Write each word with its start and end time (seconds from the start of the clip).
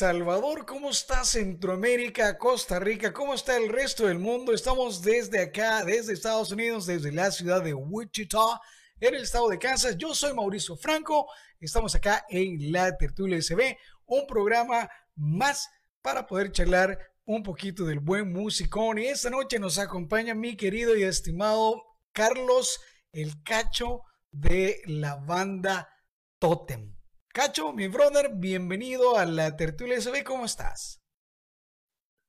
¿Cómo 0.00 0.08
está 0.08 0.16
El 0.16 0.24
Salvador? 0.24 0.64
¿Cómo 0.64 0.90
está 0.90 1.24
Centroamérica, 1.26 2.38
Costa 2.38 2.78
Rica? 2.78 3.12
¿Cómo 3.12 3.34
está 3.34 3.58
el 3.58 3.68
resto 3.68 4.06
del 4.06 4.18
mundo? 4.18 4.54
Estamos 4.54 5.02
desde 5.02 5.42
acá, 5.42 5.84
desde 5.84 6.14
Estados 6.14 6.50
Unidos, 6.52 6.86
desde 6.86 7.12
la 7.12 7.30
ciudad 7.30 7.62
de 7.62 7.74
Wichita, 7.74 8.62
en 8.98 9.14
el 9.14 9.24
estado 9.24 9.50
de 9.50 9.58
Kansas. 9.58 9.98
Yo 9.98 10.14
soy 10.14 10.32
Mauricio 10.32 10.74
Franco. 10.74 11.26
Estamos 11.60 11.94
acá 11.94 12.24
en 12.30 12.72
La 12.72 12.96
Tertulia 12.96 13.42
SB, 13.42 13.76
un 14.06 14.26
programa 14.26 14.88
más 15.16 15.68
para 16.00 16.26
poder 16.26 16.50
charlar 16.50 16.98
un 17.26 17.42
poquito 17.42 17.84
del 17.84 18.00
buen 18.00 18.32
musicón. 18.32 18.96
Y 18.96 19.04
esta 19.04 19.28
noche 19.28 19.58
nos 19.58 19.76
acompaña 19.76 20.34
mi 20.34 20.56
querido 20.56 20.96
y 20.96 21.02
estimado 21.02 21.82
Carlos 22.12 22.80
El 23.12 23.42
Cacho 23.42 24.00
de 24.30 24.80
la 24.86 25.16
banda 25.16 25.90
Totem. 26.38 26.99
Cacho, 27.32 27.72
mi 27.72 27.86
brother, 27.86 28.32
bienvenido 28.34 29.16
a 29.16 29.24
la 29.24 29.56
tertulia 29.56 30.00
SB, 30.00 30.24
¿cómo 30.24 30.46
estás? 30.46 31.00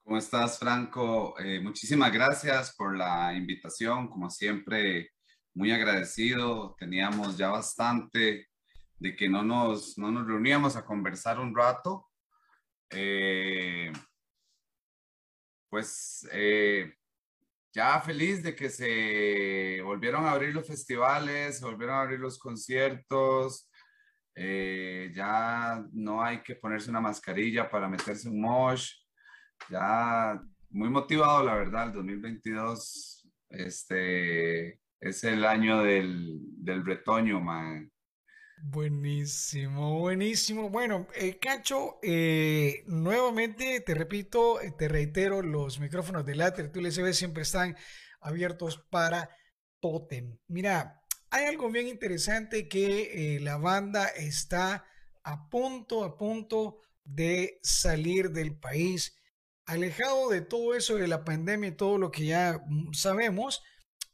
¿Cómo 0.04 0.20
estás, 0.20 0.60
Franco? 0.60 1.34
Eh, 1.40 1.60
muchísimas 1.60 2.14
gracias 2.14 2.76
por 2.76 2.96
la 2.96 3.34
invitación, 3.34 4.08
como 4.08 4.30
siempre, 4.30 5.10
muy 5.56 5.72
agradecido. 5.72 6.76
Teníamos 6.78 7.36
ya 7.36 7.50
bastante 7.50 8.50
de 9.00 9.16
que 9.16 9.28
no 9.28 9.42
nos, 9.42 9.98
no 9.98 10.12
nos 10.12 10.28
reuníamos 10.28 10.76
a 10.76 10.86
conversar 10.86 11.40
un 11.40 11.56
rato. 11.56 12.08
Eh, 12.92 13.92
pues 15.68 16.30
eh, 16.32 16.94
ya 17.74 18.00
feliz 18.02 18.44
de 18.44 18.56
que 18.56 18.70
se 18.70 19.82
volvieron 19.82 20.26
a 20.26 20.32
abrir 20.34 20.54
los 20.54 20.68
festivales, 20.68 21.58
se 21.58 21.66
volvieron 21.66 21.96
a 21.96 22.02
abrir 22.02 22.20
los 22.20 22.38
conciertos. 22.38 23.68
Eh, 24.36 25.12
ya 25.14 25.84
no 25.92 26.24
hay 26.24 26.42
que 26.42 26.56
ponerse 26.56 26.90
una 26.90 27.02
mascarilla 27.02 27.70
para 27.70 27.88
meterse 27.88 28.30
un 28.30 28.42
mosh. 28.42 28.94
Ya 29.70 30.42
muy 30.70 30.90
motivado, 30.90 31.44
la 31.46 31.56
verdad, 31.56 31.88
el 31.88 31.94
2022 31.94 33.28
este, 33.50 34.80
es 35.00 35.24
el 35.24 35.46
año 35.46 35.84
del, 35.84 36.40
del 36.42 36.86
retoño, 36.86 37.40
man. 37.40 37.92
Buenísimo, 38.64 40.00
buenísimo. 40.00 40.70
Bueno, 40.70 41.08
eh, 41.16 41.40
Cacho, 41.40 41.98
eh, 42.04 42.84
nuevamente 42.86 43.82
te 43.82 43.96
repito, 43.96 44.60
te 44.78 44.88
reitero, 44.88 45.42
los 45.42 45.80
micrófonos 45.80 46.26
de 46.26 46.36
la 46.36 46.54
tertulia 46.54 46.92
siempre 46.92 47.42
están 47.42 47.76
abiertos 48.20 48.78
para 48.92 49.30
Totem. 49.80 50.38
Mira, 50.48 51.01
hay 51.32 51.46
algo 51.46 51.72
bien 51.72 51.88
interesante 51.88 52.68
que 52.68 53.36
eh, 53.36 53.40
la 53.40 53.58
banda 53.58 54.08
está 54.08 54.86
a 55.24 55.50
punto, 55.50 56.04
a 56.04 56.18
punto 56.18 56.82
de 57.06 57.60
salir 57.64 58.32
del 58.32 58.60
país, 58.60 59.18
alejado 59.66 60.30
de 60.30 60.42
todo 60.42 60.76
eso 60.76 60.96
de 60.98 61.08
la 61.08 61.24
pandemia 61.24 61.70
y 61.70 61.76
todo 61.76 61.98
lo 61.98 62.12
que 62.12 62.26
ya 62.26 62.62
mm, 62.68 62.94
sabemos, 62.94 63.64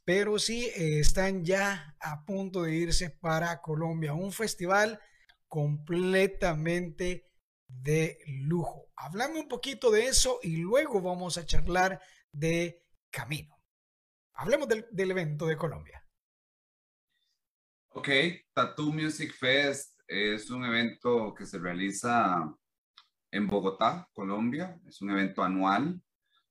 pero 0.04 0.38
sí 0.38 0.66
eh, 0.76 1.00
están 1.00 1.44
ya 1.44 1.96
a 2.00 2.24
punto 2.24 2.62
de 2.62 2.76
irse 2.76 3.10
para 3.10 3.60
Colombia, 3.62 4.14
un 4.14 4.32
festival 4.32 5.00
completamente 5.48 7.26
de 7.66 8.18
lujo. 8.26 8.90
Hablame 8.94 9.40
un 9.40 9.48
poquito 9.48 9.90
de 9.90 10.06
eso 10.06 10.38
y 10.42 10.58
luego 10.58 11.02
vamos 11.02 11.36
a 11.36 11.44
charlar 11.44 12.00
de 12.30 12.84
camino. 13.10 13.58
Hablemos 14.34 14.68
del 14.68 15.10
evento 15.10 15.46
de 15.46 15.56
Colombia. 15.56 15.97
Ok, 17.98 18.10
Tattoo 18.54 18.92
Music 18.92 19.34
Fest 19.34 19.98
es 20.06 20.50
un 20.50 20.64
evento 20.64 21.34
que 21.34 21.44
se 21.44 21.58
realiza 21.58 22.48
en 23.32 23.48
Bogotá, 23.48 24.08
Colombia. 24.12 24.80
Es 24.86 25.02
un 25.02 25.10
evento 25.10 25.42
anual. 25.42 26.00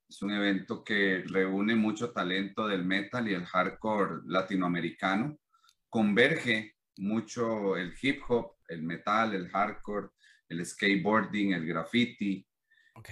Es 0.10 0.22
un 0.22 0.32
evento 0.34 0.84
que 0.84 1.24
reúne 1.26 1.74
mucho 1.74 2.12
talento 2.12 2.68
del 2.68 2.84
metal 2.84 3.30
y 3.30 3.34
el 3.34 3.46
hardcore 3.46 4.24
latinoamericano. 4.26 5.40
Converge 5.88 6.76
mucho 6.98 7.78
el 7.78 7.94
hip 8.02 8.24
hop, 8.28 8.58
el 8.68 8.84
metal, 8.84 9.34
el 9.34 9.48
hardcore, 9.48 10.10
el 10.50 10.66
skateboarding, 10.66 11.54
el 11.54 11.66
graffiti. 11.66 12.46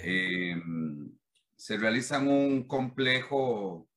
Em, 0.03 1.09
se 1.55 1.77
realiza 1.77 2.17
en 2.17 2.27
un 2.27 2.67
complejo 2.67 3.87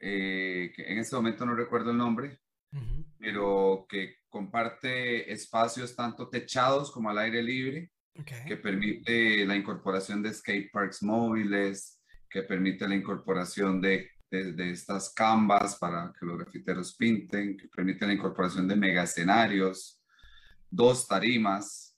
eh, 0.00 0.70
que 0.76 0.92
en 0.92 0.98
este 0.98 1.16
momento 1.16 1.46
no 1.46 1.54
recuerdo 1.54 1.92
el 1.92 1.96
nombre, 1.96 2.40
pero 3.18 3.86
que 3.88 4.16
comparte 4.28 5.32
espacios 5.32 5.96
tanto 5.96 6.28
techados 6.28 6.90
como 6.90 7.10
al 7.10 7.18
aire 7.18 7.42
libre, 7.42 7.90
que 8.46 8.56
permite 8.56 9.44
la 9.44 9.56
incorporación 9.56 10.22
de 10.22 10.32
skate 10.32 10.70
parks 10.70 11.02
móviles, 11.02 12.00
que 12.30 12.42
permite 12.42 12.88
la 12.88 12.94
incorporación 12.94 13.80
de, 13.80 14.10
de, 14.30 14.70
estas 14.70 15.12
canvas 15.12 15.76
para 15.76 16.12
que 16.18 16.26
los 16.26 16.38
grafiteros 16.38 16.94
pinten, 16.96 17.56
que 17.56 17.68
permite 17.68 18.06
la 18.06 18.14
incorporación 18.14 18.66
de 18.66 18.76
mega 18.76 19.02
escenarios, 19.02 20.02
dos 20.70 21.06
tarimas 21.06 21.96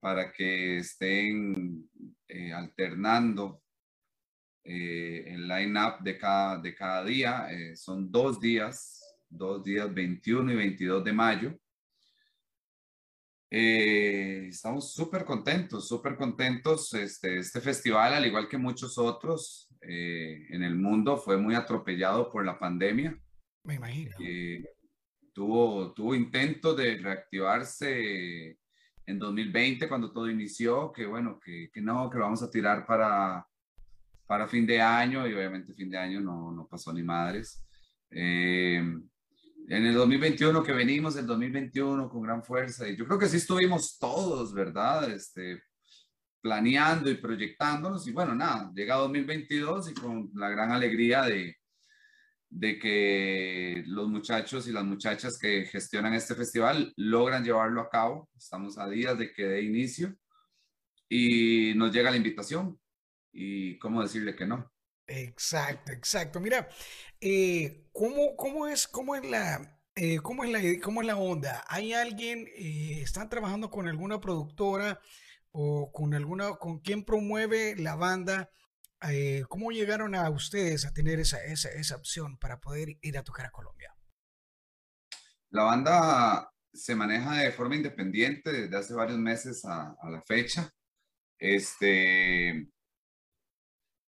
para 0.00 0.32
que 0.32 0.78
estén 0.78 1.88
eh, 2.28 2.52
alternando 2.52 3.62
eh, 4.64 5.24
el 5.26 5.48
line-up 5.48 6.02
de 6.02 6.18
cada, 6.18 6.58
de 6.58 6.74
cada 6.74 7.04
día. 7.04 7.48
Eh, 7.50 7.74
son 7.76 8.10
dos 8.10 8.38
días 8.38 8.97
dos 9.28 9.62
días 9.62 9.92
21 9.92 10.52
y 10.52 10.56
22 10.56 11.04
de 11.04 11.12
mayo. 11.12 11.58
Eh, 13.50 14.48
estamos 14.48 14.92
súper 14.92 15.24
contentos, 15.24 15.88
súper 15.88 16.16
contentos. 16.16 16.92
Este, 16.94 17.38
este 17.38 17.60
festival, 17.60 18.14
al 18.14 18.26
igual 18.26 18.48
que 18.48 18.58
muchos 18.58 18.98
otros 18.98 19.68
eh, 19.80 20.46
en 20.50 20.62
el 20.62 20.76
mundo, 20.76 21.16
fue 21.16 21.36
muy 21.36 21.54
atropellado 21.54 22.30
por 22.30 22.44
la 22.44 22.58
pandemia. 22.58 23.18
Me 23.64 23.74
imagino. 23.74 24.16
Eh, 24.20 24.64
tuvo, 25.32 25.92
tuvo 25.94 26.14
intentos 26.14 26.76
de 26.76 26.96
reactivarse 26.98 28.58
en 29.06 29.18
2020 29.18 29.88
cuando 29.88 30.12
todo 30.12 30.30
inició, 30.30 30.92
que 30.92 31.06
bueno, 31.06 31.38
que, 31.38 31.70
que 31.72 31.80
no, 31.80 32.10
que 32.10 32.18
vamos 32.18 32.42
a 32.42 32.50
tirar 32.50 32.84
para, 32.84 33.46
para 34.26 34.46
fin 34.46 34.66
de 34.66 34.80
año 34.80 35.26
y 35.26 35.32
obviamente 35.32 35.72
fin 35.72 35.88
de 35.88 35.96
año 35.96 36.20
no, 36.20 36.52
no 36.52 36.66
pasó 36.66 36.92
ni 36.92 37.02
madres. 37.02 37.64
Eh, 38.10 38.82
en 39.68 39.86
el 39.86 39.94
2021 39.94 40.62
que 40.62 40.72
venimos, 40.72 41.16
el 41.16 41.26
2021 41.26 42.08
con 42.08 42.22
gran 42.22 42.42
fuerza, 42.42 42.88
y 42.88 42.96
yo 42.96 43.06
creo 43.06 43.18
que 43.18 43.28
sí 43.28 43.36
estuvimos 43.36 43.98
todos, 43.98 44.54
¿verdad? 44.54 45.10
Este, 45.10 45.62
planeando 46.40 47.10
y 47.10 47.16
proyectándonos, 47.16 48.06
y 48.06 48.12
bueno, 48.12 48.34
nada, 48.34 48.72
llega 48.74 48.96
2022 48.96 49.90
y 49.90 49.94
con 49.94 50.30
la 50.34 50.48
gran 50.48 50.72
alegría 50.72 51.22
de, 51.22 51.56
de 52.48 52.78
que 52.78 53.82
los 53.86 54.08
muchachos 54.08 54.66
y 54.68 54.72
las 54.72 54.84
muchachas 54.84 55.38
que 55.38 55.66
gestionan 55.66 56.14
este 56.14 56.34
festival 56.34 56.92
logran 56.96 57.44
llevarlo 57.44 57.82
a 57.82 57.90
cabo. 57.90 58.30
Estamos 58.36 58.78
a 58.78 58.88
días 58.88 59.18
de 59.18 59.32
que 59.32 59.44
dé 59.44 59.62
inicio 59.62 60.16
y 61.08 61.74
nos 61.76 61.92
llega 61.92 62.10
la 62.10 62.16
invitación. 62.16 62.78
¿Y 63.32 63.78
cómo 63.78 64.02
decirle 64.02 64.34
que 64.34 64.46
no? 64.46 64.72
Exacto, 65.06 65.92
exacto. 65.92 66.40
Mira, 66.40 66.68
eh, 67.20 67.87
¿cómo, 67.98 68.36
cómo, 68.36 68.68
es, 68.68 68.86
cómo, 68.86 69.16
es 69.16 69.28
la, 69.28 69.80
eh, 69.96 70.18
cómo, 70.18 70.44
es 70.44 70.50
la, 70.50 70.60
¿cómo 70.80 71.00
es 71.00 71.06
la 71.06 71.16
onda? 71.16 71.64
¿Hay 71.66 71.92
alguien, 71.92 72.46
eh, 72.56 73.00
están 73.02 73.28
trabajando 73.28 73.70
con 73.70 73.88
alguna 73.88 74.20
productora 74.20 75.00
o 75.50 75.90
con 75.90 76.14
alguna, 76.14 76.54
con 76.54 76.78
quien 76.78 77.04
promueve 77.04 77.74
la 77.76 77.96
banda? 77.96 78.50
Eh, 79.10 79.42
¿Cómo 79.48 79.72
llegaron 79.72 80.14
a 80.14 80.30
ustedes 80.30 80.86
a 80.86 80.92
tener 80.92 81.18
esa, 81.18 81.42
esa, 81.44 81.70
esa 81.70 81.96
opción 81.96 82.38
para 82.38 82.60
poder 82.60 82.98
ir 83.00 83.18
a 83.18 83.24
tocar 83.24 83.46
a 83.46 83.50
Colombia? 83.50 83.92
La 85.50 85.64
banda 85.64 86.52
se 86.72 86.94
maneja 86.94 87.38
de 87.38 87.50
forma 87.50 87.74
independiente 87.74 88.52
desde 88.52 88.76
hace 88.76 88.94
varios 88.94 89.18
meses 89.18 89.64
a, 89.64 89.96
a 90.00 90.10
la 90.10 90.22
fecha. 90.22 90.72
Este, 91.36 92.70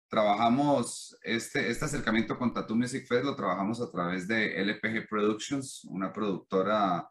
trabajamos 0.08 1.17
este, 1.23 1.70
este 1.70 1.85
acercamiento 1.85 2.38
con 2.38 2.53
Tattoo 2.53 2.76
Music 2.76 3.06
Fest, 3.06 3.25
lo 3.25 3.37
trabajamos 3.37 3.81
a 3.81 3.91
través 3.91 4.29
de 4.29 4.61
LPG 4.62 5.08
Productions, 5.08 5.85
una 5.85 6.12
productora 6.12 7.08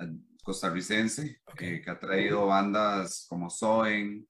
eh, 0.00 0.06
costarricense 0.42 1.40
que 1.56 1.82
ha 1.86 1.98
traído 1.98 2.46
bandas 2.46 3.26
como 3.28 3.50
Soen, 3.50 4.26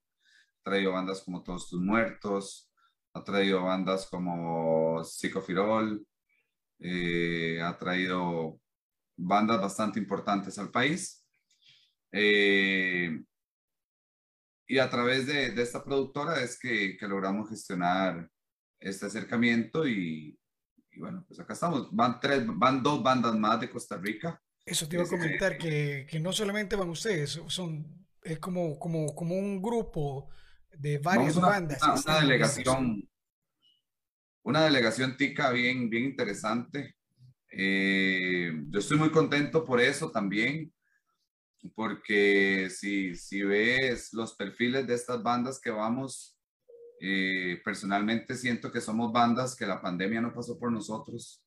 ha 0.61 0.63
traído 0.63 0.93
bandas 0.93 1.23
como 1.23 1.43
Todos 1.43 1.69
tus 1.69 1.81
Muertos, 1.81 2.71
ha 3.13 3.25
traído 3.25 3.63
bandas 3.65 4.07
como 4.07 5.03
Psicofirol, 5.05 6.07
eh, 6.79 7.61
ha 7.63 7.77
traído 7.77 8.61
bandas 9.17 9.61
bastante 9.61 9.99
importantes 9.99 10.59
al 10.59 10.71
país. 10.71 11.27
Eh, 12.13 13.23
y 14.71 14.79
a 14.79 14.89
través 14.89 15.27
de, 15.27 15.47
esta 15.61 15.83
productora 15.83 16.41
es 16.41 16.57
que, 16.57 16.97
logramos 17.01 17.51
gestionar 17.51 18.31
este 18.79 19.07
acercamiento 19.07 19.87
y, 19.87 20.39
bueno, 20.97 21.25
pues 21.27 21.41
acá 21.41 21.55
estamos. 21.55 21.89
Van, 21.91 22.21
tres, 22.21 22.45
van 22.47 22.81
dos 22.81 23.03
bandas 23.03 23.35
más 23.35 23.61
de 23.61 23.69
Costa 23.69 23.97
Rica. 23.97 24.41
Eso 24.65 24.87
te 24.87 24.95
iba 24.95 25.05
a 25.05 25.09
comentar, 25.09 25.59
que, 25.59 26.07
no 26.23 26.33
solamente 26.33 26.77
van 26.77 26.89
ustedes, 26.89 27.41
son 27.49 28.07
es 28.23 28.39
como, 28.39 28.79
como, 28.79 29.13
como 29.13 29.35
un 29.37 29.61
grupo 29.61 30.29
de 30.79 30.99
varias 30.99 31.35
una, 31.35 31.49
bandas. 31.49 31.83
Una, 31.83 32.21
delegación, 32.21 33.09
una 34.45 34.63
delegación 34.63 35.17
tica 35.17 35.51
bien, 35.51 35.91
bien 35.91 36.05
interesante. 36.05 36.95
Eh, 37.51 38.53
yo 38.69 38.79
estoy 38.79 38.99
muy 38.99 39.11
contento 39.11 39.65
por 39.65 39.81
eso 39.81 40.13
también, 40.13 40.73
porque 41.69 42.69
si, 42.71 43.15
si 43.15 43.43
ves 43.43 44.13
los 44.13 44.35
perfiles 44.35 44.87
de 44.87 44.95
estas 44.95 45.23
bandas 45.23 45.61
que 45.61 45.71
vamos, 45.71 46.39
eh, 47.01 47.61
personalmente 47.65 48.35
siento 48.37 48.71
que 48.71 48.81
somos 48.81 49.13
bandas 49.13 49.57
que 49.57 49.67
la 49.67 49.81
pandemia 49.81 50.21
no 50.21 50.35
pasó 50.35 50.59
por 50.59 50.71
nosotros, 50.71 51.43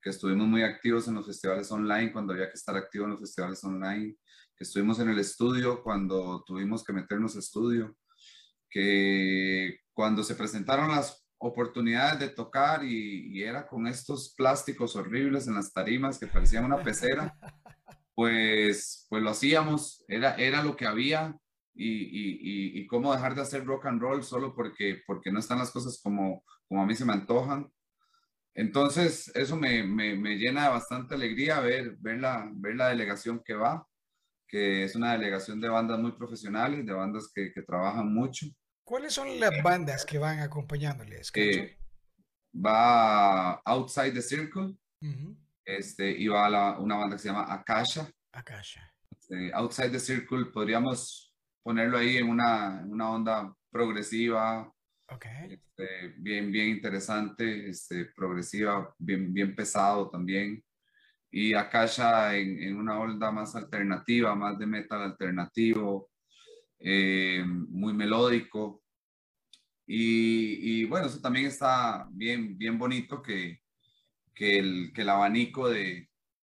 que 0.00 0.10
estuvimos 0.10 0.46
muy 0.46 0.62
activos 0.62 1.08
en 1.08 1.14
los 1.14 1.26
festivales 1.26 1.70
online 1.70 2.12
cuando 2.12 2.32
había 2.32 2.48
que 2.48 2.56
estar 2.56 2.76
activo 2.76 3.04
en 3.04 3.12
los 3.12 3.20
festivales 3.20 3.62
online, 3.64 4.16
que 4.56 4.64
estuvimos 4.64 5.00
en 5.00 5.08
el 5.08 5.18
estudio 5.18 5.82
cuando 5.82 6.44
tuvimos 6.46 6.84
que 6.84 6.92
meternos 6.92 7.36
a 7.36 7.40
estudio, 7.40 7.96
que 8.68 9.80
cuando 9.92 10.22
se 10.22 10.34
presentaron 10.34 10.88
las 10.90 11.24
oportunidades 11.38 12.18
de 12.20 12.28
tocar 12.28 12.84
y, 12.84 13.42
era 13.42 13.66
con 13.66 13.86
estos 13.86 14.34
plásticos 14.36 14.96
horribles 14.96 15.46
en 15.46 15.54
las 15.54 15.72
tarimas 15.72 16.18
que 16.18 16.26
parecían 16.26 16.64
una 16.64 16.82
pecera, 16.82 17.34
pues, 18.14 19.06
pues 19.08 19.22
lo 19.22 19.30
hacíamos, 19.30 20.04
era, 20.08 20.34
era 20.36 20.62
lo 20.62 20.76
que 20.76 20.86
había 20.86 21.36
y, 21.74 21.88
y, 21.88 22.80
y, 22.80 22.86
cómo 22.86 23.12
dejar 23.12 23.34
de 23.34 23.42
hacer 23.42 23.64
rock 23.64 23.86
and 23.86 24.00
roll 24.00 24.22
solo 24.22 24.54
porque, 24.54 25.02
porque 25.06 25.32
no 25.32 25.40
están 25.40 25.58
las 25.58 25.72
cosas 25.72 26.00
como, 26.02 26.44
como 26.68 26.82
a 26.82 26.86
mí 26.86 26.94
se 26.94 27.04
me 27.04 27.12
antojan. 27.12 27.68
Entonces, 28.54 29.34
eso 29.34 29.56
me, 29.56 29.82
me, 29.82 30.14
me 30.14 30.36
llena 30.36 30.64
de 30.64 30.68
bastante 30.68 31.16
alegría 31.16 31.58
ver, 31.58 31.96
ver, 31.98 32.20
la, 32.20 32.48
ver 32.54 32.76
la 32.76 32.88
delegación 32.90 33.42
que 33.44 33.54
va 33.54 33.84
que 34.54 34.84
es 34.84 34.94
una 34.94 35.12
delegación 35.14 35.60
de 35.60 35.68
bandas 35.68 35.98
muy 35.98 36.12
profesionales, 36.12 36.86
de 36.86 36.92
bandas 36.92 37.28
que, 37.34 37.52
que 37.52 37.62
trabajan 37.62 38.14
mucho. 38.14 38.46
¿Cuáles 38.84 39.12
son 39.12 39.40
las 39.40 39.50
bandas 39.64 40.04
que 40.04 40.18
van 40.18 40.38
acompañándoles? 40.38 41.32
Eh, 41.34 41.76
va 42.54 43.54
Outside 43.64 44.12
the 44.12 44.22
Circle, 44.22 44.76
este, 45.64 46.10
y 46.10 46.28
va 46.28 46.48
la, 46.48 46.78
una 46.78 46.96
banda 46.96 47.16
que 47.16 47.22
se 47.22 47.28
llama 47.28 47.52
Akasha. 47.52 48.08
Akasha. 48.32 48.92
Este, 49.10 49.52
Outside 49.54 49.90
the 49.90 50.00
Circle, 50.00 50.46
podríamos 50.46 51.34
ponerlo 51.62 51.98
ahí 51.98 52.18
en 52.18 52.28
una, 52.28 52.80
en 52.80 52.92
una 52.92 53.10
onda 53.10 53.54
progresiva, 53.70 54.72
okay. 55.08 55.52
este, 55.52 56.14
bien, 56.18 56.52
bien 56.52 56.68
interesante, 56.68 57.68
este, 57.70 58.06
progresiva, 58.06 58.94
bien, 58.98 59.32
bien 59.32 59.54
pesado 59.54 60.10
también 60.10 60.62
y 61.36 61.52
Akasha 61.52 62.36
en, 62.36 62.62
en, 62.62 62.76
una 62.76 62.96
onda 62.96 63.32
más 63.32 63.56
alternativa, 63.56 64.36
más 64.36 64.56
de 64.56 64.66
metal 64.66 65.02
alternativo, 65.02 66.08
eh, 66.78 67.44
muy 67.44 67.92
melódico. 67.92 68.84
Y, 69.84 70.82
y, 70.82 70.84
bueno, 70.84 71.08
eso 71.08 71.20
también 71.20 71.46
está 71.46 72.06
bien, 72.12 72.56
bien 72.56 72.78
bonito 72.78 73.20
que, 73.20 73.63
que, 74.34 74.58
el, 74.58 74.92
que 74.94 75.02
el 75.02 75.08
abanico 75.08 75.68
de, 75.68 76.08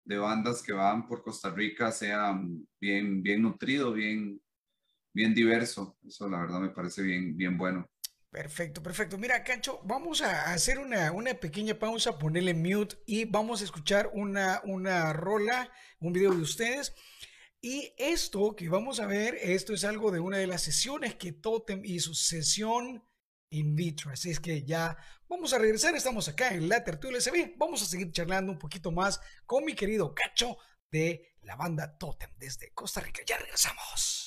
de, 0.05 0.19
bandas 0.19 0.63
que 0.63 0.73
van 0.73 1.07
por 1.07 1.23
Costa 1.23 1.51
Rica 1.51 1.93
sea 1.93 2.41
bien, 2.81 3.23
bien 3.23 3.43
nutrido, 3.43 3.93
bien, 3.93 4.41
bien 5.13 5.35
diverso. 5.35 5.97
Eso 6.07 6.29
la 6.29 6.41
verdad 6.41 6.61
me 6.61 6.71
parece 6.71 7.03
bien, 7.03 7.37
bien 7.37 7.57
bueno. 7.59 7.87
Perfecto, 8.31 8.83
perfecto. 8.83 9.17
Mira, 9.17 9.43
Cancho, 9.43 9.81
vamos 9.85 10.21
a 10.21 10.53
hacer 10.53 10.79
una, 10.79 11.11
una, 11.13 11.33
pequeña 11.35 11.79
pausa, 11.79 12.19
ponerle 12.19 12.53
mute 12.53 12.97
y 13.07 13.25
vamos 13.25 13.61
a 13.61 13.65
escuchar 13.65 14.11
una, 14.13 14.61
una 14.65 15.13
rola, 15.15 15.73
un 16.01 16.13
video 16.13 16.35
de 16.35 16.43
ustedes. 16.43 16.95
Y 17.63 17.95
esto 17.97 18.55
que 18.55 18.69
vamos 18.69 19.01
a 19.01 19.07
ver, 19.07 19.39
esto 19.41 19.73
es 19.73 19.85
algo 19.85 20.11
de 20.11 20.21
una 20.21 20.37
de 20.37 20.47
las 20.47 20.63
sesiones 20.63 21.15
que 21.15 21.33
Totem 21.33 21.81
hizo, 21.85 22.15
sesión 22.15 23.03
in 23.51 23.75
vitro. 23.75 24.11
Así 24.11 24.31
es 24.31 24.41
que 24.41 24.65
ya 24.65 24.97
vamos 25.29 25.53
a 25.53 25.59
regresar, 25.59 25.95
estamos 25.95 26.29
acá 26.29 26.53
en 26.53 26.69
la 26.69 26.83
tertulia 26.85 27.21
SB, 27.21 27.55
vamos 27.57 27.83
a 27.83 27.87
seguir 27.87 28.11
charlando 28.13 28.53
un 28.53 28.59
poquito 28.59 28.91
más 28.91 29.21
con 29.45 29.65
mi 29.65 29.75
querido 29.75 30.15
Cacho 30.15 30.57
de 30.91 31.37
la 31.43 31.57
banda 31.57 31.97
Totem 31.99 32.31
desde 32.37 32.73
Costa 32.73 33.01
Rica. 33.01 33.23
Ya 33.27 33.39
regresamos. 33.39 34.27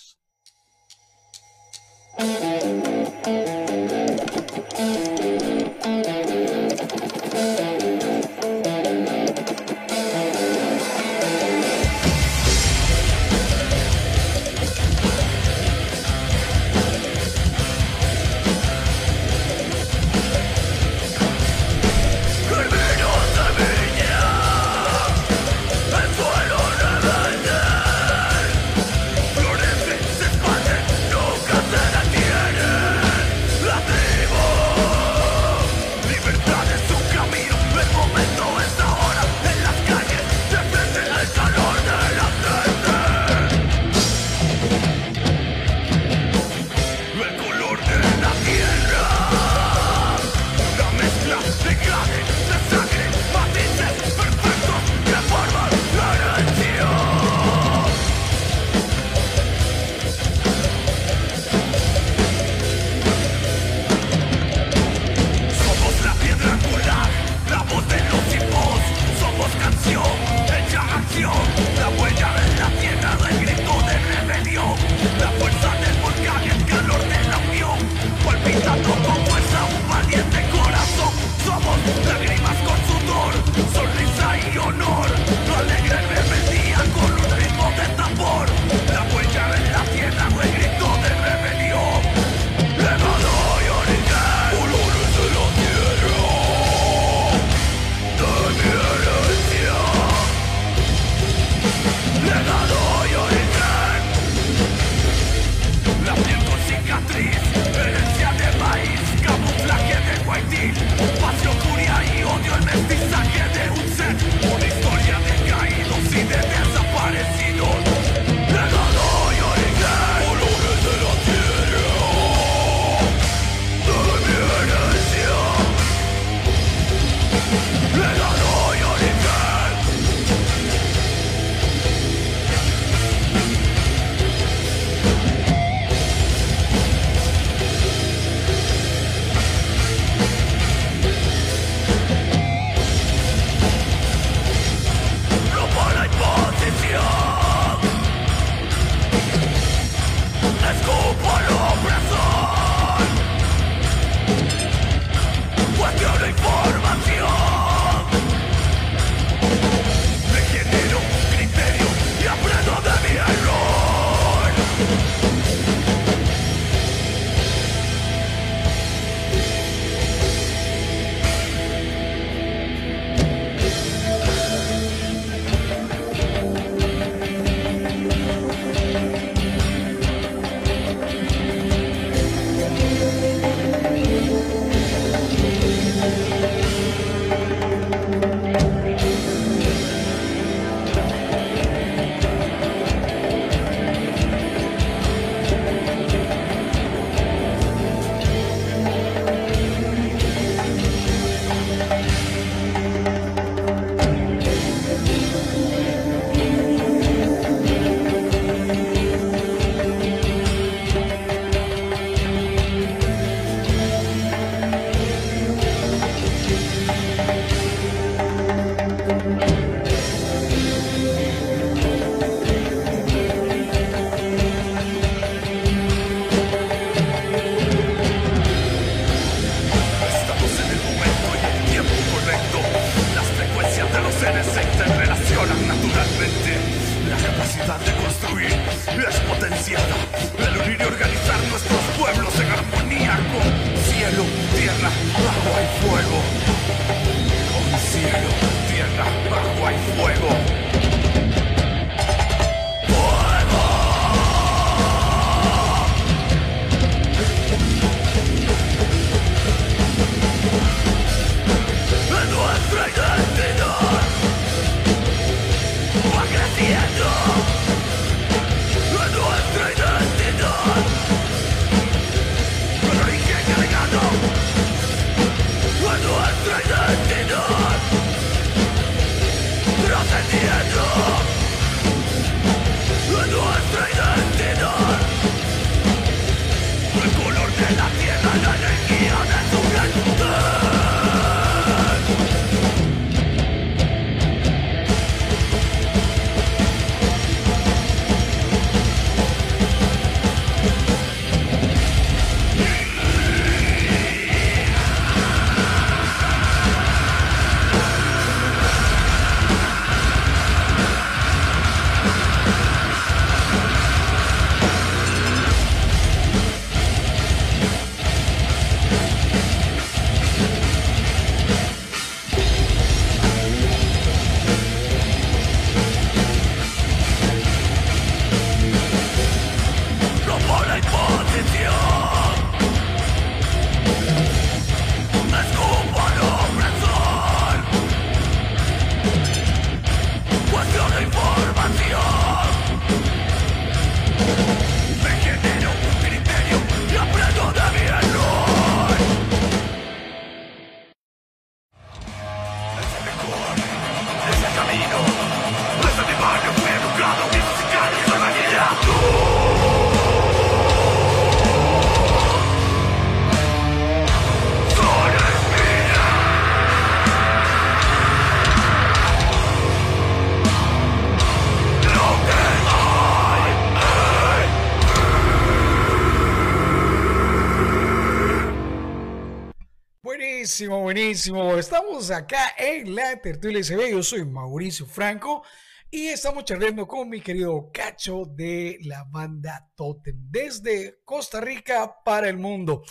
Buenísimo. 380.89 381.55
Estamos 381.55 382.09
acá 382.09 382.55
en 382.57 382.95
la 382.95 383.21
tertulia 383.21 383.63
SB. 383.63 383.91
Yo 383.91 384.01
soy 384.01 384.25
Mauricio 384.25 384.87
Franco 384.87 385.43
y 385.91 386.07
estamos 386.07 386.45
charlando 386.45 386.87
con 386.87 387.07
mi 387.07 387.21
querido 387.21 387.69
Cacho 387.71 388.25
de 388.25 388.79
la 388.81 389.03
banda 389.03 389.69
Totem 389.75 390.17
desde 390.31 390.99
Costa 391.05 391.41
Rica 391.41 391.93
para 392.03 392.27
el 392.27 392.37
mundo. 392.37 392.81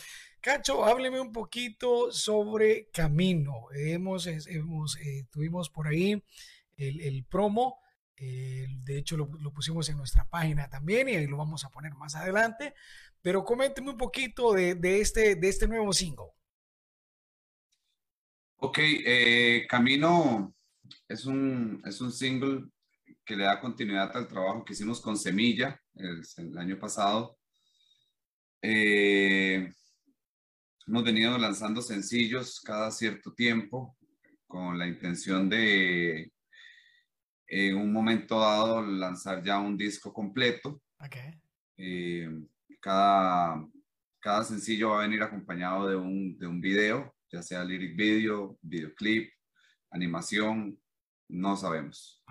Cacho, 0.40 0.84
hábleme 0.84 1.18
un 1.18 1.32
poquito 1.32 2.12
sobre 2.12 2.88
Camino. 2.92 3.66
Hemos, 3.74 4.28
eh, 4.28 4.38
tuvimos 5.28 5.68
por 5.68 5.88
ahí 5.88 6.22
el, 6.76 7.24
promo. 7.24 7.80
de 8.16 8.96
hecho, 8.96 9.16
lo, 9.16 9.52
pusimos 9.52 9.88
en 9.88 9.96
nuestra 9.96 10.24
página 10.30 10.70
también 10.70 11.08
y 11.08 11.16
ahí 11.16 11.26
lo 11.26 11.36
vamos 11.36 11.64
a 11.64 11.70
poner 11.70 11.94
más 11.94 12.14
adelante. 12.14 12.74
Pero 13.22 13.42
coménteme 13.42 13.90
un 13.90 13.98
poquito 13.98 14.52
de, 14.52 15.00
este, 15.00 15.34
de 15.34 15.48
este 15.48 15.66
nuevo 15.66 15.92
single. 15.92 16.37
Ok, 18.60 18.78
eh, 18.80 19.66
Camino 19.68 20.52
es 21.06 21.26
un, 21.26 21.80
es 21.84 22.00
un 22.00 22.10
single 22.10 22.64
que 23.24 23.36
le 23.36 23.44
da 23.44 23.60
continuidad 23.60 24.16
al 24.16 24.26
trabajo 24.26 24.64
que 24.64 24.72
hicimos 24.72 25.00
con 25.00 25.16
Semilla 25.16 25.80
el, 25.94 26.58
año 26.58 26.76
pasado. 26.76 27.38
Eh, 28.60 29.72
hemos 30.88 31.04
venido 31.04 31.38
lanzando 31.38 31.80
sencillos 31.80 32.60
cada 32.60 32.90
cierto 32.90 33.32
tiempo 33.32 33.96
con 34.48 34.76
la 34.76 34.88
intención 34.88 35.48
de 35.48 36.32
en 37.46 37.76
un 37.76 37.92
momento 37.92 38.40
dado 38.40 38.82
lanzar 38.82 39.40
ya 39.40 39.60
un 39.60 39.76
disco 39.76 40.12
completo. 40.12 40.82
Okay. 40.98 41.40
Eh, 41.76 42.28
cada, 42.80 43.64
cada 44.18 44.42
sencillo 44.42 44.90
va 44.90 44.98
a 44.98 45.06
venir 45.06 45.22
acompañado 45.22 45.88
de 45.88 45.94
un, 45.94 46.36
de 46.36 46.46
un 46.48 46.60
video 46.60 47.14
ya 47.30 47.42
sea 47.42 47.64
lyric 47.64 47.96
video, 47.96 48.58
videoclip, 48.62 49.32
animación, 49.90 50.80
no 51.28 51.56
sabemos. 51.56 52.22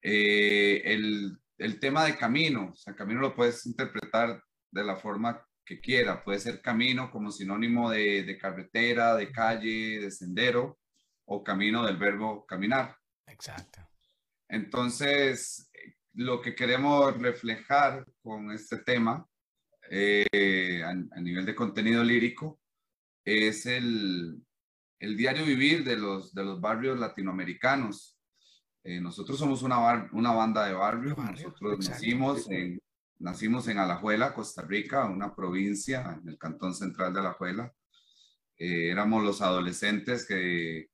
Eh, 0.00 0.82
el, 0.84 1.38
el, 1.58 1.78
tema 1.78 2.04
de 2.04 2.16
camino, 2.16 2.70
o 2.72 2.76
sea, 2.76 2.94
camino 2.94 3.20
lo 3.20 3.34
puedes 3.34 3.64
interpretar 3.66 4.42
de 4.70 4.84
la 4.84 4.96
forma 4.96 5.46
que 5.64 5.80
quiera, 5.80 6.24
puede 6.24 6.40
ser 6.40 6.60
camino 6.60 7.10
como 7.10 7.30
sinónimo 7.30 7.90
de, 7.90 8.24
de 8.24 8.38
carretera, 8.38 9.14
de 9.14 9.30
calle, 9.30 10.00
de 10.00 10.10
sendero, 10.10 10.78
o 11.24 11.42
camino 11.42 11.84
del 11.84 11.96
verbo 11.96 12.44
caminar. 12.46 12.96
Exacto. 13.26 13.80
Entonces, 14.48 15.70
lo 16.14 16.40
que 16.42 16.54
queremos 16.54 17.16
reflejar 17.18 18.04
con 18.22 18.50
este 18.52 18.78
tema 18.78 19.26
eh, 19.90 20.82
a, 20.84 21.20
nivel 21.20 21.44
de 21.46 21.54
contenido 21.54 22.04
lírico 22.04 22.60
es 23.24 23.66
el, 23.66 24.42
el 24.98 25.16
diario 25.16 25.44
vivir 25.44 25.84
de 25.84 25.96
los, 25.96 26.34
de 26.34 26.44
los 26.44 26.60
barrios 26.60 26.98
latinoamericanos. 26.98 28.18
Eh, 28.84 29.00
nosotros 29.00 29.38
somos 29.38 29.62
una, 29.62 30.08
una 30.12 30.32
banda 30.32 30.66
de 30.66 30.74
barrio. 30.74 31.16
Nosotros 31.16 31.88
nacimos 31.88 32.50
en, 32.50 32.80
nacimos 33.18 33.68
en 33.68 33.78
Alajuela, 33.78 34.34
Costa 34.34 34.62
Rica, 34.62 35.04
una 35.06 35.34
provincia 35.34 36.18
en 36.20 36.28
el 36.28 36.38
cantón 36.38 36.74
central 36.74 37.12
de 37.12 37.20
Alajuela. 37.20 37.72
Eh, 38.58 38.90
éramos 38.90 39.24
los 39.24 39.40
adolescentes 39.42 40.26
que 40.26 40.88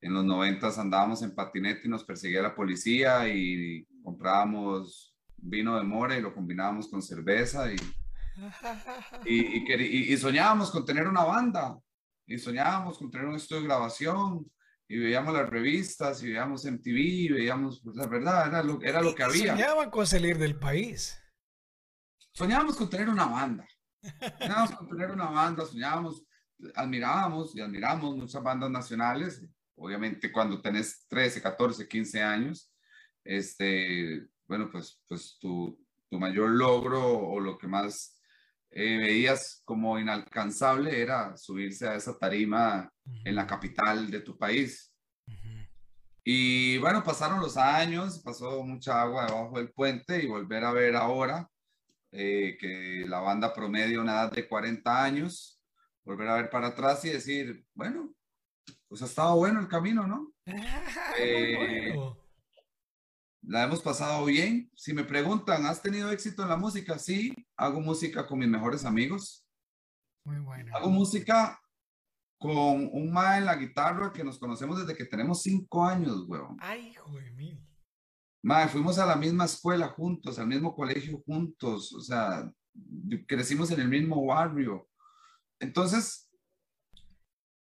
en 0.00 0.14
los 0.14 0.24
noventas 0.24 0.78
andábamos 0.78 1.22
en 1.22 1.34
patinete 1.34 1.82
y 1.84 1.90
nos 1.90 2.04
perseguía 2.04 2.42
la 2.42 2.54
policía 2.54 3.28
y 3.28 3.86
comprábamos 4.02 5.14
vino 5.36 5.76
de 5.76 5.84
mora 5.84 6.16
y 6.16 6.22
lo 6.22 6.34
combinábamos 6.34 6.88
con 6.88 7.02
cerveza 7.02 7.72
y 7.72 7.76
y, 9.24 10.12
y, 10.12 10.16
soñábamos 10.16 10.70
con 10.70 10.84
tener 10.84 11.06
una 11.06 11.24
banda, 11.24 11.78
y 12.26 12.38
soñábamos 12.38 12.98
con 12.98 13.10
tener 13.10 13.26
un 13.26 13.36
estudio 13.36 13.62
de 13.62 13.68
grabación, 13.68 14.50
y 14.88 14.98
veíamos 14.98 15.34
las 15.34 15.48
revistas, 15.48 16.22
y 16.22 16.28
veíamos 16.28 16.64
MTV, 16.64 16.96
y 16.96 17.28
veíamos, 17.28 17.80
pues 17.82 17.96
la 17.96 18.06
verdad, 18.06 18.48
era 18.48 18.62
lo, 18.62 18.82
era 18.82 19.00
lo 19.02 19.14
que 19.14 19.22
había. 19.22 19.52
Soñaban 19.52 19.90
con 19.90 20.06
salir 20.06 20.38
del 20.38 20.58
país. 20.58 21.20
Soñábamos 22.32 22.76
con 22.76 22.90
tener 22.90 23.08
una 23.08 23.26
banda. 23.26 23.66
Soñábamos 24.38 24.70
con 24.72 24.88
tener 24.88 25.10
una 25.10 25.30
banda, 25.30 25.64
soñábamos, 25.64 26.24
admirábamos 26.74 27.54
y 27.54 27.60
admiramos 27.60 28.16
muchas 28.16 28.42
bandas 28.42 28.70
nacionales. 28.70 29.44
Obviamente 29.76 30.30
cuando 30.30 30.60
tenés 30.60 31.06
13, 31.08 31.40
14, 31.40 31.88
15 31.88 32.22
años, 32.22 32.72
este, 33.24 34.28
bueno, 34.46 34.70
pues, 34.70 35.00
pues 35.06 35.38
tu, 35.38 35.78
tu 36.10 36.18
mayor 36.18 36.50
logro 36.50 37.00
o 37.00 37.38
lo 37.40 37.56
que 37.56 37.66
más 37.66 38.19
eh, 38.70 38.98
veías 38.98 39.62
como 39.64 39.98
inalcanzable 39.98 41.00
era 41.00 41.36
subirse 41.36 41.88
a 41.88 41.96
esa 41.96 42.16
tarima 42.18 42.90
en 43.24 43.34
la 43.34 43.46
capital 43.46 44.10
de 44.10 44.20
tu 44.20 44.38
país. 44.38 44.94
Y 46.22 46.78
bueno, 46.78 47.02
pasaron 47.02 47.40
los 47.40 47.56
años, 47.56 48.20
pasó 48.22 48.62
mucha 48.62 49.02
agua 49.02 49.26
debajo 49.26 49.58
del 49.58 49.72
puente 49.72 50.22
y 50.22 50.26
volver 50.26 50.64
a 50.64 50.72
ver 50.72 50.94
ahora 50.94 51.48
eh, 52.12 52.56
que 52.60 53.04
la 53.06 53.20
banda 53.20 53.54
promedio 53.54 54.00
una 54.00 54.12
edad 54.12 54.32
de 54.32 54.46
40 54.46 55.02
años, 55.02 55.60
volver 56.04 56.28
a 56.28 56.34
ver 56.34 56.50
para 56.50 56.68
atrás 56.68 57.04
y 57.04 57.10
decir, 57.10 57.64
bueno, 57.74 58.12
pues 58.88 59.02
ha 59.02 59.06
estado 59.06 59.36
bueno 59.36 59.60
el 59.60 59.68
camino, 59.68 60.06
¿no? 60.06 60.32
Eh, 61.18 61.94
la 63.42 63.64
hemos 63.64 63.80
pasado 63.80 64.24
bien. 64.24 64.70
Si 64.74 64.92
me 64.92 65.04
preguntan, 65.04 65.66
¿has 65.66 65.82
tenido 65.82 66.10
éxito 66.10 66.42
en 66.42 66.48
la 66.48 66.56
música? 66.56 66.98
Sí, 66.98 67.34
hago 67.56 67.80
música 67.80 68.26
con 68.26 68.38
mis 68.38 68.48
mejores 68.48 68.84
amigos. 68.84 69.46
Muy 70.24 70.38
bueno. 70.38 70.76
Hago 70.76 70.90
música 70.90 71.60
con 72.38 72.88
un 72.92 73.12
ma 73.12 73.38
en 73.38 73.44
la 73.44 73.56
guitarra 73.56 74.12
que 74.12 74.24
nos 74.24 74.38
conocemos 74.38 74.78
desde 74.78 74.96
que 74.96 75.04
tenemos 75.04 75.42
cinco 75.42 75.84
años, 75.84 76.24
weón. 76.26 76.56
Ay, 76.60 76.88
hijo 76.88 77.10
de 77.18 77.30
mí. 77.32 77.62
Ma, 78.42 78.66
fuimos 78.68 78.98
a 78.98 79.06
la 79.06 79.16
misma 79.16 79.44
escuela 79.44 79.88
juntos, 79.88 80.38
al 80.38 80.46
mismo 80.46 80.74
colegio 80.74 81.22
juntos, 81.26 81.92
o 81.92 82.00
sea, 82.00 82.50
crecimos 83.26 83.70
en 83.70 83.80
el 83.80 83.88
mismo 83.88 84.24
barrio. 84.24 84.88
Entonces, 85.58 86.30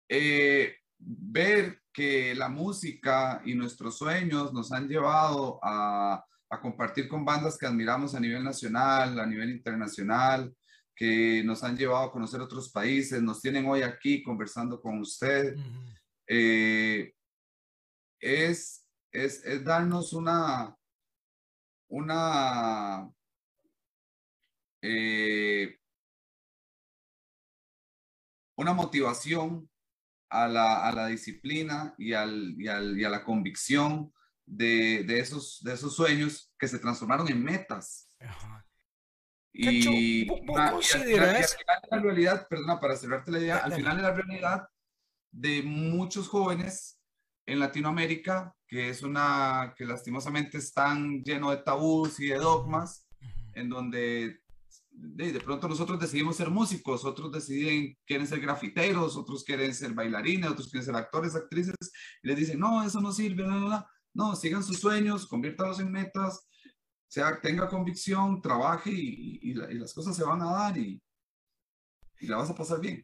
eh, 0.09 0.75
ver 0.97 1.81
que 1.97 2.35
la 2.35 2.47
música 2.47 3.41
y 3.43 3.55
nuestros 3.55 3.97
sueños 3.97 4.53
nos 4.53 4.71
han 4.71 4.87
llevado 4.87 5.59
a, 5.63 6.23
a 6.47 6.61
compartir 6.61 7.07
con 7.07 7.25
bandas 7.25 7.57
que 7.57 7.65
admiramos 7.65 8.13
a 8.13 8.19
nivel 8.19 8.43
nacional, 8.43 9.19
a 9.19 9.25
nivel 9.25 9.49
internacional, 9.49 10.55
que 10.95 11.41
nos 11.43 11.63
han 11.63 11.75
llevado 11.75 12.03
a 12.05 12.11
conocer 12.11 12.39
otros 12.39 12.69
países, 12.69 13.19
nos 13.23 13.41
tienen 13.41 13.65
hoy 13.65 13.81
aquí 13.81 14.21
conversando 14.21 14.79
con 14.79 14.99
usted. 14.99 15.55
Eh, 16.27 17.15
es, 18.19 18.85
es, 19.11 19.43
es, 19.43 19.63
darnos 19.63 20.13
una, 20.13 20.77
una, 21.87 23.09
eh, 24.83 25.79
una 28.55 28.73
motivación 28.73 29.67
a 30.29 30.47
la, 30.47 30.87
a 30.87 30.91
la 30.91 31.07
disciplina 31.07 31.95
y, 31.97 32.13
al, 32.13 32.55
y, 32.57 32.67
al, 32.67 32.99
y, 32.99 33.03
a 33.03 33.09
la 33.09 33.23
convicción 33.23 34.13
de, 34.45 35.03
de, 35.03 35.19
esos, 35.19 35.61
de 35.63 35.73
esos 35.73 35.95
sueños 35.95 36.53
que 36.57 36.67
se 36.67 36.79
transformaron 36.79 37.29
en 37.29 37.43
metas. 37.43 38.09
Ajá. 38.19 38.65
Y, 39.59 40.25
¿vos, 40.25 40.39
consideras? 40.71 41.53
al 41.53 41.59
final 41.59 41.81
de 41.81 41.97
la 41.97 42.03
realidad, 42.03 42.47
perdona, 42.47 42.79
para 42.79 42.95
cerrarte 42.95 43.31
la 43.31 43.39
idea, 43.39 43.57
al 43.57 43.73
final 43.73 43.97
de 43.97 44.03
la 44.03 44.13
realidad 44.13 44.69
de 45.31 45.63
muchos 45.63 46.27
jóvenes 46.27 46.99
en 47.45 47.59
Latinoamérica, 47.59 48.55
que 48.67 48.89
es 48.89 49.01
una 49.01 49.73
que 49.75 49.85
lastimosamente 49.85 50.59
están 50.59 51.23
lleno 51.23 51.49
de 51.49 51.57
tabús 51.57 52.19
y 52.19 52.27
de 52.27 52.35
dogmas, 52.35 53.07
en 53.55 53.69
donde 53.69 54.41
de, 54.99 55.39
pronto 55.39 55.67
nosotros 55.67 55.99
decidimos 55.99 56.37
ser 56.37 56.49
músicos, 56.49 57.05
otros 57.05 57.31
deciden, 57.31 57.95
quieren 58.05 58.27
ser 58.27 58.39
grafiteros, 58.39 59.15
otros 59.15 59.43
quieren 59.43 59.73
ser 59.73 59.93
bailarines, 59.93 60.49
otros 60.49 60.69
quieren 60.69 60.85
ser 60.85 60.95
actores, 60.95 61.35
actrices, 61.35 61.75
y 62.23 62.27
les 62.27 62.37
dicen, 62.37 62.59
no, 62.59 62.83
eso 62.83 62.99
no 62.99 63.11
sirve, 63.11 63.45
no, 64.13 64.35
sigan 64.35 64.63
sus 64.63 64.79
sueños, 64.79 65.27
conviértalos 65.27 65.79
en 65.79 65.91
metas, 65.91 66.47
sea, 67.07 67.39
tenga 67.41 67.69
convicción, 67.69 68.41
trabaje 68.41 68.91
y, 68.91 69.53
las 69.53 69.93
cosas 69.93 70.15
se 70.15 70.23
van 70.23 70.41
a 70.41 70.51
dar 70.51 70.77
y, 70.77 71.01
y 72.19 72.27
la 72.27 72.37
vas 72.37 72.49
a 72.49 72.55
pasar 72.55 72.81
bien. 72.81 73.03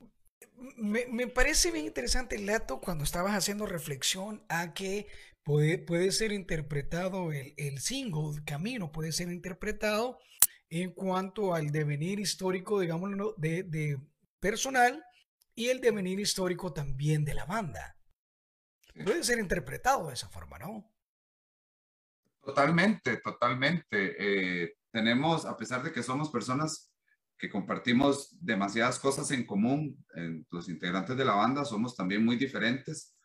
Me, 0.78 1.06
me, 1.08 1.28
parece 1.28 1.72
bien 1.72 1.86
interesante 1.86 2.36
el 2.36 2.46
dato 2.46 2.82
cuando 2.82 3.04
estabas 3.04 3.34
haciendo 3.34 3.66
reflexión 3.66 4.44
a 4.50 4.74
que 4.74 5.08
puede, 5.44 5.78
puede 5.78 6.12
ser 6.12 6.32
interpretado 6.32 7.32
el, 7.32 7.54
el 7.58 7.80
single, 7.80 8.44
Camino, 8.46 8.92
puede 8.92 9.12
ser 9.12 9.30
interpretado 9.30 10.20
en 10.82 10.92
cuanto 10.92 11.54
al 11.54 11.72
devenir 11.72 12.20
histórico, 12.20 12.80
digámoslo, 12.80 13.36
de, 13.38 13.64
de 13.64 14.02
personal 14.40 15.04
y 15.54 15.68
el 15.68 15.80
devenir 15.80 16.20
histórico 16.20 16.74
también 16.74 17.24
de 17.24 17.36
la 17.36 17.46
banda. 17.46 17.96
Puede 19.04 19.24
ser 19.24 19.40
interpretado 19.40 20.08
de 20.08 20.16
esa 20.16 20.30
forma, 20.30 20.58
¿no? 20.58 20.92
Totalmente, 22.42 23.18
totalmente. 23.18 24.16
Eh, 24.18 24.74
tenemos, 24.92 25.46
a 25.46 25.56
pesar 25.56 25.84
de 25.84 25.92
que 25.92 26.04
somos 26.04 26.30
personas 26.30 26.92
que 27.38 27.50
compartimos 27.50 28.36
demasiadas 28.40 29.00
cosas 29.00 29.30
en 29.32 29.46
común, 29.46 30.04
los 30.50 30.70
integrantes 30.70 31.18
de 31.18 31.26
la 31.26 31.36
banda 31.36 31.66
somos 31.66 31.96
también 31.96 32.24
muy 32.24 32.36
diferentes. 32.36 33.16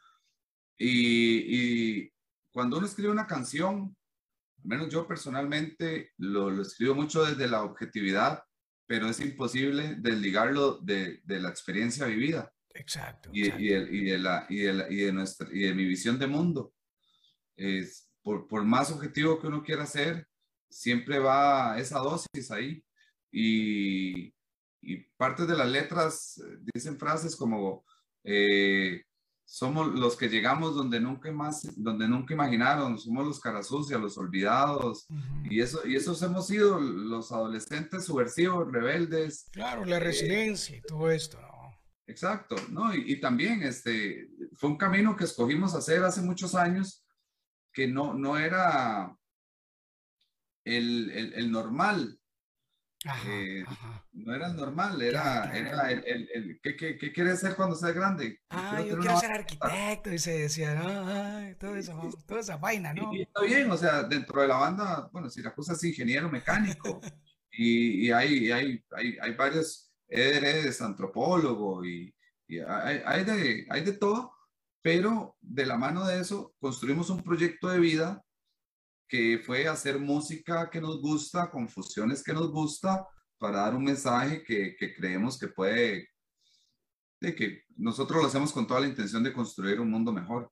Y, 0.77 2.03
y 2.03 2.13
cuando 2.53 2.79
uno 2.79 2.87
escribe 2.87 3.11
una 3.11 3.27
canción, 3.27 3.97
al 4.59 4.65
menos 4.65 4.89
yo 4.89 5.07
personalmente 5.07 6.13
lo, 6.19 6.51
lo, 6.51 6.63
escribo 6.63 6.95
mucho 6.95 7.25
desde 7.25 7.49
la 7.49 7.63
objetividad, 7.63 8.43
pero 8.87 9.09
es 9.09 9.21
imposible 9.21 9.97
desligarlo 9.99 10.79
de, 10.79 11.21
de 11.25 11.41
la 11.41 11.49
experiencia 11.49 12.07
vivida. 12.07 12.53
Exacto. 12.75 13.31
Y, 13.33 13.45
exacto. 13.45 13.63
Y, 13.63 13.69
de, 13.69 13.89
y, 13.91 14.05
de 14.05 14.19
la, 14.19 14.47
y, 14.49 14.59
de 14.59 14.73
la, 14.73 14.91
y, 14.91 14.97
de 14.97 15.13
nuestra, 15.13 15.49
y 15.53 15.61
de 15.61 15.75
mi 15.75 15.85
visión 15.85 16.19
de 16.19 16.27
mundo. 16.27 16.73
Es, 17.57 18.11
por, 18.23 18.47
por, 18.47 18.65
más 18.65 18.91
objetivo 18.91 19.41
que 19.41 19.47
uno 19.47 19.63
quiera 19.63 19.85
hacer, 19.85 20.27
siempre 20.71 21.19
va 21.19 21.79
esa 21.79 21.99
dosis 21.99 22.51
ahí. 22.51 22.83
Y, 23.31 24.35
y 24.81 24.97
parte 25.17 25.47
de 25.47 25.57
las 25.57 25.69
letras 25.69 26.43
dicen 26.73 26.99
frases 26.99 27.37
como, 27.37 27.85
eh, 28.25 29.03
somos 29.51 29.95
los 29.95 30.15
que 30.15 30.29
llegamos 30.29 30.75
donde 30.75 31.01
nunca 31.01 31.33
más, 31.33 31.67
donde 31.75 32.07
nunca 32.07 32.35
imaginaron, 32.35 32.99
somos 32.99 33.27
los 33.27 33.41
caras 33.41 33.69
sucias, 33.69 33.99
los 33.99 34.19
olvidados, 34.19 35.07
uh 35.09 35.15
-huh. 35.15 35.51
y 35.51 35.61
eso, 35.63 35.87
y 35.87 35.97
esos 35.97 36.21
hemos 36.21 36.47
sido 36.47 36.79
los 36.79 37.33
adolescentes 37.33 38.05
subversivos, 38.05 38.71
rebeldes. 38.71 39.49
Claro, 39.51 39.87
la 39.87 39.99
resiliencia 39.99 40.77
eh, 40.77 40.81
y 40.85 40.87
todo 40.87 41.11
esto, 41.11 41.41
¿no? 41.41 41.75
Exacto, 42.07 42.57
¿no? 42.69 42.95
Y, 42.95 43.13
y, 43.13 43.21
también 43.21 43.63
este, 43.63 44.29
fue 44.55 44.69
un 44.69 44.77
camino 44.77 45.17
que 45.17 45.25
escogimos 45.25 45.75
hacer 45.75 46.05
hace 46.05 46.21
muchos 46.21 46.55
años, 46.55 47.07
que 47.73 47.89
no, 47.89 48.13
no 48.13 48.37
era 48.37 49.17
el, 50.65 51.11
el, 51.11 51.33
el 51.33 51.51
normal. 51.51 52.21
Ajá, 53.05 53.29
eh, 53.31 53.65
ajá. 53.65 54.05
No 54.13 54.35
era 54.35 54.49
normal, 54.53 55.01
era, 55.01 55.57
era 55.57 55.93
el, 55.93 56.05
el, 56.05 56.31
el 56.35 56.61
¿qué, 56.61 56.77
qué, 56.77 56.99
qué, 56.99 57.13
quieres 57.13 57.39
ser 57.39 57.55
cuando 57.55 57.77
seas 57.77 57.95
grande? 57.95 58.41
Ah, 58.51 58.83
yo 58.83 58.99
quiero 58.99 59.19
ser 59.21 59.31
arquitecto, 59.31 60.13
y 60.13 60.19
se 60.19 60.33
decía, 60.33 60.75
¿no? 60.75 61.57
todo 61.59 61.77
eso, 61.77 62.11
toda 62.27 62.41
esa 62.41 62.57
vaina, 62.57 62.93
¿no? 62.93 63.15
Y, 63.15 63.19
y, 63.19 63.23
está 63.23 63.43
bien, 63.43 63.71
o 63.71 63.77
sea, 63.77 64.03
dentro 64.03 64.43
de 64.43 64.49
la 64.49 64.57
banda, 64.57 65.09
bueno, 65.13 65.31
si 65.31 65.43
la 65.43 65.55
cosa 65.55 65.75
es 65.75 65.85
ingeniero 65.85 66.29
mecánico, 66.29 67.01
y, 67.53 68.07
y 68.07 68.11
hay, 68.11 68.51
hay, 68.51 68.85
hay, 68.91 69.17
hay 69.21 69.35
varios, 69.35 69.93
eres 70.09 70.83
antropólogo, 70.83 71.85
y, 71.85 72.13
y 72.49 72.59
hay, 72.59 73.01
hay, 73.07 73.25
de, 73.25 73.67
hay 73.71 73.85
de 73.85 73.93
todo, 73.93 74.35
pero 74.83 75.37
de 75.41 75.67
la 75.67 75.79
mano 75.79 76.05
de 76.05 76.21
eso 76.21 76.53
construimos 76.59 77.11
un 77.11 77.23
proyecto 77.23 77.69
de 77.69 77.79
vida 77.79 78.25
que 79.09 79.41
fue 79.45 79.67
hacer 79.67 79.99
música 79.99 80.69
que 80.71 80.81
nos 80.81 81.01
gusta, 81.01 81.51
con 81.51 81.69
fusiones 81.69 82.23
que 82.23 82.33
nos 82.33 82.51
gusta, 82.51 83.07
para 83.39 83.63
dar 83.63 83.75
un 83.75 83.85
mensaje 83.85 84.43
que, 84.43 84.77
que 84.77 84.95
creemos 84.95 85.39
que 85.39 85.49
puede, 85.49 86.09
de 87.21 87.35
que 87.35 87.63
nosotros 87.77 88.23
lo 88.23 88.29
hacemos 88.29 88.53
con 88.53 88.67
toda 88.67 88.81
la 88.81 88.89
intención 88.89 89.23
de 89.23 89.33
construir 89.33 89.81
un 89.81 89.91
mundo 89.91 90.13
mejor. 90.13 90.51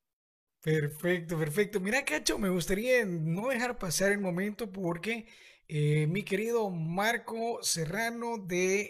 Perfecto, 0.63 1.39
perfecto. 1.39 1.79
Mira, 1.81 2.05
Cacho, 2.05 2.39
me 2.39 2.49
gustaría 2.49 3.05
no 3.05 3.49
dejar 3.49 3.79
pasar 3.79 4.11
el 4.11 4.19
momento 4.19 4.73
porque 4.73 5.29
eh, 5.69 6.07
mi 6.09 6.25
querido 6.25 6.71
Marco 6.71 7.61
Serrano 7.63 8.39
de 8.39 8.81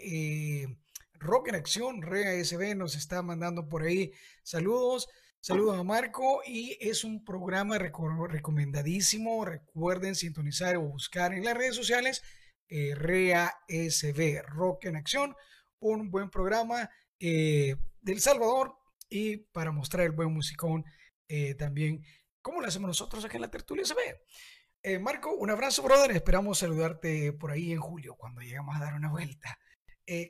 eh, 0.63 0.77
Rock 1.19 1.49
en 1.49 1.55
Acción, 1.55 2.01
Rea 2.01 2.43
SB, 2.43 2.75
nos 2.75 2.95
está 2.95 3.21
mandando 3.21 3.67
por 3.67 3.83
ahí 3.83 4.11
saludos. 4.43 5.07
Saludos 5.39 5.79
a 5.79 5.83
Marco 5.83 6.41
y 6.45 6.77
es 6.81 7.03
un 7.03 7.23
programa 7.23 7.77
recomendadísimo. 7.77 9.45
Recuerden 9.45 10.15
sintonizar 10.15 10.75
o 10.75 10.81
buscar 10.81 11.33
en 11.33 11.45
las 11.45 11.55
redes 11.55 11.75
sociales 11.75 12.21
eh, 12.67 12.95
REA 12.95 13.53
SB, 13.67 14.41
Rock 14.45 14.85
en 14.85 14.97
Acción, 14.97 15.35
un 15.79 16.11
buen 16.11 16.29
programa 16.29 16.89
eh, 17.19 17.75
del 18.01 18.19
Salvador 18.19 18.75
y 19.09 19.37
para 19.37 19.71
mostrar 19.71 20.05
el 20.05 20.11
buen 20.11 20.33
musicón 20.33 20.83
eh, 21.29 21.55
también, 21.55 22.03
como 22.41 22.59
lo 22.59 22.67
hacemos 22.67 22.87
nosotros 22.87 23.23
aquí 23.23 23.35
en 23.35 23.41
la 23.41 23.51
Tertulia 23.51 23.85
SB. 23.85 23.99
Eh, 24.83 24.99
Marco, 24.99 25.33
un 25.33 25.49
abrazo, 25.49 25.81
brother. 25.83 26.11
Esperamos 26.11 26.59
saludarte 26.59 27.31
por 27.33 27.51
ahí 27.51 27.71
en 27.71 27.79
julio 27.79 28.15
cuando 28.15 28.41
llegamos 28.41 28.75
a 28.75 28.79
dar 28.79 28.95
una 28.95 29.11
vuelta. 29.11 29.57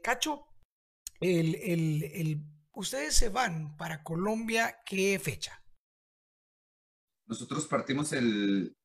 Cacho, 0.04 0.48
el, 1.20 1.56
el, 1.56 2.04
el 2.04 2.41
ustedes 2.77 3.15
se 3.15 3.29
van 3.29 3.75
para 3.75 4.03
Colombia, 4.03 4.81
¿qué 4.85 5.19
fecha? 5.19 5.63
Nosotros 7.25 7.65
partimos 7.65 8.13
el 8.13 8.77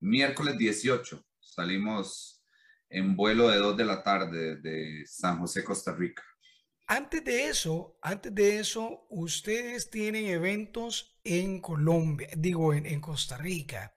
miércoles 0.00 0.56
18. 0.56 1.22
Salimos 1.38 2.42
en 2.88 3.14
vuelo 3.14 3.48
de 3.48 3.58
2 3.58 3.76
de 3.76 3.84
la 3.84 4.02
tarde 4.02 4.56
de 4.56 5.04
San 5.06 5.38
José, 5.38 5.62
Costa 5.62 5.94
Rica. 5.94 6.22
Antes 6.86 7.24
de 7.24 7.48
eso, 7.48 7.98
antes 8.02 8.34
de 8.34 8.58
eso, 8.58 9.06
ustedes 9.10 9.90
tienen 9.90 10.26
eventos 10.26 11.18
en 11.22 11.60
Colombia, 11.60 12.28
digo, 12.36 12.74
en, 12.74 13.00
Costa 13.00 13.36
Rica. 13.36 13.96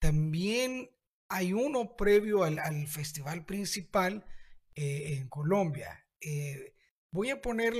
También 0.00 0.90
hay 1.28 1.52
uno 1.52 1.96
previo 1.96 2.44
al, 2.44 2.86
festival 2.86 3.44
principal 3.44 4.24
eh, 4.74 5.18
en 5.18 5.28
Colombia. 5.28 6.06
Eh, 6.20 6.74
voy 7.12 7.30
a 7.30 7.40
poner 7.40 7.74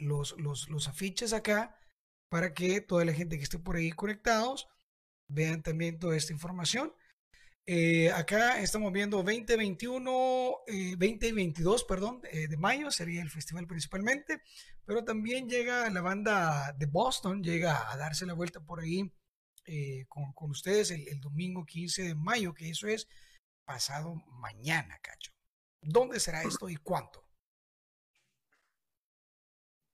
los, 0.00 0.36
los, 0.38 0.88
afiches 0.88 1.32
acá 1.32 1.78
para 2.30 2.54
que 2.54 2.80
toda 2.80 3.04
la 3.04 3.12
gente 3.12 3.36
que 3.36 3.44
esté 3.44 3.58
por 3.58 3.76
ahí 3.76 3.90
conectados 3.92 4.68
vean 5.28 5.62
también 5.62 5.98
toda 5.98 6.16
esta 6.16 6.32
información. 6.32 6.92
Eh, 7.66 8.10
acá 8.12 8.60
estamos 8.62 8.92
viendo 8.92 9.18
2021, 9.18 10.10
2022, 10.96 11.84
perdón, 11.84 12.22
de 12.22 12.56
mayo 12.56 12.90
sería 12.90 13.20
el 13.20 13.28
festival 13.30 13.66
principalmente, 13.66 14.40
pero 14.86 15.04
también 15.04 15.50
llega 15.50 15.90
la 15.90 16.00
banda 16.00 16.72
de 16.72 16.86
Boston, 16.86 17.42
llega 17.42 17.92
a 17.92 17.96
darse 17.98 18.24
la 18.24 18.32
vuelta 18.32 18.60
por 18.60 18.80
ahí 18.80 19.12
eh, 19.70 20.06
con, 20.08 20.32
con, 20.32 20.50
ustedes 20.50 20.90
el, 20.90 21.20
domingo 21.20 21.66
15 21.66 22.02
de 22.02 22.14
mayo, 22.14 22.54
que 22.54 22.70
eso 22.70 22.86
es 22.86 23.06
pasado 23.66 24.14
mañana, 24.40 24.98
cacho. 25.02 25.30
¿Dónde 25.82 26.20
será 26.20 26.42
esto 26.42 26.70
y 26.70 26.76
cuánto? 26.76 27.27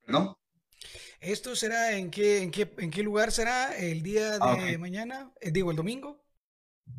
¿No? 0.07 0.39
¿Esto 1.21 1.57
será 1.57 1.97
en 1.97 2.11
qué, 2.11 2.43
en 2.43 2.51
qué, 2.51 2.71
en 2.79 2.91
qué 2.91 3.03
lugar 3.03 3.33
será 3.33 3.77
el 3.77 4.03
día 4.03 4.39
ah, 4.41 4.57
de 4.57 4.77
mañana? 4.79 5.33
Eh, 5.41 5.51
digo, 5.51 5.71
el 5.71 5.77
domingo. 5.77 6.23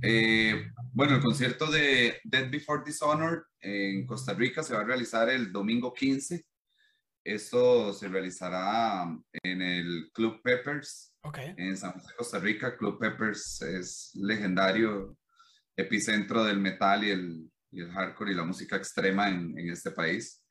Eh, 0.01 0.65
bueno, 0.93 1.15
el 1.15 1.21
concierto 1.21 1.69
de 1.69 2.19
Dead 2.23 2.49
Before 2.49 2.81
Dishonor 2.83 3.47
en 3.59 4.05
Costa 4.07 4.33
Rica 4.33 4.63
se 4.63 4.73
va 4.73 4.81
a 4.81 4.85
realizar 4.85 5.29
el 5.29 5.51
domingo 5.51 5.93
15 5.93 6.43
esto 7.25 7.91
se 7.91 8.07
realizará 8.07 9.03
en 9.41 9.61
el 9.63 10.11
Club 10.13 10.43
Peppers 10.43 11.11
en 11.57 11.75
San 11.75 11.93
José, 11.93 12.13
Costa 12.15 12.39
Rica. 12.39 12.77
Club 12.77 12.99
Peppers 12.99 13.63
es 13.63 14.11
legendario 14.13 15.17
epicentro 15.75 16.43
del 16.43 16.59
metal 16.59 17.03
y 17.03 17.09
el, 17.09 17.51
el 17.71 17.91
hardcore 17.91 18.31
y 18.31 18.35
la 18.35 18.43
música 18.43 18.75
extrema 18.75 19.29
en, 19.29 19.57
en 19.57 19.71
este 19.71 19.89
país. 19.89 20.44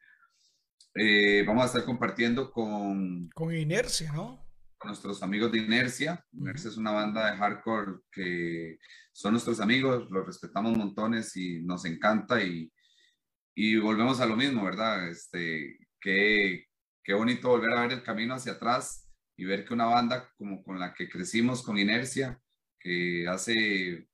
Eh, 0.94 1.42
vamos 1.46 1.64
a 1.64 1.66
estar 1.66 1.84
compartiendo 1.84 2.50
con... 2.50 3.28
Con 3.30 3.54
Inercia, 3.54 4.12
¿no? 4.12 4.46
Con 4.78 4.88
nuestros 4.88 5.22
amigos 5.22 5.50
de 5.50 5.58
Inercia. 5.58 6.24
Inercia 6.32 6.70
es 6.70 6.76
una 6.76 6.92
banda 6.92 7.30
de 7.30 7.36
hardcore 7.36 8.00
que 8.12 8.78
son 9.12 9.32
nuestros 9.32 9.60
amigos, 9.60 10.08
los 10.10 10.26
respetamos 10.26 10.76
montones 10.76 11.36
y 11.36 11.62
nos 11.62 11.84
encanta 11.84 12.42
y, 12.42 12.72
y 13.56 13.76
volvemos 13.76 14.20
a 14.20 14.26
lo 14.26 14.36
mismo, 14.36 14.64
¿verdad? 14.64 15.08
Este, 15.08 15.78
qué, 16.00 16.66
qué 17.02 17.14
bonito 17.14 17.48
volver 17.48 17.72
a 17.72 17.82
ver 17.82 17.92
el 17.92 18.02
camino 18.02 18.34
hacia 18.34 18.52
atrás 18.52 19.10
y 19.36 19.44
ver 19.44 19.64
que 19.64 19.74
una 19.74 19.86
banda 19.86 20.30
como 20.36 20.62
con 20.62 20.78
la 20.78 20.94
que 20.94 21.08
crecimos 21.08 21.62
con 21.62 21.78
inercia, 21.78 22.40
que 22.78 23.26
hace 23.26 24.06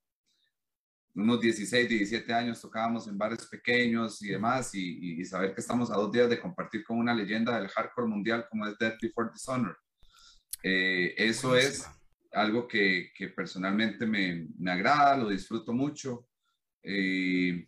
unos 1.22 1.40
16, 1.40 1.88
17 1.88 2.32
años 2.32 2.60
tocábamos 2.60 3.06
en 3.08 3.18
bares 3.18 3.46
pequeños 3.46 4.22
y 4.22 4.28
demás, 4.28 4.74
y, 4.74 5.24
saber 5.24 5.54
que 5.54 5.60
estamos 5.60 5.90
a 5.90 5.94
dos 5.94 6.10
días 6.10 6.28
de 6.28 6.40
compartir 6.40 6.84
con 6.84 6.98
una 6.98 7.14
leyenda 7.14 7.58
del 7.58 7.68
hardcore 7.68 8.08
mundial 8.08 8.46
como 8.50 8.66
es 8.66 8.76
Death 8.78 8.98
Before 9.00 9.30
Dishonor. 9.32 9.78
Eh, 10.62 11.14
eso 11.16 11.56
es 11.56 11.86
algo 12.32 12.66
que, 12.66 13.10
que 13.14 13.28
personalmente 13.28 14.06
me, 14.06 14.48
me, 14.58 14.70
agrada, 14.70 15.16
lo 15.16 15.28
disfruto 15.28 15.72
mucho. 15.72 16.28
Eh, 16.82 17.66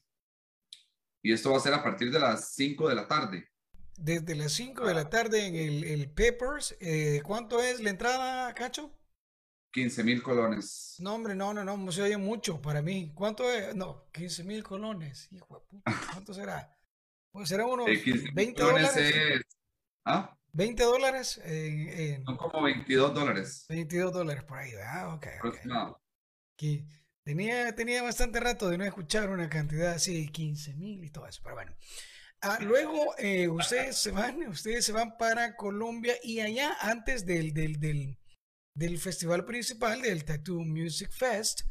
y 1.23 1.33
esto 1.33 1.51
va 1.51 1.59
a 1.59 1.61
ser 1.61 1.75
a 1.75 1.83
partir 1.83 2.11
de 2.11 2.19
las 2.19 2.55
5 2.55 2.89
de 2.89 2.95
la 2.95 3.07
tarde 3.07 3.53
desde 3.97 4.35
las 4.35 4.53
5 4.53 4.87
de 4.87 4.95
la 4.95 5.09
tarde 5.11 5.47
en 5.47 5.55
el, 5.55 5.85
el 5.85 6.11
Peppers. 6.11 6.77
Eh, 6.81 7.21
¿Cuánto 7.25 7.63
es 7.63 7.81
la 7.81 7.91
entrada, 7.91 8.53
Cacho? 8.55 8.91
15 9.73 10.05
mil 10.05 10.23
colones. 10.23 10.97
No, 11.01 11.15
hombre, 11.15 11.35
no, 11.35 11.55
no, 11.55 11.65
no, 11.65 11.93
se 11.93 12.03
oye 12.03 12.17
mucho 12.17 12.61
para 12.61 12.83
mí. 12.83 13.11
¿Cuánto 13.15 13.51
es? 13.51 13.75
No, 13.75 14.07
15 14.13 14.45
mil 14.45 14.63
colones. 14.63 15.29
Hijo 15.33 15.55
de 15.55 15.61
puta, 15.67 16.01
¿cuánto 16.13 16.35
será? 16.35 16.77
Pues 17.31 17.49
será 17.49 17.67
unos 17.67 17.87
20 17.87 18.63
dólares. 18.63 19.45
¿Ah? 20.05 20.37
20 20.53 20.83
dólares. 20.83 21.41
En, 21.45 22.25
Son 22.25 22.37
como 22.37 22.63
22 22.63 23.15
dólares. 23.15 23.65
22 23.69 24.13
dólares 24.13 24.45
por 24.45 24.59
ahí, 24.59 24.73
¿verdad? 24.73 25.15
Ok. 25.15 25.27
okay. 26.55 26.87
tenía, 27.25 27.75
tenía 27.75 28.03
bastante 28.03 28.39
rato 28.41 28.69
de 28.69 28.77
no 28.77 28.85
escuchar 28.85 29.31
una 29.31 29.49
cantidad 29.49 29.93
así, 29.93 30.29
15 30.29 30.75
mil 30.75 31.03
y 31.03 31.11
todo 31.11 31.27
eso, 31.27 31.41
pero 31.43 31.57
bueno. 31.57 31.75
Ah, 32.43 32.59
luego 32.61 33.15
eh, 33.19 33.49
ustedes 33.49 33.97
se 33.97 34.11
van, 34.11 34.47
ustedes 34.49 34.85
se 34.85 34.93
van 34.93 35.17
para 35.17 35.57
Colombia 35.57 36.15
y 36.25 36.41
allá 36.41 36.77
antes 36.81 37.25
del, 37.25 37.55
del, 37.55 37.79
del, 37.79 38.19
del 38.75 38.99
festival 38.99 39.45
principal 39.45 40.01
del 40.01 40.25
Tattoo 40.25 40.65
Music 40.65 41.11
Fest, 41.11 41.63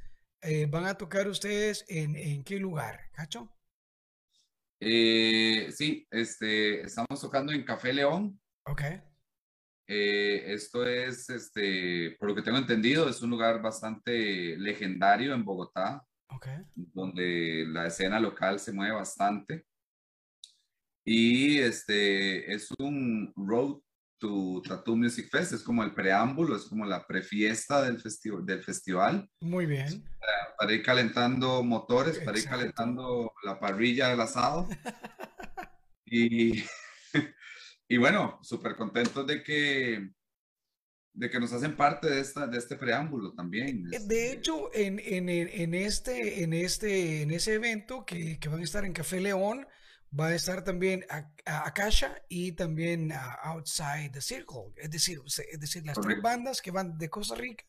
eh, 0.42 0.66
van 0.66 0.86
a 0.86 0.96
tocar 0.96 1.28
ustedes 1.28 1.86
en, 1.88 2.16
en 2.16 2.44
qué 2.44 2.58
lugar, 2.58 3.00
Cacho? 3.14 3.52
Eh, 4.80 5.68
sí, 5.72 6.08
este, 6.10 6.82
estamos 6.82 7.22
tocando 7.22 7.52
en 7.52 7.64
Café 7.64 7.94
León. 7.94 8.40
Ok. 8.66 8.82
esto 9.88 10.88
es, 10.88 11.30
este, 11.30 12.16
por 12.20 12.30
lo 12.30 12.36
que 12.36 12.42
tengo 12.42 12.58
entendido, 12.58 13.10
es 13.10 13.22
un 13.22 13.30
lugar 13.30 13.62
bastante 13.62 14.58
legendario 14.58 15.34
en 15.34 15.44
Bogotá, 15.44 16.06
okay. 16.30 16.60
donde 16.76 17.66
la 17.68 17.88
escena 17.88 18.20
local 18.20 18.60
se 18.60 18.72
mueve 18.72 18.96
bastante. 18.96 19.66
Y 21.04 21.60
este 21.60 22.54
es 22.54 22.70
un 22.80 23.34
Road 23.36 23.82
to 24.22 24.62
Tattoo 24.66 24.96
Music 24.96 25.28
Fest, 25.30 25.52
es 25.52 25.64
como 25.64 25.84
el 25.84 25.94
preámbulo, 25.94 26.56
es 26.56 26.64
como 26.66 26.86
la 26.86 27.06
prefiesta 27.06 27.82
del, 27.82 28.02
del 28.46 28.64
festival. 28.64 29.28
Muy 29.42 29.66
bien. 29.66 30.06
Para, 30.58 30.72
ir 30.72 30.84
calentando 30.84 31.64
motores, 31.64 32.20
para 32.20 32.38
ir 32.38 32.48
calentando 32.48 33.34
la 33.44 33.60
parrilla 33.60 34.10
del 34.10 34.22
asado. 34.22 34.70
y, 36.06 36.64
y 37.90 37.98
bueno, 37.98 38.40
súper 38.44 38.76
contentos 38.76 39.26
de 39.26 39.44
que, 39.44 40.12
de 41.14 41.30
que 41.30 41.40
nos 41.40 41.52
hacen 41.52 41.76
parte 41.76 42.08
de, 42.08 42.22
esta, 42.22 42.46
de 42.46 42.60
este 42.60 42.76
preámbulo 42.76 43.34
también. 43.34 43.84
De 43.86 43.98
este 43.98 44.34
hecho, 44.34 44.70
en, 44.74 45.00
en, 45.00 45.30
en, 45.30 45.74
este, 45.74 46.44
en, 46.44 46.54
este, 46.54 47.24
en 47.24 47.32
ese 47.32 47.56
evento 47.56 48.06
que, 48.06 48.40
que 48.40 48.50
van 48.50 48.62
a 48.62 48.64
estar 48.64 48.86
en 48.86 48.94
Café 48.94 49.20
León, 49.20 49.66
va 50.17 50.28
a 50.28 50.36
estar 50.36 50.63
también 50.63 51.06
Akasha 51.45 52.21
y 52.28 52.52
también 52.52 53.13
Outside 53.43 54.12
the 54.12 54.21
Circle. 54.21 54.74
Es 54.78 54.91
decir, 54.91 55.19
es 55.26 55.60
decir 55.60 55.86
las 55.86 56.00
tres 56.00 56.21
bandas 56.21 56.62
que 56.62 56.71
van 56.71 56.97
de 56.97 57.10
Costa 57.10 57.36
Rica 57.36 57.63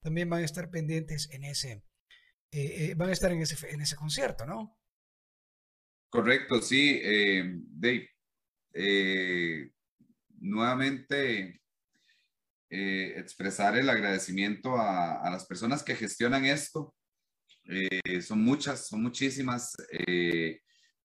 también 0.00 0.30
van 0.30 0.42
a 0.42 0.44
estar 0.44 0.70
pendientes 0.70 1.28
en 1.30 1.44
ese, 1.44 1.82
eh, 2.52 2.90
eh, 2.90 2.94
van 2.96 3.10
a 3.10 3.12
estar 3.12 3.30
en 3.32 3.42
ese, 3.42 3.68
en 3.68 3.80
ese 3.80 3.96
concierto, 3.96 4.46
¿no? 4.46 4.78
Correcto, 6.08 6.60
sí, 6.62 7.00
eh, 7.02 7.44
Dave. 7.54 8.08
nuevamente, 10.38 11.60
expresar 12.68 13.76
el 13.76 13.90
agradecimiento 13.90 14.76
a, 14.76 15.20
a, 15.22 15.30
las 15.30 15.44
personas 15.44 15.82
que 15.82 15.96
gestionan 15.96 16.44
esto. 16.44 16.94
son 18.22 18.42
muchas, 18.42 18.86
son 18.86 19.02
muchísimas 19.02 19.76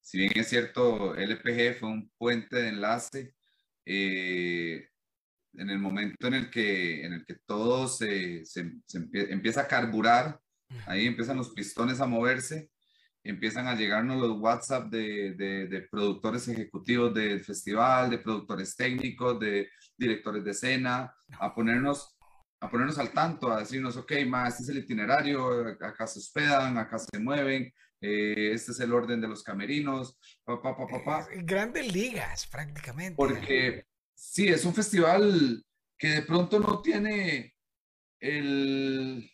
si 0.06 0.20
bien 0.20 0.34
es 0.36 0.50
cierto, 0.50 1.16
LPG 1.16 1.80
fue 1.80 1.90
un 1.90 2.12
puente 2.20 2.58
de 2.58 2.70
enlace, 2.70 3.34
eh, 3.88 4.88
en 5.54 5.70
el 5.72 5.80
momento 5.80 6.28
en 6.28 6.36
el 6.36 6.52
que, 6.52 7.04
en 7.04 7.14
el 7.14 7.26
que 7.26 7.38
todo 7.48 7.88
se, 7.88 8.46
se, 8.46 8.72
empieza 9.14 9.62
a 9.62 9.68
carburar, 9.68 10.40
ahí 10.86 11.08
empiezan 11.08 11.38
los 11.38 11.50
pistones 11.56 12.02
a 12.02 12.06
moverse, 12.06 12.70
empiezan 13.24 13.66
a 13.66 13.74
llegarnos 13.74 14.22
los 14.22 14.38
WhatsApp 14.38 14.92
de, 14.92 15.34
de, 15.34 15.88
productores 15.90 16.48
ejecutivos 16.50 17.12
del 17.12 17.44
festival, 17.44 18.12
de 18.12 18.20
productores 18.20 18.76
técnicos, 18.76 19.40
de 19.40 19.72
directores 19.98 20.44
de 20.44 20.52
escena, 20.52 21.16
a 21.40 21.56
ponernos, 21.56 22.16
a 22.60 22.70
ponernos 22.70 23.00
al 23.00 23.10
tanto, 23.10 23.52
a 23.52 23.62
decirnos, 23.62 23.98
ok, 23.98 24.12
más, 24.28 24.50
este 24.50 24.64
es 24.64 24.70
el 24.70 24.84
itinerario, 24.84 25.68
acá 25.82 26.06
se 26.06 26.20
hospedan, 26.20 26.78
acá 26.78 27.00
se 27.00 27.18
mueven, 27.18 27.74
eh, 28.06 28.54
este 28.54 28.72
es 28.72 28.80
el 28.80 28.94
orden 28.94 29.20
de 29.20 29.28
los 29.28 29.42
camerinos, 29.42 30.20
papá, 30.44 30.78
papá, 30.78 31.04
papá. 31.04 31.28
Eh, 31.32 31.42
grandes 31.44 31.92
ligas, 31.92 32.46
prácticamente. 32.46 33.16
Porque 33.16 33.86
sí, 34.14 34.48
es 34.48 34.64
un 34.64 34.76
festival 34.76 35.64
que 35.98 36.10
de 36.10 36.22
pronto 36.22 36.60
no 36.60 36.82
tiene 36.82 37.56
el, 38.20 39.28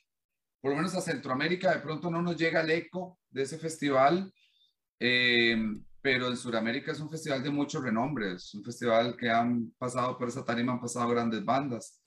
por 0.62 0.72
lo 0.72 0.78
menos 0.78 0.96
a 0.96 1.02
Centroamérica, 1.02 1.74
de 1.74 1.82
pronto 1.82 2.10
no 2.10 2.22
nos 2.22 2.38
llega 2.38 2.62
el 2.62 2.72
eco 2.72 3.20
de 3.30 3.42
ese 3.42 3.58
festival, 3.58 4.32
eh, 5.00 5.58
pero 6.02 6.28
en 6.28 6.38
Sudamérica 6.38 6.94
es 6.94 7.00
un 7.02 7.10
festival 7.10 7.44
de 7.44 7.50
mucho 7.50 7.82
renombre, 7.82 8.34
es 8.36 8.54
un 8.54 8.64
festival 8.64 9.18
que 9.18 9.30
han 9.30 9.72
pasado 9.78 10.18
por 10.18 10.30
esa 10.30 10.46
tarima, 10.46 10.74
han 10.74 10.82
pasado 10.82 11.10
grandes 11.10 11.44
bandas. 11.44 12.01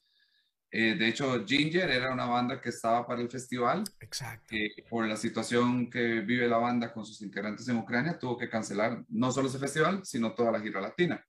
Eh, 0.76 0.96
de 0.96 1.06
hecho, 1.06 1.46
Ginger 1.46 1.88
era 1.88 2.12
una 2.12 2.26
banda 2.26 2.60
que 2.60 2.70
estaba 2.70 3.06
para 3.06 3.22
el 3.22 3.30
festival. 3.30 3.84
Exacto. 4.00 4.56
por 4.90 5.06
la 5.06 5.16
situación 5.16 5.88
que 5.88 6.20
vive 6.22 6.48
la 6.48 6.56
banda 6.56 6.92
con 6.92 7.06
sus 7.06 7.22
integrantes 7.22 7.68
en 7.68 7.76
Ucrania, 7.76 8.18
tuvo 8.18 8.36
que 8.36 8.48
cancelar 8.48 9.04
no 9.08 9.30
solo 9.30 9.46
ese 9.46 9.60
festival, 9.60 10.04
sino 10.04 10.34
toda 10.34 10.50
la 10.50 10.60
gira 10.60 10.80
latina. 10.80 11.24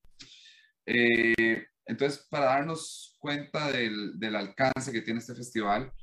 Eh, 0.84 1.64
entonces, 1.86 2.26
para 2.28 2.46
darnos 2.46 3.16
cuenta 3.20 3.72
del, 3.72 4.18
del 4.18 4.36
alcance 4.36 4.92
que 4.92 5.02
tiene 5.02 5.20
este 5.20 5.36
festival. 5.36 5.94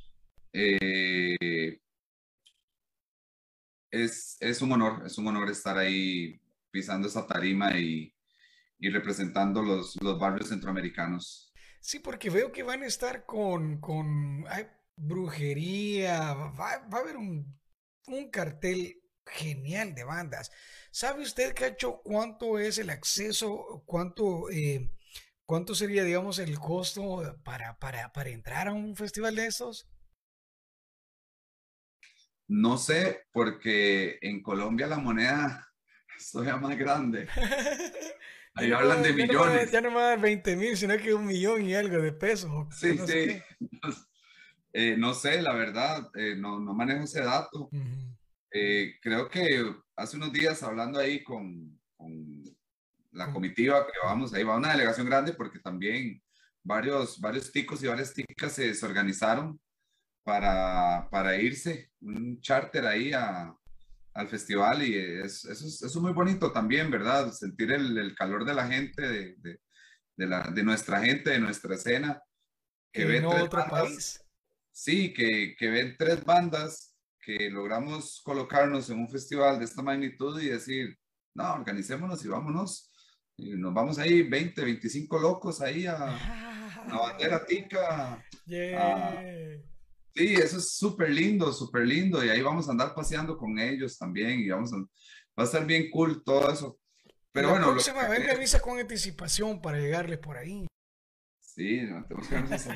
Eh, 0.53 1.81
es, 3.91 4.37
es, 4.39 4.63
un 4.63 4.71
honor, 4.71 5.03
es 5.05 5.19
un 5.19 5.27
honor 5.27 5.51
estar 5.51 5.77
ahí 5.77 6.41
pisando 6.71 7.09
esa 7.09 7.27
tarima 7.27 7.77
y, 7.77 8.15
y 8.79 8.89
representando 8.91 9.63
los, 9.63 10.01
los, 10.01 10.17
barrios 10.17 10.49
centroamericanos. 10.49 11.52
Sí, 11.83 11.99
porque 11.99 12.31
veo 12.31 12.53
que 12.53 12.63
van 12.63 12.83
a 12.83 12.87
estar 12.87 13.27
con, 13.27 13.81
con 13.81 14.45
ay, 14.49 14.67
brujería, 14.97 16.33
va, 16.35 16.79
va, 16.89 16.99
a 16.99 17.01
haber 17.01 17.17
un, 17.17 17.61
un 18.07 18.31
cartel 18.31 19.03
genial 19.27 19.95
de 19.95 20.05
bandas. 20.05 20.51
¿Sabe 20.93 21.23
usted, 21.23 21.55
Cacho, 21.55 22.01
cuánto 22.05 22.59
es 22.61 22.79
el 22.79 22.89
acceso, 22.91 23.83
cuánto, 23.87 24.49
eh, 24.51 24.91
cuánto 25.45 25.75
sería, 25.75 26.05
digamos, 26.05 26.39
el 26.39 26.59
costo 26.59 27.37
para, 27.45 27.79
para, 27.79 28.13
para 28.13 28.31
entrar 28.31 28.69
a 28.69 28.73
un 28.75 28.95
festival 28.97 29.35
de 29.35 29.47
estos? 29.47 29.89
No 32.49 32.79
sé, 32.79 33.27
porque 33.33 34.19
en 34.23 34.41
Colombia 34.43 34.87
la 34.87 34.99
moneda 34.99 35.69
es 36.17 36.31
todavía 36.33 36.57
más 36.59 36.79
grande. 36.79 37.29
Ahí 38.55 38.69
ya 38.69 38.79
hablan 38.79 38.99
no, 38.99 39.05
de 39.05 39.13
millones. 39.15 39.67
No, 39.67 39.73
ya 39.73 39.81
no 39.81 39.91
me 39.91 39.97
va 39.97 40.03
a 40.03 40.09
dar 40.11 40.21
20 40.21 40.57
mil, 40.57 40.77
sino 40.77 40.97
que 40.99 41.15
un 41.15 41.27
millón 41.27 41.63
y 41.63 41.75
algo 41.75 41.99
de 42.03 42.13
pesos. 42.13 42.51
Sí, 42.75 42.95
no 42.95 43.07
sí. 43.07 43.13
sé 43.13 43.45
eh, 44.73 44.97
no 44.99 45.15
sé, 45.15 45.41
la 45.41 45.55
verdad, 45.55 46.11
eh, 46.15 46.35
no, 46.37 46.61
no, 46.61 46.75
manejo 46.75 47.05
ese 47.05 47.23
dato. 47.23 47.69
uh 47.71 47.71
-huh. 47.71 48.17
eh, 48.51 48.97
creo 49.01 49.29
que 49.29 49.65
hace 49.97 50.17
unos 50.17 50.33
días 50.33 50.63
hablando 50.63 50.99
ahí 50.99 51.23
con, 51.23 51.81
con 51.97 52.43
la 53.13 53.33
comitiva 53.33 53.87
que 53.87 53.93
vamos, 54.05 54.33
ahí 54.35 54.43
va 54.43 54.57
una 54.57 54.73
delegación 54.73 55.07
grande 55.07 55.33
porque 55.33 55.59
también 55.59 56.23
varios, 56.63 57.21
varios 57.21 57.51
ticos 57.51 57.83
y 57.83 57.87
varias 57.87 58.13
ticas 58.13 58.53
se, 58.53 58.75
se 58.75 58.87
organizaron 58.87 59.59
para, 60.23 61.09
para 61.11 61.37
irse, 61.37 61.91
un 62.01 62.41
charter 62.41 62.87
ahí 62.87 63.13
a, 63.13 63.55
al 64.15 64.29
festival 64.29 64.83
y 64.83 64.97
es, 64.97 65.45
eso, 65.45 65.67
es, 65.67 65.83
eso 65.83 65.87
es 65.87 65.97
muy 65.97 66.13
bonito 66.13 66.53
también, 66.53 66.91
¿verdad? 66.91 67.33
Sentir 67.33 67.73
el, 67.73 67.97
el 67.97 68.15
calor 68.15 68.45
de 68.45 68.55
la 68.55 68.67
gente, 68.67 69.03
de, 69.03 69.35
de, 69.39 69.61
de, 70.17 70.27
la, 70.27 70.43
de 70.51 70.63
nuestra 70.63 71.01
gente, 71.01 71.31
de 71.31 71.41
nuestra 71.41 71.75
escena. 71.75 72.23
Que 72.93 73.05
ven 73.07 73.25
otro 73.25 73.61
bandas, 73.61 73.71
país. 73.71 74.25
Sí, 74.71 75.15
que, 75.15 75.55
que 75.59 75.71
ven 75.71 75.97
tres 75.99 76.25
bandas 76.25 76.95
que 77.21 77.49
logramos 77.51 78.21
colocarnos 78.25 78.91
en 78.91 78.99
un 78.99 79.09
festival 79.09 79.59
de 79.59 79.65
esta 79.65 79.81
magnitud 79.81 80.41
y 80.41 80.49
decir, 80.49 80.99
no, 81.35 81.55
organicémonos 81.55 82.25
y 82.25 82.29
vámonos. 82.29 82.91
Y 83.37 83.53
nos 83.57 83.73
vamos 83.73 83.99
ahí 83.99 84.23
20, 84.23 84.63
25 84.63 85.19
locos 85.19 85.61
ahí 85.63 85.87
a, 85.87 85.97
a 85.97 86.99
bandera 86.99 87.47
tica. 87.47 88.23
Yeah. 88.45 89.09
A, 89.09 89.72
Sí, 90.15 90.35
eso 90.35 90.59
es 90.59 90.77
súper 90.77 91.11
lindo, 91.11 91.53
súper 91.53 91.87
lindo. 91.87 92.25
Y 92.25 92.29
ahí 92.29 92.43
vamos 92.43 92.69
a 92.69 92.73
andar 92.73 92.95
paseando 92.95 93.37
con 93.37 93.59
ellos 93.59 93.97
también. 93.97 94.41
Y 94.41 94.49
vamos 94.49 94.73
a, 94.73 94.77
va 94.77 95.43
a 95.43 95.45
estar 95.45 95.65
bien 95.67 95.91
cool 95.91 96.23
todo 96.23 96.53
eso. 96.53 96.79
Pero 97.33 97.49
la 97.49 97.53
bueno. 97.55 97.71
Próxima 97.73 98.09
vez 98.09 98.21
me 98.21 98.31
avisa 98.33 98.61
con 98.61 98.79
anticipación 98.79 99.63
para 99.63 99.79
llegarles 99.79 100.19
por 100.19 100.37
ahí. 100.37 100.67
Sí, 101.41 101.83
no, 101.83 102.05
tenemos 102.05 102.29
que 102.29 102.35
vernos 102.35 102.69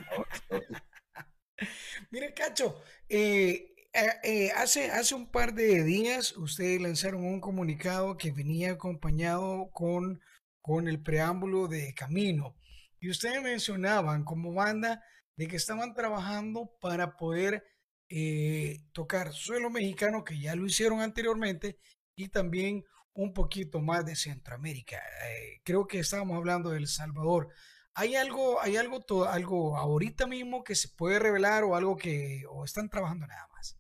Mire, 2.11 2.35
Cacho, 2.35 2.83
eh, 3.09 3.75
eh, 4.23 4.51
hace, 4.55 4.91
hace 4.91 5.15
un 5.15 5.31
par 5.31 5.55
de 5.55 5.83
días 5.83 6.37
ustedes 6.37 6.83
lanzaron 6.83 7.25
un 7.25 7.41
comunicado 7.41 8.19
que 8.19 8.31
venía 8.31 8.73
acompañado 8.73 9.71
con, 9.73 10.21
con 10.61 10.89
el 10.89 11.03
preámbulo 11.03 11.69
de 11.69 11.95
Camino. 11.95 12.57
Y 13.01 13.09
ustedes 13.09 13.43
mencionaban 13.43 14.25
como 14.25 14.53
banda 14.53 15.03
de 15.37 15.49
que 15.49 15.57
estaban 15.57 15.95
trabajando 15.95 16.77
para 16.81 17.17
poder 17.17 17.65
eh, 18.09 18.81
tocar 18.93 19.33
suelo 19.33 19.71
mexicano, 19.71 20.25
que 20.25 20.39
ya 20.39 20.55
lo 20.55 20.67
hicieron 20.67 21.01
anteriormente, 21.01 21.79
y 22.15 22.29
también 22.29 22.85
un 23.13 23.33
poquito 23.33 23.81
más 23.81 24.05
de 24.05 24.17
Centroamérica. 24.17 24.97
Eh, 24.97 25.61
creo 25.65 25.87
que 25.87 25.99
estábamos 25.99 26.37
hablando 26.37 26.71
de 26.71 26.79
El 26.79 26.89
Salvador. 26.89 27.49
¿Hay 27.95 28.15
algo, 28.15 28.61
hay 28.61 28.77
algo, 28.77 29.01
to, 29.01 29.25
algo 29.25 29.77
ahorita 29.77 30.27
mismo 30.27 30.63
que 30.63 30.75
se 30.75 30.89
puede 30.89 31.19
revelar 31.19 31.65
o 31.65 31.77
algo 31.77 31.97
que 31.97 32.45
o 32.51 32.65
están 32.65 32.91
trabajando 32.91 33.27
nada 33.27 33.49
más? 33.55 33.79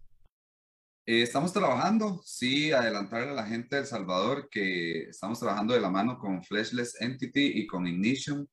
Eh, 1.06 1.22
estamos 1.22 1.52
trabajando, 1.52 2.20
sí, 2.24 2.72
adelantarle 2.72 3.30
a 3.30 3.34
la 3.34 3.46
gente 3.46 3.76
de 3.76 3.82
El 3.82 3.86
Salvador 3.86 4.48
que 4.50 5.02
estamos 5.04 5.38
trabajando 5.38 5.74
de 5.74 5.80
la 5.80 5.90
mano 5.90 6.18
con 6.18 6.42
Fleshless 6.42 7.00
Entity 7.00 7.60
y 7.60 7.66
con 7.66 7.86
Ignition 7.86 8.48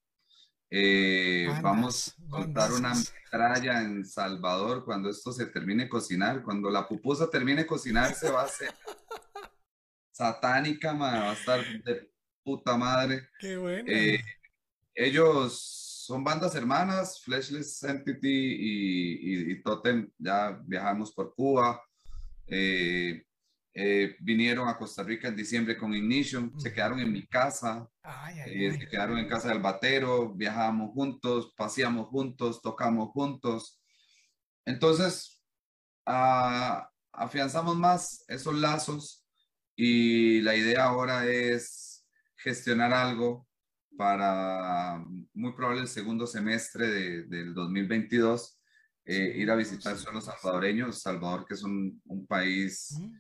eh, 0.76 1.48
vamos 1.62 2.16
a 2.18 2.30
contar 2.30 2.72
una 2.72 2.96
metralla 2.96 3.84
en 3.84 4.04
Salvador 4.04 4.84
cuando 4.84 5.08
esto 5.08 5.32
se 5.32 5.46
termine 5.46 5.84
de 5.84 5.90
cocinar. 5.90 6.42
Cuando 6.42 6.72
la 6.72 6.88
pupusa 6.88 7.30
termine 7.30 7.62
de 7.62 7.68
cocinar, 7.68 8.16
se 8.16 8.32
va 8.32 8.42
a 8.42 8.46
hacer 8.46 8.74
satánica, 10.12 10.94
va 10.94 11.30
a 11.30 11.34
estar 11.34 11.64
de 11.84 12.10
puta 12.44 12.76
madre. 12.76 13.30
Qué 13.40 13.56
bueno. 13.56 13.88
Eh, 13.88 14.20
ellos 14.96 15.60
son 16.08 16.24
bandas 16.24 16.56
hermanas, 16.56 17.22
Fleshless 17.22 17.84
Entity 17.84 18.28
y, 18.28 19.12
y, 19.22 19.52
y, 19.52 19.62
Totem. 19.62 20.10
Ya 20.18 20.60
viajamos 20.66 21.12
por 21.12 21.36
Cuba. 21.36 21.84
Eh, 22.48 23.24
eh, 23.76 24.16
vinieron 24.20 24.68
a 24.68 24.78
Costa 24.78 25.02
Rica 25.02 25.28
en 25.28 25.36
diciembre 25.36 25.76
con 25.76 25.96
Ignition, 25.96 26.60
se 26.60 26.72
quedaron 26.72 27.00
en 27.00 27.12
mi 27.12 27.26
casa, 27.26 27.88
ay, 28.04 28.40
ay, 28.40 28.66
eh, 28.66 28.70
ay. 28.72 28.78
se 28.78 28.88
quedaron 28.88 29.18
en 29.18 29.28
casa 29.28 29.50
del 29.50 29.62
batero, 29.62 30.32
viajábamos 30.36 30.92
juntos, 30.92 31.54
paseamos 31.58 32.08
juntos, 32.08 32.62
tocamos 32.62 33.10
juntos. 33.10 33.82
Entonces, 34.64 35.42
uh, 36.08 36.84
afianzamos 37.12 37.76
más 37.76 38.24
esos 38.28 38.54
lazos 38.54 39.26
y 39.76 40.42
la 40.42 40.56
idea 40.56 40.84
ahora 40.84 41.26
es 41.26 42.06
gestionar 42.38 42.94
algo 42.94 43.48
para 43.98 45.04
muy 45.34 45.54
probable 45.54 45.82
el 45.82 45.88
segundo 45.88 46.28
semestre 46.28 46.88
de, 46.88 47.24
del 47.24 47.56
2022, 47.56 48.60
eh, 49.06 49.34
ir 49.36 49.50
a 49.50 49.56
visitar 49.56 49.98
suelos 49.98 50.26
salvadoreños, 50.26 51.02
Salvador 51.02 51.46
que 51.48 51.56
es 51.56 51.64
un, 51.64 52.00
un 52.06 52.28
país... 52.28 52.96
-huh 53.00 53.20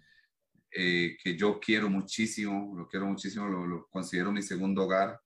eh, 0.75 1.17
que 1.21 1.35
yo 1.35 1.59
quiero 1.59 1.89
muchísimo, 1.89 2.73
lo 2.75 2.87
quiero 2.87 3.05
muchísimo, 3.05 3.47
lo, 3.47 3.65
lo 3.65 3.87
considero 3.87 4.31
mi 4.31 4.41
segundo 4.41 4.83
hogar. 4.83 5.19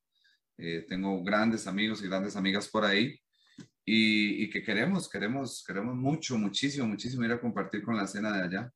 Eh, 0.57 0.85
tengo 0.87 1.23
grandes 1.23 1.67
amigos 1.67 2.01
y 2.01 2.07
grandes 2.07 2.35
amigas 2.35 2.67
por 2.67 2.83
ahí 2.83 3.19
y, 3.85 4.43
y, 4.43 4.49
que 4.49 4.63
queremos, 4.63 5.07
queremos, 5.07 5.63
queremos 5.65 5.95
mucho, 5.95 6.37
muchísimo, 6.37 6.87
muchísimo 6.87 7.23
ir 7.23 7.31
a 7.31 7.39
compartir 7.39 7.83
con 7.83 7.95
la 7.95 8.03
escena 8.03 8.35
de 8.35 8.43
allá. 8.43 8.71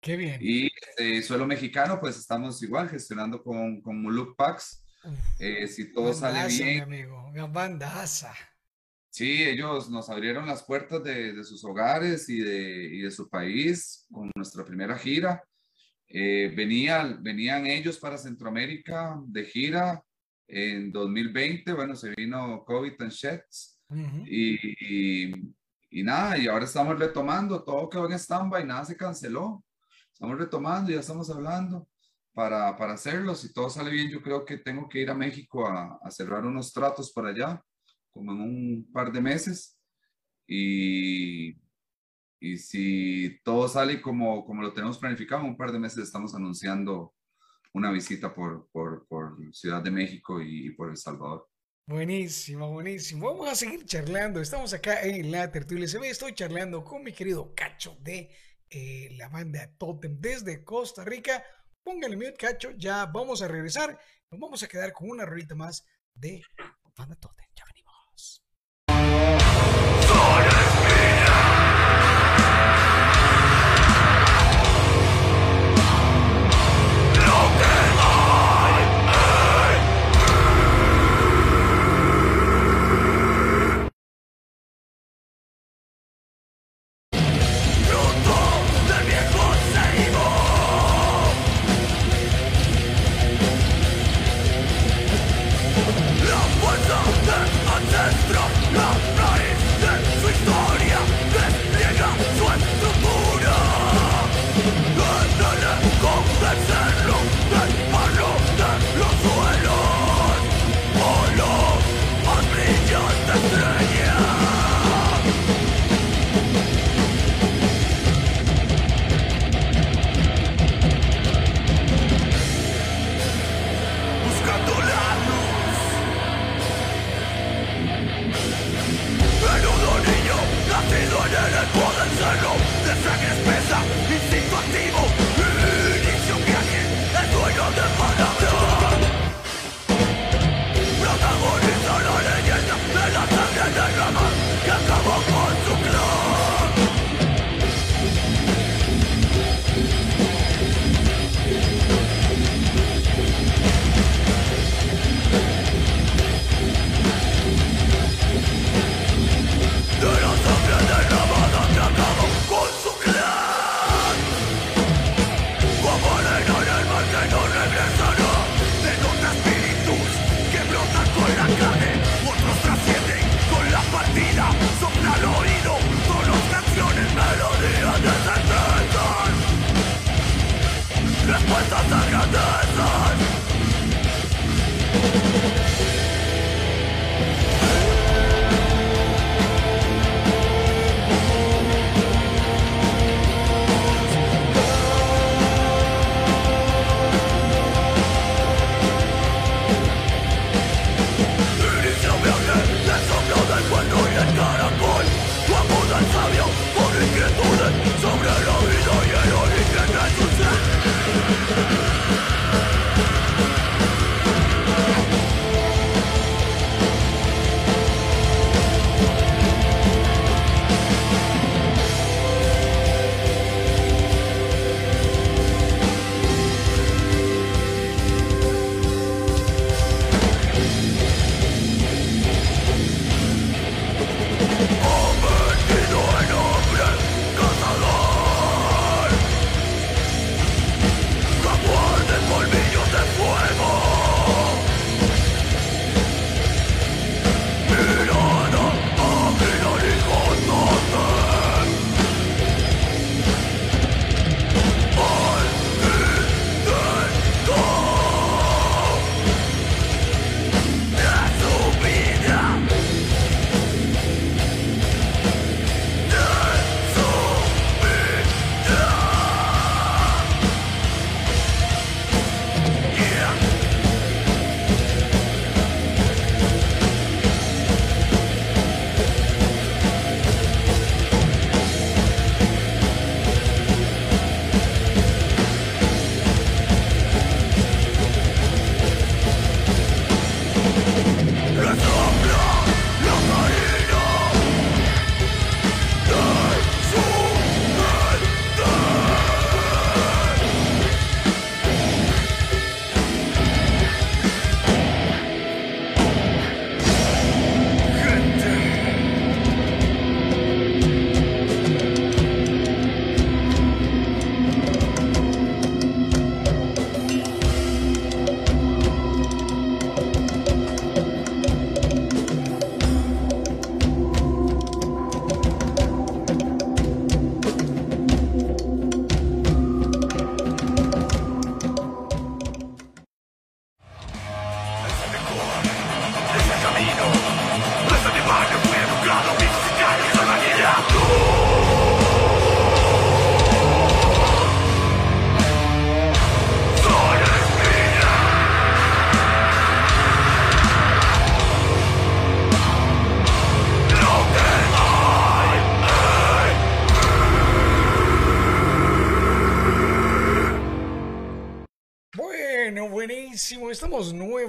Qué 0.00 0.16
bien. 0.16 0.38
Y 0.40 0.70
eh, 0.96 1.22
suelo 1.22 1.46
mexicano, 1.46 1.98
pues 1.98 2.18
estamos 2.18 2.62
igual 2.62 2.88
gestionando 2.88 3.42
con, 3.42 3.80
con 3.80 4.00
Muluk 4.00 4.36
Pax. 4.36 4.84
Eh, 5.38 5.66
si 5.66 5.92
todo 5.92 6.12
bandaza, 6.12 6.32
sale 6.32 6.48
bien. 6.48 6.88
Mi 6.88 6.96
amigo, 6.96 7.26
una 7.28 7.46
bandaza. 7.46 8.34
Sí, 9.10 9.42
ellos 9.42 9.88
nos 9.90 10.10
abrieron 10.10 10.46
las 10.46 10.62
puertas 10.62 11.02
de, 11.02 11.32
de 11.32 11.44
sus 11.44 11.64
hogares 11.64 12.28
y 12.28 12.40
de, 12.40 12.84
y 12.92 13.00
de, 13.00 13.10
su 13.10 13.28
país 13.28 14.06
con 14.12 14.30
nuestra 14.36 14.64
primera 14.64 14.96
gira. 14.98 15.42
Eh, 16.10 16.52
venía, 16.56 17.18
venían 17.20 17.66
ellos 17.66 17.98
para 17.98 18.16
Centroamérica 18.16 19.20
de 19.26 19.44
gira 19.44 20.02
en 20.46 20.90
2020, 20.90 21.72
bueno, 21.74 21.94
se 21.94 22.14
vino 22.16 22.64
COVID 22.64 22.94
and 23.00 23.12
Sheds 23.12 23.78
uh 23.90 23.94
-huh. 23.94 24.24
y, 24.26 24.76
y, 24.80 25.54
y, 25.90 26.02
nada, 26.02 26.38
y 26.38 26.46
ahora 26.46 26.64
estamos 26.64 26.98
retomando, 26.98 27.62
todo 27.62 27.90
quedó 27.90 28.06
en 28.06 28.14
stand-by, 28.18 28.64
nada 28.64 28.86
se 28.86 28.96
canceló, 28.96 29.62
estamos 30.10 30.38
retomando, 30.38 30.90
ya 30.90 31.00
estamos 31.00 31.28
hablando 31.28 31.86
para, 32.32 32.74
para 32.76 32.94
hacerlo, 32.94 33.34
si 33.34 33.52
todo 33.52 33.68
sale 33.68 33.90
bien, 33.90 34.08
yo 34.10 34.22
creo 34.22 34.46
que 34.46 34.56
tengo 34.56 34.88
que 34.88 35.00
ir 35.00 35.10
a 35.10 35.14
México 35.14 35.66
a, 35.66 35.98
a 36.02 36.10
cerrar 36.10 36.46
unos 36.46 36.72
tratos 36.72 37.12
por 37.12 37.26
allá, 37.26 37.62
como 38.10 38.32
en 38.32 38.40
un 38.40 38.90
par 38.90 39.12
de 39.12 39.20
meses, 39.20 39.78
y, 40.46 41.54
y 42.40 42.58
si 42.58 43.40
todo 43.42 43.68
sale 43.68 44.00
como, 44.00 44.44
como 44.44 44.62
lo 44.62 44.72
tenemos 44.72 44.98
planificado, 44.98 45.44
un 45.44 45.56
par 45.56 45.72
de 45.72 45.78
meses 45.78 46.04
estamos 46.04 46.34
anunciando 46.34 47.14
una 47.72 47.90
visita 47.90 48.34
por, 48.34 48.68
por, 48.70 49.06
por 49.08 49.36
Ciudad 49.52 49.82
de 49.82 49.90
México 49.90 50.40
y, 50.40 50.66
y, 50.66 50.70
por 50.70 50.90
El 50.90 50.96
Salvador. 50.96 51.48
Buenísimo, 51.86 52.70
buenísimo. 52.70 53.28
Vamos 53.28 53.48
a 53.48 53.54
seguir 53.54 53.84
charlando. 53.86 54.40
Estamos 54.40 54.72
acá 54.74 55.02
en 55.02 55.30
la 55.30 55.50
tertulia. 55.50 55.86
Ve, 56.00 56.10
estoy 56.10 56.34
charlando 56.34 56.84
con 56.84 57.02
mi 57.02 57.12
querido 57.12 57.54
Cacho 57.54 57.96
de 58.00 58.30
eh, 58.68 59.08
la 59.16 59.28
banda 59.28 59.70
Totem 59.78 60.20
desde 60.20 60.64
Costa 60.64 61.04
Rica. 61.04 61.42
Póngale 61.82 62.16
mute, 62.16 62.34
Cacho. 62.34 62.72
Ya 62.76 63.06
vamos 63.06 63.40
a 63.42 63.48
regresar. 63.48 63.98
Nos 64.30 64.40
vamos 64.40 64.62
a 64.62 64.68
quedar 64.68 64.92
con 64.92 65.08
una 65.08 65.24
rolita 65.24 65.54
más 65.54 65.86
de 66.14 66.42
banda 66.94 67.16
Totem. 67.16 67.46
Ya 67.56 67.64
venimos. 67.64 67.77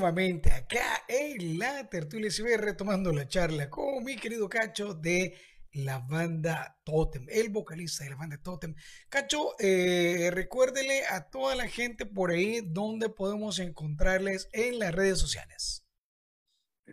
Nuevamente 0.10 0.52
acá 0.52 1.04
en 1.08 1.60
la 1.60 1.88
tertulia 1.88 2.32
ve 2.44 2.58
retomando 2.58 3.14
la 3.14 3.28
charla 3.28 3.70
con 3.70 4.04
mi 4.04 4.16
querido 4.16 4.50
Cacho 4.50 4.96
de 4.96 5.38
la 5.74 6.00
banda 6.00 6.80
Totem, 6.84 7.28
el 7.30 7.50
vocalista 7.50 8.04
de 8.04 8.10
la 8.10 8.16
banda 8.16 8.42
Totem. 8.42 8.74
Cacho, 9.08 9.54
eh, 9.60 10.32
recuérdele 10.34 11.06
a 11.06 11.30
toda 11.30 11.56
la 11.56 11.68
gente 11.68 12.08
por 12.08 12.32
ahí 12.32 12.62
dónde 12.66 13.10
podemos 13.10 13.60
encontrarles 13.60 14.50
en 14.52 14.80
las 14.80 14.96
redes 14.96 15.20
sociales. 15.20 15.86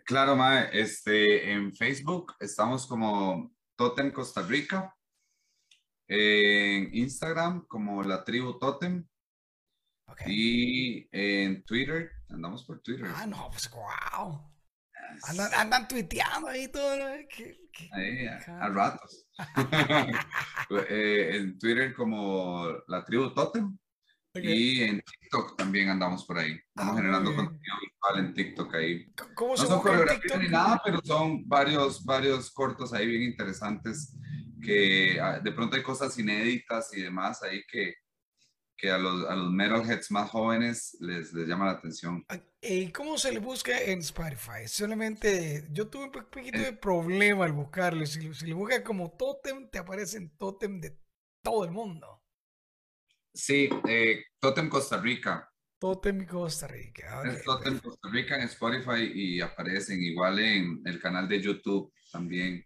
Claro, 0.05 0.37
Mae, 0.37 0.69
este, 0.79 1.53
en 1.53 1.75
Facebook 1.75 2.35
estamos 2.39 2.87
como 2.87 3.57
Totem 3.77 4.13
Costa 4.13 4.43
Rica, 4.43 4.95
en 6.07 6.95
Instagram 6.95 7.67
como 7.67 8.03
la 8.03 8.25
tribu 8.25 8.59
Totem 8.59 9.09
y 10.27 11.09
en 11.13 11.65
Twitter, 11.65 12.11
andamos 12.29 12.65
por 12.65 12.81
Twitter. 12.81 13.07
Ah, 13.15 13.27
no, 13.27 13.49
pues 13.51 13.71
wow. 13.71 14.41
Andan, 15.29 15.55
andan 15.55 15.89
tuiteando 15.89 16.49
ahí 16.49 16.69
todo. 16.69 17.05
ahí, 17.93 18.27
a, 18.27 18.69
ratos. 18.69 19.27
Eh, 20.89 21.37
en 21.37 21.59
Twitter 21.59 21.95
como 21.95 22.67
la 22.89 23.05
tribu 23.05 23.33
Totem. 23.33 23.77
Y 24.35 24.83
en 24.83 25.01
TikTok 25.01 25.57
también 25.57 25.89
andamos 25.89 26.25
por 26.25 26.39
ahí. 26.39 26.53
Estamos 26.53 26.95
ah, 26.95 26.97
generando 26.97 27.35
contenido 27.35 27.75
visual 27.81 28.27
en 28.27 28.35
TikTok 28.35 28.75
ahí. 28.75 29.13
¿Cómo 29.35 29.55
no 29.55 29.57
son 29.57 29.81
coreografías 29.81 30.41
ni 30.41 30.49
nada, 30.49 30.81
pero 30.85 31.01
son 31.03 31.49
varios, 31.49 32.05
varios 32.05 32.51
cortos 32.51 32.93
ahí 32.93 33.07
bien 33.07 33.23
interesantes 33.23 34.15
que 34.63 35.21
ah, 35.21 35.39
de 35.41 35.53
pronto 35.53 35.77
hay 35.77 35.83
cosas 35.83 36.19
inéditas 36.19 36.93
y 36.95 37.03
demás 37.03 37.43
ahí 37.43 37.63
que, 37.71 37.95
que 38.77 38.91
a 38.91 38.99
los, 38.99 39.29
a 39.29 39.35
los 39.35 39.51
metalheads 39.51 40.11
más 40.11 40.31
jóvenes 40.31 40.97
les, 41.01 41.33
les 41.33 41.49
llama 41.49 41.67
la 41.67 41.73
atención. 41.73 42.25
¿Y 42.61 42.91
cómo 42.93 43.17
se 43.17 43.33
le 43.33 43.39
busca 43.39 43.81
en 43.81 44.01
Spotify? 44.01 44.67
Solamente 44.67 45.67
yo 45.71 45.89
tuve 45.89 46.05
un 46.05 46.13
poquito 46.13 46.59
de 46.59 46.73
problema 46.73 47.45
al 47.45 47.53
buscarlo. 47.53 48.05
Si, 48.05 48.33
si 48.35 48.47
le 48.47 48.55
busca 48.55 48.83
como 48.85 49.13
Totem, 49.13 49.71
te 49.71 49.79
aparecen 49.79 50.37
Totem 50.37 50.81
de 50.81 50.99
todo 51.43 51.65
el 51.65 51.71
mundo. 51.71 52.23
Sí, 53.33 53.69
eh, 53.89 54.25
Totem 54.39 54.69
Costa 54.69 54.99
Rica. 54.99 55.51
Totem 55.79 56.27
Costa 56.27 56.67
Rica. 56.67 57.23
es 57.25 57.45
Totem 57.45 57.79
Costa 57.79 58.09
Rica 58.11 58.37
en 58.37 58.43
Spotify 58.43 59.11
y 59.15 59.41
aparecen 59.41 60.03
igual 60.03 60.39
en 60.39 60.83
el 60.85 61.01
canal 61.01 61.29
de 61.29 61.41
YouTube 61.41 61.93
también. 62.11 62.65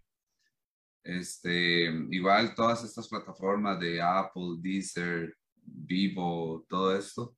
Este, 1.02 1.84
igual 2.10 2.54
todas 2.54 2.84
estas 2.84 3.08
plataformas 3.08 3.80
de 3.80 4.00
Apple, 4.00 4.58
Deezer, 4.60 5.34
vivo, 5.72 6.66
todo 6.68 6.96
esto. 6.96 7.36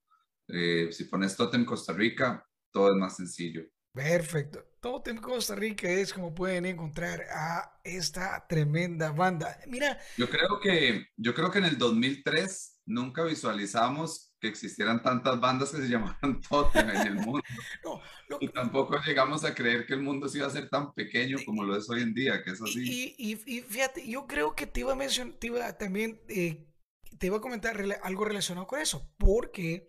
Eh, 0.49 0.89
si 0.91 1.05
pones 1.05 1.37
Totem 1.37 1.65
Costa 1.65 1.93
Rica, 1.93 2.47
todo 2.71 2.91
es 2.91 2.97
más 2.97 3.17
sencillo. 3.17 3.63
Perfecto. 3.93 4.65
Totem 4.81 5.19
Costa 5.19 5.55
Rica 5.55 5.89
es 5.89 6.13
como 6.13 6.35
pueden 6.35 6.65
encontrar 6.67 7.25
a 7.31 7.79
esta 7.85 8.45
tremenda 8.49 9.13
banda. 9.13 9.59
Mira. 9.69 9.99
Yo 10.17 10.29
creo 10.29 10.59
que, 10.61 11.07
yo 11.17 11.35
creo 11.35 11.51
que 11.51 11.59
en 11.59 11.67
el 11.67 11.79
2003 11.79 12.81
nunca 12.87 13.23
visualizamos 13.23 14.35
que 14.41 14.49
existieran 14.49 15.03
tantas 15.03 15.39
bandas 15.41 15.71
que 15.71 15.77
se 15.77 15.89
llamaran 15.89 16.41
Totem 16.49 16.91
en 16.91 17.07
el 17.07 17.15
mundo. 17.15 17.43
Y 18.41 18.49
tampoco 18.49 18.99
llegamos 19.05 19.45
a 19.45 19.55
creer 19.55 19.85
que 19.85 19.93
el 19.93 20.01
mundo 20.01 20.27
se 20.27 20.39
iba 20.39 20.47
a 20.47 20.51
ser 20.51 20.71
tan 20.71 20.95
pequeño 20.95 21.37
como 21.45 21.65
lo 21.65 21.77
es 21.77 21.89
hoy 21.91 22.01
en 22.01 22.15
día, 22.15 22.43
que 22.43 22.53
es 22.53 22.63
así. 22.63 23.15
Y, 23.19 23.33
y, 23.45 23.61
fíjate, 23.61 24.09
yo 24.09 24.27
creo 24.27 24.57
que 24.57 24.67
te 24.67 24.81
iba 24.81 24.93
a 24.93 24.97
mencionar, 24.97 25.35
te 25.35 25.49
iba 25.49 25.77
también 25.77 26.19
eh, 26.29 26.65
te 27.19 27.27
iba 27.27 27.39
a 27.39 27.41
comentar 27.41 27.81
algo 28.03 28.25
relacionado 28.25 28.67
con 28.67 28.81
eso, 28.81 29.11
porque 29.19 29.89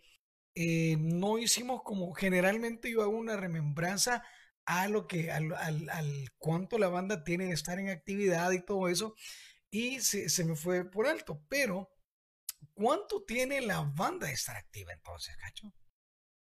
eh, 0.55 0.97
no 0.99 1.38
hicimos 1.38 1.82
como 1.84 2.13
generalmente 2.13 2.91
yo 2.91 3.01
hago 3.01 3.17
una 3.17 3.38
remembranza 3.38 4.24
a 4.65 4.88
lo 4.88 5.07
que, 5.07 5.32
al, 5.32 5.53
al, 5.53 5.89
al, 5.89 6.30
cuánto 6.38 6.78
la 6.78 6.88
banda 6.88 7.24
tiene 7.24 7.47
de 7.47 7.53
estar 7.53 7.80
en 7.80 7.89
actividad 7.89 8.51
y 8.51 8.63
todo 8.63 8.88
eso, 8.88 9.15
y 9.69 9.99
se, 9.99 10.30
se, 10.30 10.45
me 10.45 10.55
fue 10.55 10.89
por 10.89 11.07
alto, 11.07 11.43
pero 11.49 11.89
¿cuánto 12.74 13.24
tiene 13.24 13.61
la 13.61 13.82
banda 13.82 14.28
de 14.28 14.34
estar 14.34 14.55
activa 14.55 14.93
entonces, 14.93 15.36
Cacho? 15.38 15.74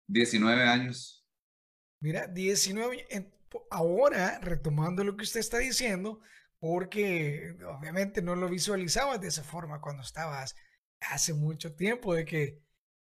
19 0.08 0.64
años. 0.64 1.26
Mira, 2.02 2.28
19, 2.28 3.08
ahora 3.72 4.40
retomando 4.40 5.04
lo 5.04 5.16
que 5.16 5.24
usted 5.24 5.40
está 5.40 5.58
diciendo, 5.58 6.20
porque 6.64 7.58
obviamente 7.68 8.22
no 8.22 8.38
lo 8.38 8.48
visualizabas 8.48 9.20
de 9.20 9.28
esa 9.28 9.44
forma 9.44 9.82
cuando 9.82 10.02
estabas 10.02 10.56
hace 11.02 11.34
mucho 11.34 11.76
tiempo, 11.76 12.14
de 12.14 12.24
que 12.24 12.62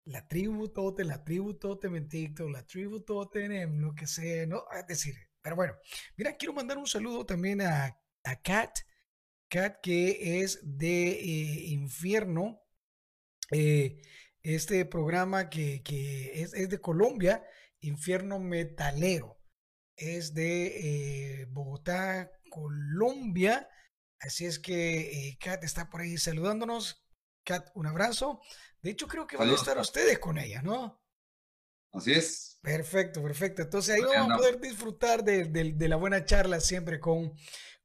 la 0.06 0.26
tribu 0.26 0.70
tote, 0.70 1.04
la 1.04 1.22
tribu 1.26 1.56
totem 1.56 1.98
en 1.98 2.08
TikTok, 2.08 2.50
la 2.50 2.66
tribu 2.66 3.02
totem 3.02 3.52
en 3.52 3.82
lo 3.82 3.94
que 3.94 4.08
sea, 4.08 4.46
¿no? 4.48 4.64
Es 4.72 4.88
decir, 4.88 5.16
pero 5.42 5.58
bueno, 5.58 5.74
mira, 6.16 6.38
quiero 6.38 6.54
mandar 6.54 6.78
un 6.78 6.88
saludo 6.88 7.26
también 7.26 7.60
a, 7.60 8.00
a 8.24 8.42
Kat, 8.42 8.72
Kat 9.50 9.82
que 9.82 10.40
es 10.42 10.62
de 10.64 11.10
eh, 11.10 11.66
Infierno, 11.72 12.62
eh, 13.52 14.02
este 14.44 14.86
programa 14.86 15.50
que, 15.50 15.84
que 15.84 16.42
es, 16.42 16.54
es, 16.54 16.70
de 16.70 16.80
Colombia, 16.80 17.44
Infierno 17.82 18.40
Metalero, 18.40 19.42
es 19.98 20.34
de 20.34 21.42
eh, 21.42 21.46
Bogotá, 21.50 22.32
Colombia, 22.52 23.68
así 24.20 24.46
es 24.46 24.60
que 24.60 25.30
eh, 25.30 25.38
Kat 25.40 25.64
está 25.64 25.90
por 25.90 26.02
ahí 26.02 26.18
saludándonos. 26.20 27.04
Kat, 27.44 27.72
un 27.74 27.88
abrazo. 27.88 28.42
De 28.84 28.92
hecho, 28.92 29.08
creo 29.08 29.26
que 29.26 29.38
van 29.38 29.50
a 29.50 29.56
estar 29.56 29.80
ustedes 29.80 30.20
con 30.20 30.38
ella, 30.38 30.62
¿no? 30.62 31.04
Así 31.92 32.12
es. 32.12 32.60
Perfecto, 32.62 33.24
perfecto. 33.24 33.64
Entonces 33.64 33.96
ahí 33.96 34.02
vamos 34.02 34.34
a 34.34 34.38
poder 34.38 34.62
disfrutar 34.62 35.24
de, 35.24 35.46
de, 35.46 35.74
de, 35.74 35.88
la 35.90 35.96
buena 35.96 36.24
charla 36.24 36.60
siempre 36.60 37.00
con, 37.00 37.34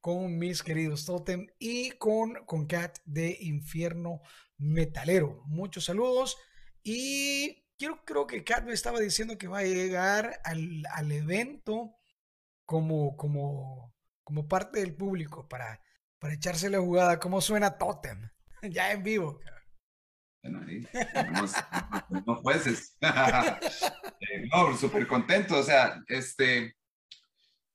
con 0.00 0.36
mis 0.38 0.62
queridos 0.62 1.06
Totem 1.06 1.46
y 1.58 1.92
con, 1.92 2.44
con 2.44 2.66
Kat 2.66 2.98
de 3.04 3.38
Infierno 3.40 4.20
Metalero. 4.58 5.42
Muchos 5.46 5.86
saludos 5.86 6.36
y 6.82 7.64
quiero, 7.78 8.04
creo 8.04 8.26
que 8.26 8.44
Kat 8.44 8.64
me 8.64 8.72
estaba 8.72 9.00
diciendo 9.00 9.38
que 9.38 9.48
va 9.48 9.58
a 9.58 9.64
llegar 9.64 10.40
al, 10.44 10.82
al 10.92 11.10
evento 11.12 11.96
como, 12.64 13.16
como, 13.16 13.95
como 14.26 14.48
parte 14.48 14.80
del 14.80 14.92
público 14.92 15.48
para, 15.48 15.80
para 16.18 16.34
echarse 16.34 16.68
la 16.68 16.80
jugada. 16.80 17.20
¿Cómo 17.20 17.40
suena 17.40 17.78
Totem? 17.78 18.28
ya 18.62 18.90
en 18.90 19.04
vivo. 19.04 19.40
Bueno, 20.42 20.64
ahí 20.66 20.84
tenemos, 21.12 21.52
tenemos 22.08 22.40
jueces. 22.40 22.96
eh, 23.00 24.48
no, 24.52 24.76
súper 24.76 25.06
contento. 25.06 25.56
O 25.56 25.62
sea, 25.62 26.02
este, 26.08 26.74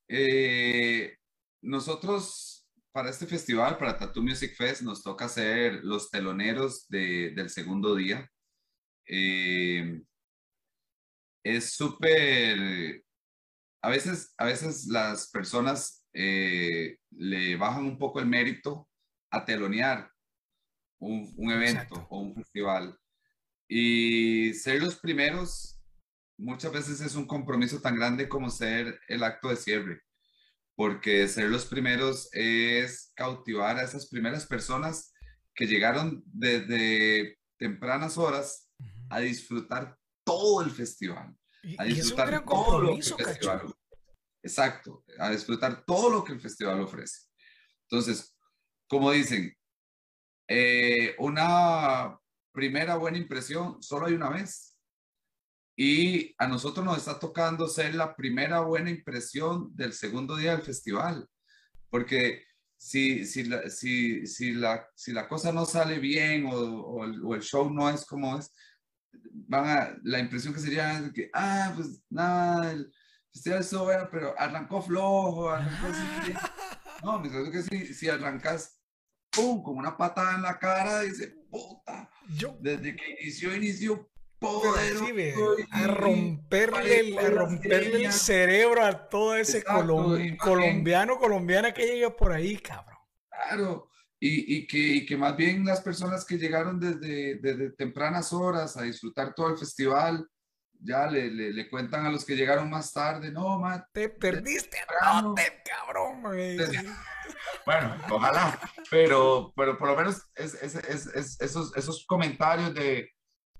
eh, 0.10 1.16
nosotros 1.62 2.68
para 2.92 3.10
este 3.10 3.28
festival, 3.28 3.78
para 3.78 3.98
Tattoo 3.98 4.22
Music 4.22 4.54
Fest, 4.54 4.82
nos 4.82 5.02
toca 5.02 5.30
ser 5.30 5.76
los 5.86 6.12
teloneros 6.12 6.86
de, 6.90 7.32
del 7.34 7.50
segundo 7.50 7.96
día. 7.96 8.30
Eh, 9.08 10.02
es 11.46 11.76
súper, 11.76 13.06
a 13.82 13.90
veces, 13.90 14.34
a 14.38 14.44
veces 14.44 14.88
las 14.88 15.30
personas 15.32 16.01
eh, 16.14 16.98
le 17.12 17.56
bajan 17.56 17.86
un 17.86 17.98
poco 17.98 18.20
el 18.20 18.26
mérito 18.26 18.90
a 19.32 19.46
telonear 19.46 20.12
un, 21.00 21.34
un 21.38 21.52
evento 21.52 21.82
Exacto. 21.82 22.08
o 22.10 22.20
un 22.20 22.36
festival. 22.36 22.98
Y 23.68 24.54
ser 24.54 24.82
los 24.82 24.98
primeros 24.98 25.82
muchas 26.42 26.72
veces 26.72 27.02
es 27.02 27.16
un 27.16 27.26
compromiso 27.26 27.82
tan 27.82 27.96
grande 27.96 28.28
como 28.28 28.50
ser 28.50 29.00
el 29.08 29.24
acto 29.24 29.50
de 29.50 29.56
cierre, 29.56 30.02
porque 30.76 31.28
ser 31.28 31.50
los 31.50 31.66
primeros 31.66 32.30
es 32.34 33.14
cautivar 33.16 33.78
a 33.78 33.84
esas 33.84 34.08
primeras 34.08 34.46
personas 34.46 35.14
que 35.54 35.68
llegaron 35.68 36.24
desde 36.26 37.38
tempranas 37.58 38.18
horas 38.18 38.70
a 39.10 39.20
disfrutar 39.20 39.98
todo 40.24 40.64
el 40.64 40.72
festival, 40.72 41.36
a 41.78 41.84
disfrutar 41.84 42.30
y 42.30 42.34
es 42.34 42.40
un 42.40 42.46
todo 42.46 42.82
lo 42.82 42.96
que 42.96 43.00
el 43.00 43.04
festival. 43.04 43.74
Exacto, 44.44 45.04
a 45.20 45.30
disfrutar 45.30 45.84
todo 45.86 46.10
lo 46.10 46.24
que 46.24 46.34
el 46.34 46.42
festival 46.42 46.82
ofrece. 46.82 47.28
Entonces, 47.90 48.36
como 48.88 49.12
dicen, 49.12 49.56
eh, 50.48 51.16
una 51.20 52.20
primera 52.52 52.96
buena 52.96 53.18
impresión 53.18 53.82
solo 53.82 54.08
hay 54.08 54.14
una 54.14 54.30
vez. 54.30 54.78
Y 55.78 56.36
a 56.38 56.48
nosotros 56.48 56.86
nos 56.86 56.98
está 56.98 57.20
tocando 57.20 57.68
ser 57.68 57.96
la 57.96 58.16
primera 58.16 58.60
buena 58.62 58.90
impresión 58.90 59.76
del 59.76 59.94
segundo 59.94 60.36
día 60.36 60.52
del 60.52 60.62
festival. 60.62 61.28
Porque 61.90 62.44
si, 62.78 63.26
si, 63.26 63.44
la, 63.44 63.70
si, 63.70 64.26
si, 64.28 64.54
la, 64.54 64.88
si 64.96 65.14
la 65.14 65.28
cosa 65.28 65.52
no 65.52 65.66
sale 65.66 66.00
bien 66.00 66.46
o, 66.46 66.52
o, 66.52 67.06
el, 67.06 67.24
o 67.24 67.36
el 67.36 67.42
show 67.42 67.72
no 67.72 67.90
es 67.90 68.06
como 68.06 68.38
es, 68.38 68.52
van 69.12 69.66
a, 69.68 69.98
la 70.04 70.20
impresión 70.20 70.54
que 70.54 70.60
sería 70.60 71.12
que, 71.14 71.30
ah, 71.34 71.72
pues 71.76 72.02
nada, 72.10 72.72
el 72.72 72.92
estuvo 73.34 73.86
bueno, 73.86 74.08
pero 74.12 74.34
arrancó 74.38 74.82
flojo, 74.82 75.50
arrancó 75.50 75.88
así. 75.88 76.34
No, 77.04 77.20
me 77.20 77.30
creo 77.30 77.52
que 77.52 77.64
si, 77.64 77.94
si 77.94 78.10
arrancas 78.10 78.82
¡pum! 79.32 79.64
Como 79.64 79.80
una 79.80 79.98
patada 79.98 80.36
en 80.36 80.42
la 80.44 80.60
cara, 80.60 81.02
dice, 81.02 81.36
puta. 81.50 82.10
Yo, 82.36 82.58
Desde 82.62 82.96
que 82.96 83.18
inició, 83.22 83.56
inició 83.56 84.10
poder. 84.40 84.98
Sí, 84.98 85.66
a 85.72 85.88
romperle, 85.88 87.00
el, 87.00 87.18
a 87.18 87.30
romperle 87.30 88.06
el 88.06 88.12
cerebro 88.12 88.84
a 88.84 89.10
todo 89.10 89.36
ese 89.36 89.60
Exacto, 89.60 89.82
colom 89.82 90.38
colombiano, 90.38 91.18
colombiana 91.18 91.74
que 91.74 91.86
llega 91.86 92.16
por 92.16 92.32
ahí, 92.32 92.58
cabrón. 92.58 92.98
Claro. 93.30 93.90
Y, 94.20 94.58
y, 94.58 94.68
que, 94.68 94.78
y 94.78 95.06
que 95.06 95.18
más 95.18 95.36
bien 95.36 95.66
las 95.66 95.82
personas 95.82 96.26
que 96.26 96.38
llegaron 96.38 96.80
desde, 96.80 97.40
desde 97.40 97.72
tempranas 97.72 98.32
horas 98.34 98.78
a 98.78 98.84
disfrutar 98.84 99.34
todo 99.34 99.50
el 99.50 99.58
festival, 99.58 100.28
ya 100.84 101.08
le, 101.08 101.30
le, 101.30 101.54
le, 101.54 101.70
cuentan 101.70 102.06
a 102.06 102.10
los 102.10 102.26
que 102.26 102.36
llegaron 102.36 102.70
más 102.70 102.92
tarde, 102.92 103.32
no, 103.32 103.60
man. 103.60 103.86
Te 103.94 104.10
perdiste, 104.10 104.78
no, 105.04 105.34
te, 105.36 105.62
cabrón, 105.64 106.22
güey. 106.24 106.58
Bueno, 107.66 107.96
ojalá, 108.10 108.60
pero, 108.90 109.54
pero 109.56 109.78
por 109.78 109.90
lo 109.90 109.96
menos 109.96 110.24
es, 110.36 110.56
es, 110.56 110.76
es, 110.76 111.40
esos, 111.40 111.76
esos 111.78 112.06
comentarios 112.06 112.74
de, 112.74 113.12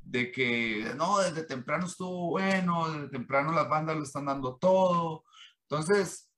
de 0.02 0.32
que 0.32 0.92
no, 0.96 1.20
desde 1.20 1.44
temprano 1.44 1.86
estuvo 1.86 2.32
bueno, 2.32 2.92
desde 2.92 3.10
temprano 3.10 3.52
las 3.52 3.70
bandas 3.70 3.96
lo 3.96 4.04
están 4.04 4.26
dando 4.26 4.58
todo. 4.58 5.24
Entonces, 5.70 6.30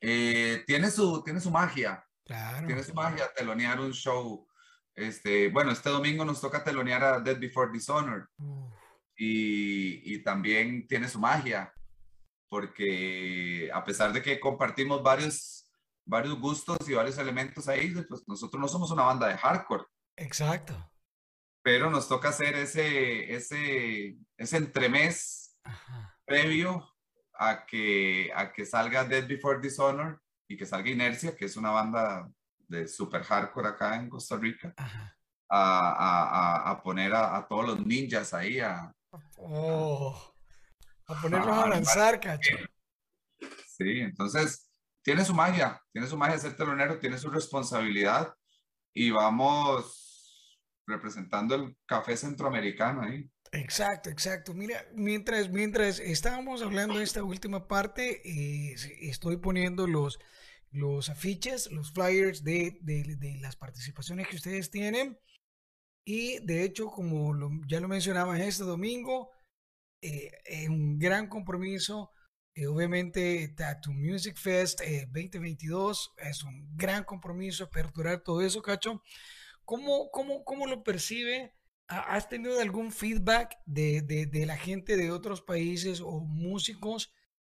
eh, 0.00 0.64
tiene, 0.66 0.90
su, 0.90 1.22
tiene 1.22 1.40
su 1.40 1.50
magia. 1.50 2.04
Claro. 2.24 2.66
Tiene 2.66 2.82
su 2.82 2.94
magia 2.94 3.32
telonear 3.34 3.80
un 3.80 3.92
show. 3.92 4.46
Este, 4.94 5.48
bueno, 5.50 5.70
este 5.70 5.90
domingo 5.90 6.24
nos 6.24 6.40
toca 6.40 6.64
telonear 6.64 7.04
a 7.04 7.20
Dead 7.20 7.38
Before 7.38 7.70
Dishonored. 7.72 8.24
Y, 9.20 10.14
y, 10.14 10.22
también 10.22 10.86
tiene 10.86 11.08
su 11.08 11.18
magia, 11.18 11.74
porque 12.48 13.68
a 13.74 13.84
pesar 13.84 14.12
de 14.12 14.22
que 14.22 14.38
compartimos 14.38 15.02
varios, 15.02 15.68
varios 16.06 16.38
gustos 16.38 16.88
y 16.88 16.94
varios 16.94 17.18
elementos 17.18 17.66
ahí, 17.66 17.90
pues 18.08 18.22
nosotros 18.28 18.60
no 18.60 18.68
somos 18.68 18.92
una 18.92 19.02
banda 19.02 19.26
de 19.26 19.36
hardcore. 19.36 19.84
Exacto. 20.16 20.90
Pero 21.62 21.90
nos 21.90 22.08
toca 22.08 22.28
hacer 22.28 22.54
ese, 22.54 23.34
ese, 23.34 24.16
ese 24.36 24.56
entremés 24.56 25.58
Ajá. 25.64 26.16
previo 26.24 26.88
a 27.34 27.66
que, 27.66 28.30
a 28.34 28.52
que 28.52 28.64
salga 28.64 29.04
Dead 29.04 29.26
Before 29.26 29.60
Dishonor 29.60 30.22
y 30.48 30.56
que 30.56 30.64
salga 30.64 30.90
Inercia, 30.90 31.36
que 31.36 31.46
es 31.46 31.56
una 31.56 31.70
banda 31.70 32.30
de 32.68 32.86
super 32.86 33.22
hardcore 33.24 33.68
acá 33.68 33.96
en 33.96 34.08
Costa 34.08 34.36
Rica, 34.36 34.74
a, 34.78 36.66
a, 36.68 36.70
a, 36.70 36.82
poner 36.82 37.14
a, 37.14 37.46
todos 37.48 37.66
los 37.66 37.86
ninjas 37.86 38.32
ahí 38.34 38.60
a, 38.60 38.92
Oh, 39.36 40.34
a 41.06 41.20
ponerlos 41.20 41.56
ah, 41.56 41.64
a 41.64 41.68
lanzar, 41.68 42.20
cacho. 42.20 42.56
Sí, 43.66 44.00
entonces 44.00 44.70
tiene 45.02 45.24
su 45.24 45.34
magia, 45.34 45.80
tiene 45.92 46.06
su 46.06 46.16
magia 46.16 46.38
ser 46.38 46.56
telonero, 46.56 46.98
tiene 46.98 47.18
su 47.18 47.30
responsabilidad 47.30 48.34
y 48.92 49.10
vamos 49.10 50.58
representando 50.86 51.54
el 51.54 51.76
café 51.86 52.16
centroamericano 52.16 53.02
ahí. 53.02 53.30
Exacto, 53.52 54.10
exacto. 54.10 54.52
Mira, 54.52 54.84
mientras, 54.94 55.48
mientras 55.48 56.00
estábamos 56.00 56.62
hablando 56.62 56.98
de 56.98 57.04
esta 57.04 57.22
última 57.22 57.66
parte, 57.66 58.20
eh, 58.24 58.74
estoy 59.00 59.38
poniendo 59.38 59.86
los, 59.86 60.18
los 60.70 61.08
afiches, 61.08 61.70
los 61.70 61.92
flyers 61.92 62.44
de, 62.44 62.78
de, 62.82 63.16
de 63.16 63.38
las 63.40 63.56
participaciones 63.56 64.28
que 64.28 64.36
ustedes 64.36 64.70
tienen. 64.70 65.18
Y 66.10 66.38
de 66.38 66.64
hecho, 66.64 66.86
como 66.86 67.34
lo, 67.34 67.50
ya 67.66 67.80
lo 67.80 67.86
mencionaba 67.86 68.38
este 68.40 68.64
domingo, 68.64 69.30
eh, 70.00 70.30
es 70.46 70.66
un 70.70 70.98
gran 70.98 71.28
compromiso. 71.28 72.12
Eh, 72.54 72.66
obviamente, 72.66 73.48
Tattoo 73.54 73.92
Music 73.92 74.38
Fest 74.38 74.80
eh, 74.80 75.04
2022 75.12 76.14
es 76.16 76.44
un 76.44 76.66
gran 76.74 77.04
compromiso 77.04 77.64
aperturar 77.64 78.22
todo 78.22 78.40
eso, 78.40 78.62
Cacho. 78.62 79.02
¿Cómo, 79.66 80.10
cómo, 80.10 80.44
cómo 80.44 80.66
lo 80.66 80.82
percibe 80.82 81.52
¿has 81.88 82.28
tenido 82.28 82.58
algún 82.58 82.90
feedback 82.90 83.58
de, 83.66 84.00
de, 84.00 84.46
la 84.46 84.56
gente 84.56 84.96
de 84.96 85.10
otros 85.10 85.42
países 85.42 86.00
o 86.00 86.20
músicos 86.20 87.12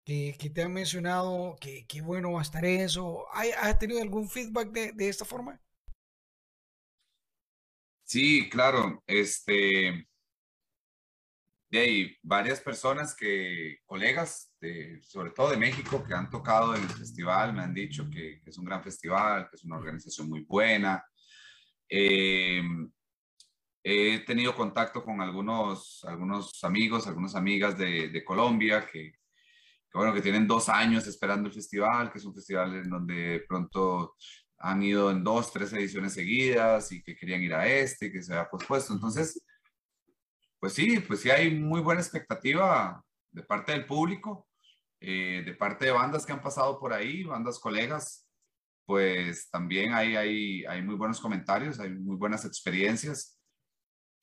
que, 0.04 0.36
que 0.38 0.50
te 0.50 0.62
han 0.62 0.72
mencionado 0.72 1.56
que, 1.60 1.86
que, 1.86 2.00
bueno 2.00 2.32
va 2.32 2.40
a 2.40 2.42
estar 2.42 2.64
eso? 2.64 3.26
¿Has 3.32 3.78
tenido 3.78 4.02
algún 4.02 4.28
feedback 4.28 4.72
de, 4.72 4.92
de 4.92 5.08
esta 5.08 5.24
forma? 5.24 5.60
Sí, 8.10 8.48
claro. 8.50 9.04
Este, 9.06 10.04
hay 11.70 12.16
varias 12.22 12.60
personas 12.60 13.14
que, 13.14 13.78
colegas, 13.86 14.52
de, 14.60 15.00
sobre 15.00 15.30
todo 15.30 15.50
de 15.50 15.56
México, 15.56 16.02
que 16.04 16.14
han 16.14 16.28
tocado 16.28 16.74
en 16.74 16.82
el 16.82 16.88
festival, 16.88 17.52
me 17.54 17.62
han 17.62 17.72
dicho 17.72 18.10
que, 18.10 18.40
es 18.44 18.58
un 18.58 18.64
gran 18.64 18.82
festival, 18.82 19.48
que 19.48 19.54
es 19.54 19.64
una 19.64 19.76
organización 19.76 20.28
muy 20.28 20.40
buena. 20.40 21.04
Eh, 21.88 22.60
he 23.84 24.18
tenido 24.24 24.56
contacto 24.56 25.04
con 25.04 25.20
algunos, 25.20 26.02
algunos 26.04 26.64
amigos, 26.64 27.06
algunas 27.06 27.36
amigas 27.36 27.78
de, 27.78 28.08
de 28.08 28.24
Colombia 28.24 28.88
que, 28.90 29.12
bueno, 29.94 30.12
que 30.12 30.22
tienen 30.22 30.48
dos 30.48 30.68
años 30.68 31.06
esperando 31.06 31.46
el 31.48 31.54
festival, 31.54 32.10
que 32.10 32.18
es 32.18 32.24
un 32.24 32.34
festival 32.34 32.74
en 32.74 32.90
donde 32.90 33.44
pronto 33.48 34.16
han 34.60 34.82
ido 34.82 35.10
en 35.10 35.24
dos, 35.24 35.52
tres 35.52 35.72
ediciones 35.72 36.12
seguidas 36.12 36.92
y 36.92 37.02
que 37.02 37.16
querían 37.16 37.42
ir 37.42 37.54
a 37.54 37.66
este, 37.66 38.12
que 38.12 38.22
se 38.22 38.34
había 38.34 38.50
pospuesto. 38.50 38.92
Entonces, 38.92 39.42
pues 40.58 40.74
sí, 40.74 41.00
pues 41.00 41.20
sí 41.20 41.30
hay 41.30 41.58
muy 41.58 41.80
buena 41.80 42.02
expectativa 42.02 43.02
de 43.30 43.42
parte 43.42 43.72
del 43.72 43.86
público, 43.86 44.46
eh, 45.00 45.42
de 45.46 45.54
parte 45.54 45.86
de 45.86 45.92
bandas 45.92 46.26
que 46.26 46.32
han 46.32 46.42
pasado 46.42 46.78
por 46.78 46.92
ahí, 46.92 47.24
bandas 47.24 47.58
colegas, 47.58 48.28
pues 48.84 49.48
también 49.50 49.94
hay, 49.94 50.16
hay, 50.16 50.64
hay 50.66 50.82
muy 50.82 50.96
buenos 50.96 51.20
comentarios, 51.20 51.80
hay 51.80 51.90
muy 51.90 52.16
buenas 52.16 52.44
experiencias 52.44 53.40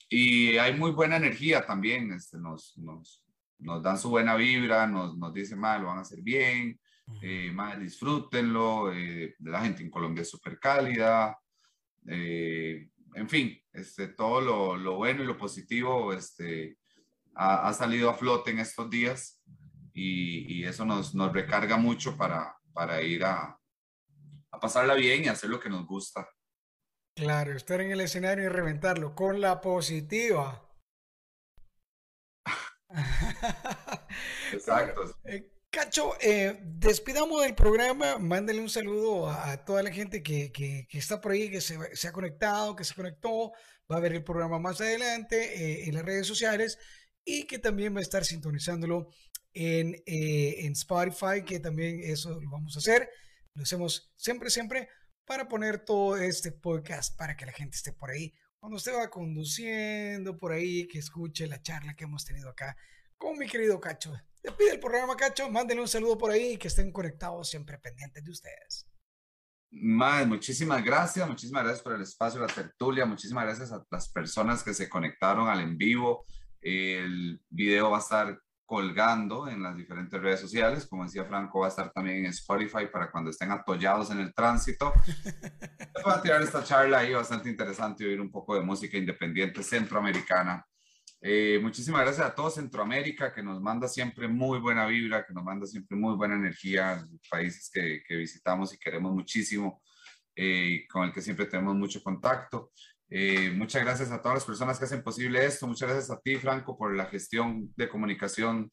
y 0.07 0.57
hay 0.57 0.77
muy 0.77 0.91
buena 0.91 1.17
energía 1.17 1.65
también, 1.65 2.13
este, 2.13 2.37
nos, 2.37 2.77
nos, 2.77 3.23
nos 3.57 3.81
dan 3.81 3.97
su 3.97 4.09
buena 4.09 4.35
vibra, 4.35 4.85
nos, 4.85 5.17
nos 5.17 5.33
dicen, 5.33 5.57
mal, 5.57 5.81
lo 5.81 5.87
van 5.87 5.97
a 5.97 6.01
hacer 6.01 6.21
bien, 6.21 6.79
eh, 7.21 7.51
más 7.51 7.79
disfrútenlo, 7.79 8.91
eh, 8.93 9.35
la 9.39 9.61
gente 9.61 9.81
en 9.81 9.89
Colombia 9.89 10.21
es 10.21 10.29
súper 10.29 10.59
cálida, 10.59 11.39
eh, 12.05 12.89
en 13.15 13.29
fin, 13.29 13.59
este, 13.73 14.09
todo 14.09 14.41
lo, 14.41 14.77
lo, 14.77 14.95
bueno 14.95 15.23
y 15.23 15.25
lo 15.25 15.37
positivo 15.37 16.13
este, 16.13 16.77
ha, 17.35 17.67
ha, 17.67 17.73
salido 17.73 18.09
a 18.09 18.13
flote 18.13 18.51
en 18.51 18.59
estos 18.59 18.89
días 18.89 19.41
y, 19.93 20.59
y 20.59 20.63
eso 20.65 20.85
nos, 20.85 21.15
nos, 21.15 21.33
recarga 21.33 21.77
mucho 21.77 22.15
para, 22.15 22.55
para 22.73 23.01
ir 23.01 23.23
a, 23.23 23.57
a 24.51 24.59
pasarla 24.59 24.93
bien 24.93 25.23
y 25.23 25.27
hacer 25.27 25.49
lo 25.49 25.59
que 25.59 25.69
nos 25.69 25.85
gusta. 25.87 26.29
Claro, 27.15 27.53
estar 27.53 27.81
en 27.81 27.91
el 27.91 28.01
escenario 28.01 28.45
y 28.45 28.49
reventarlo 28.49 29.15
con 29.15 29.41
la 29.41 29.59
positiva. 29.59 30.63
Exacto. 34.53 35.01
Cacho, 35.77 36.15
eh, 36.21 36.57
despidamos 36.63 37.43
del 37.43 37.53
programa, 37.53 38.17
mándale 38.17 38.59
un 38.59 38.67
saludo 38.67 39.29
a, 39.29 39.63
toda 39.63 39.83
la 39.83 39.91
gente 39.91 40.23
que, 40.23 40.87
está 40.89 41.21
por 41.21 41.33
ahí, 41.33 41.51
que 41.51 41.61
se, 41.61 41.77
se, 41.95 42.07
ha 42.07 42.11
conectado, 42.11 42.75
que 42.75 42.83
se 42.83 42.95
conectó, 42.95 43.51
va 43.91 43.97
a 43.97 43.99
ver 43.99 44.13
el 44.13 44.23
programa 44.23 44.57
más 44.57 44.81
adelante 44.81 45.37
eh, 45.37 45.87
en 45.87 45.93
las 45.93 46.03
redes 46.03 46.25
sociales 46.25 46.79
y 47.23 47.45
que 47.45 47.59
también 47.59 47.93
va 47.93 47.99
a 47.99 48.01
estar 48.01 48.25
sintonizándolo 48.25 49.09
en, 49.53 49.93
eh, 50.07 50.65
en 50.65 50.71
Spotify, 50.71 51.43
que 51.45 51.59
también 51.59 51.99
eso 52.03 52.41
lo 52.41 52.49
vamos 52.49 52.75
a 52.75 52.79
hacer, 52.79 53.07
lo 53.53 53.61
hacemos 53.61 54.11
siempre, 54.17 54.49
siempre 54.49 54.89
para 55.25 55.47
poner 55.47 55.85
todo 55.85 56.17
este 56.17 56.53
podcast 56.53 57.15
para 57.15 57.37
que 57.37 57.45
la 57.45 57.51
gente 57.51 57.77
esté 57.77 57.93
por 57.93 58.09
ahí. 58.09 58.33
Cuando 58.57 58.77
usted 58.77 58.95
va 58.95 59.11
conduciendo 59.11 60.39
por 60.39 60.53
ahí, 60.53 60.87
que 60.87 60.97
escuche 60.97 61.45
la 61.45 61.61
charla 61.61 61.93
que 61.93 62.05
hemos 62.05 62.25
tenido 62.25 62.49
acá 62.49 62.75
con 63.15 63.37
mi 63.37 63.47
querido 63.47 63.79
Cacho. 63.79 64.15
Te 64.47 64.53
pide 64.53 64.75
el 64.75 64.79
programa, 64.79 65.17
Cacho. 65.17 65.49
Mándenle 65.49 65.81
un 65.81 65.89
saludo 65.89 66.17
por 66.17 66.31
ahí 66.31 66.53
y 66.53 66.57
que 66.57 66.69
estén 66.69 66.89
conectados 66.89 67.49
siempre 67.49 67.77
pendientes 67.79 68.23
de 68.23 68.31
ustedes. 68.31 68.87
Más, 69.71 70.25
muchísimas 70.25 70.81
gracias, 70.85 71.27
muchísimas 71.27 71.63
gracias 71.63 71.83
por 71.83 71.91
el 71.95 72.01
espacio, 72.01 72.39
la 72.39 72.47
tertulia, 72.47 73.05
muchísimas 73.05 73.43
gracias 73.43 73.73
a 73.73 73.83
las 73.91 74.09
personas 74.09 74.63
que 74.63 74.73
se 74.73 74.87
conectaron 74.87 75.49
al 75.49 75.59
en 75.59 75.77
vivo. 75.77 76.23
El 76.61 77.41
video 77.49 77.91
va 77.91 77.97
a 77.97 77.99
estar 77.99 78.39
colgando 78.65 79.49
en 79.49 79.61
las 79.61 79.75
diferentes 79.75 80.17
redes 80.21 80.39
sociales, 80.39 80.87
como 80.87 81.03
decía 81.03 81.25
Franco, 81.25 81.59
va 81.59 81.65
a 81.65 81.69
estar 81.69 81.91
también 81.91 82.19
en 82.19 82.27
Spotify 82.27 82.87
para 82.89 83.11
cuando 83.11 83.31
estén 83.31 83.51
atollados 83.51 84.11
en 84.11 84.21
el 84.21 84.33
tránsito. 84.33 84.93
Voy 86.05 86.13
a 86.13 86.21
tirar 86.21 86.41
esta 86.41 86.63
charla 86.63 86.99
ahí 86.99 87.11
bastante 87.11 87.49
interesante 87.49 88.05
oír 88.05 88.21
un 88.21 88.31
poco 88.31 88.55
de 88.55 88.61
música 88.61 88.95
independiente 88.95 89.61
centroamericana 89.61 90.65
eh, 91.19 91.59
muchísimas 91.61 92.01
gracias 92.01 92.27
a 92.27 92.35
todo 92.35 92.49
Centroamérica 92.51 93.33
que 93.33 93.41
nos 93.41 93.59
manda 93.59 93.87
siempre 93.87 94.27
muy 94.27 94.59
buena 94.59 94.85
vibra, 94.85 95.25
que 95.25 95.33
nos 95.33 95.43
manda 95.43 95.65
siempre 95.65 95.97
muy 95.97 96.15
buena 96.15 96.35
energía, 96.35 97.03
países 97.29 97.69
que, 97.73 98.03
que 98.07 98.15
visitamos 98.15 98.73
y 98.73 98.77
queremos 98.77 99.13
muchísimo, 99.13 99.81
eh, 100.35 100.85
con 100.89 101.05
el 101.05 101.13
que 101.13 101.21
siempre 101.21 101.47
tenemos 101.47 101.75
mucho 101.75 102.03
contacto. 102.03 102.71
Eh, 103.09 103.49
muchas 103.51 103.83
gracias 103.83 104.11
a 104.11 104.21
todas 104.21 104.35
las 104.35 104.45
personas 104.45 104.77
que 104.77 104.85
hacen 104.85 105.01
posible 105.01 105.43
esto. 105.43 105.65
Muchas 105.65 105.89
gracias 105.89 106.11
a 106.11 106.21
ti, 106.21 106.35
Franco, 106.35 106.77
por 106.77 106.95
la 106.95 107.05
gestión 107.05 107.73
de 107.75 107.89
comunicación 107.89 108.71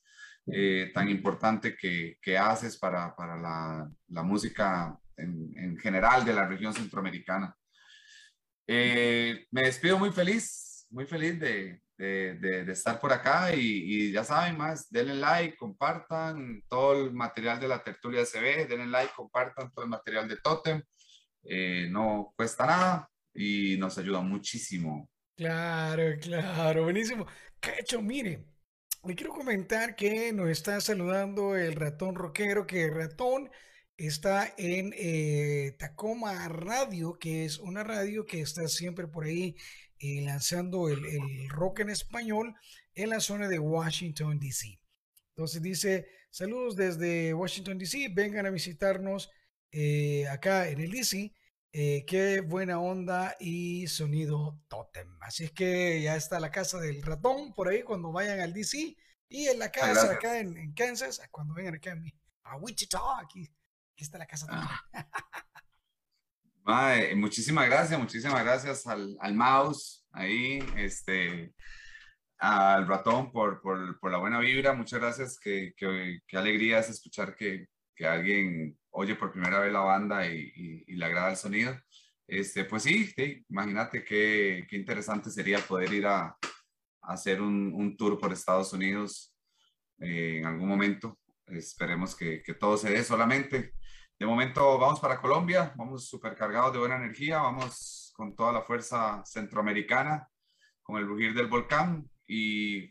tan 0.93 1.09
importante 1.09 1.75
que, 1.75 2.19
que 2.21 2.37
haces 2.37 2.77
para, 2.77 3.17
para 3.17 3.35
la, 3.35 3.91
la, 4.09 4.23
música 4.23 4.95
en, 5.17 5.51
en, 5.57 5.79
general 5.79 6.23
de 6.23 6.35
la 6.35 6.47
región 6.47 6.75
centroamericana. 6.75 7.57
me 8.69 9.63
despido 9.63 9.99
muy 9.99 10.13
feliz, 10.13 10.87
muy 10.91 11.07
feliz 11.07 11.41
de, 11.41 11.81
de, 11.97 12.35
de, 12.35 12.73
estar 12.73 12.99
por 12.99 13.13
acá 13.13 13.55
y, 13.55 13.61
y, 13.61 14.13
ya 14.13 14.25
saben 14.25 14.59
más, 14.59 14.91
denle 14.91 15.15
like, 15.15 15.57
compartan 15.57 16.63
todo 16.69 17.05
el 17.05 17.13
material 17.13 17.61
de 17.61 17.69
la 17.69 17.83
tertulia 17.83 18.25
CB, 18.25 18.69
denle 18.69 18.87
like, 18.87 19.13
compartan 19.15 19.71
todo 19.73 19.85
el 19.85 19.91
material 19.91 20.29
de 20.29 20.37
Totem, 20.39 20.83
eh, 21.45 21.89
no 21.91 22.33
cuesta 22.37 22.67
nada 22.67 23.11
y 23.33 23.77
nos 23.79 23.97
ayuda 23.99 24.21
muchísimo. 24.21 25.09
Claro, 25.37 26.19
claro, 26.21 26.85
buenísimo. 26.85 27.27
Cacho, 27.61 28.03
mire, 28.03 28.45
le 29.05 29.15
quiero 29.15 29.33
comentar 29.33 29.95
que 29.95 30.33
nos 30.33 30.49
está 30.49 30.81
saludando 30.81 31.57
el 31.57 31.75
ratón 31.75 32.15
rockero, 32.15 32.67
que 32.67 32.85
el 32.85 32.95
ratón 32.95 33.51
está 33.97 34.53
en 34.57 34.93
eh, 34.97 35.77
Tacoma 35.79 36.49
Radio, 36.49 37.19
que 37.19 37.45
es 37.45 37.59
una 37.59 37.85
radio 37.85 38.27
que 38.27 38.41
está 38.41 38.67
siempre 38.69 39.07
por 39.07 39.25
ahí 39.25 39.57
eh, 40.05 40.21
lanzando 40.21 40.91
el, 40.91 41.49
rock 41.49 41.81
en 41.81 41.89
español 41.89 42.55
en 42.95 43.09
la 43.09 43.21
zona 43.21 43.49
de 43.49 43.59
Washington, 43.59 44.39
D.C. 44.39 44.79
Entonces 45.31 45.63
dice, 45.63 46.07
saludos 46.31 46.77
desde 46.77 47.33
Washington, 47.33 47.79
D.C., 47.79 48.09
vengan 48.13 48.45
a 48.45 48.51
visitarnos 48.51 49.31
eh, 49.73 50.29
acá 50.29 50.69
en 50.69 50.81
el 50.81 50.91
DC. 50.91 51.33
Eh, 51.73 52.05
qué 52.07 52.43
buena 52.43 52.81
onda 52.81 53.35
y 53.41 53.87
sonido 53.87 54.61
totem. 54.69 55.09
Así 55.23 55.45
es 55.45 55.53
que 55.53 56.03
ya 56.03 56.17
está 56.17 56.39
la 56.39 56.51
casa 56.51 56.79
del 56.79 57.01
ratón 57.03 57.55
por 57.55 57.69
ahí 57.69 57.83
cuando 57.83 58.13
vayan 58.13 58.41
al 58.41 58.53
DC 58.53 58.95
y 59.31 59.47
en 59.47 59.59
la 59.59 59.73
casa 59.73 60.13
acá 60.13 60.39
en, 60.39 60.75
Kansas, 60.75 61.23
cuando 61.31 61.55
vengan 61.55 61.77
acá 61.77 61.99
a, 62.43 62.57
Wichita, 62.59 63.01
aquí, 63.23 63.51
está 63.97 64.19
la 64.19 64.27
casa. 64.27 64.47
Ah. 64.51 64.83
muchísimas 67.17 67.69
gracias, 67.69 67.99
muchísimas 67.99 68.43
gracias 68.43 68.87
al, 68.87 69.17
al, 69.21 69.35
mouse 69.35 70.07
ahí, 70.13 70.65
este, 70.77 71.53
al 72.39 72.87
ratón 72.87 73.31
por, 73.33 73.61
por, 73.61 74.11
la 74.11 74.19
buena 74.19 74.41
vibra. 74.41 74.73
Muchas 74.73 75.01
gracias, 75.01 75.39
qué, 75.39 75.75
qué, 75.77 76.21
qué 76.27 76.37
alegría 76.37 76.79
es 76.79 76.89
escuchar 76.89 77.35
que, 77.37 77.67
que, 77.95 78.07
alguien 78.07 78.79
oye 78.91 79.15
por 79.15 79.33
primera 79.33 79.61
vez 79.61 79.73
la 79.73 79.81
banda 79.81 80.27
y, 80.27 80.85
le 80.87 81.05
agrada 81.05 81.31
el 81.31 81.37
sonido. 81.37 81.79
Este, 82.27 82.65
pues 82.65 82.85
sí, 82.85 83.07
sí 83.15 83.45
imagínate 83.51 84.03
qué, 84.03 84.67
qué, 84.69 84.77
interesante 84.77 85.31
sería 85.31 85.59
poder 85.59 85.93
ir 85.93 86.07
a, 86.07 86.29
a 86.29 86.37
hacer 87.03 87.43
un, 87.43 87.73
un, 87.75 87.97
tour 87.97 88.19
por 88.19 88.33
Estados 88.33 88.73
Unidos 88.73 89.37
eh, 90.01 90.39
en 90.39 90.47
algún 90.47 90.69
momento. 90.69 91.19
Esperemos 91.47 92.17
que, 92.17 92.43
que 92.43 92.55
todo 92.55 92.79
se 92.79 92.91
dé 92.91 93.05
solamente 93.05 93.75
de 94.25 94.31
momento 94.31 94.79
vamos 94.79 95.01
para 95.01 95.21
Colombia, 95.21 95.75
vamos 95.77 96.09
súper 96.09 96.35
cargados 96.35 96.73
de 96.73 96.79
buena 96.79 96.97
energía, 96.97 97.41
vamos 97.41 98.11
con 98.17 98.35
toda 98.35 98.55
la 98.55 98.63
fuerza 98.63 99.23
centroamericana, 99.27 100.27
con 100.83 100.97
el 100.97 101.07
rugir 101.07 101.35
del 101.35 101.47
volcán 101.47 102.09
y 102.27 102.91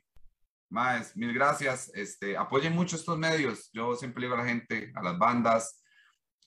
más, 0.70 1.18
mil 1.18 1.34
gracias. 1.34 1.92
Este, 1.96 2.38
apoyen 2.38 2.76
mucho 2.76 2.98
estos 2.98 3.18
medios. 3.18 3.72
Yo 3.74 3.96
siempre 3.96 4.22
digo 4.22 4.36
a 4.36 4.44
la 4.44 4.46
gente, 4.46 4.92
a 4.94 5.02
las 5.02 5.18
bandas, 5.18 5.84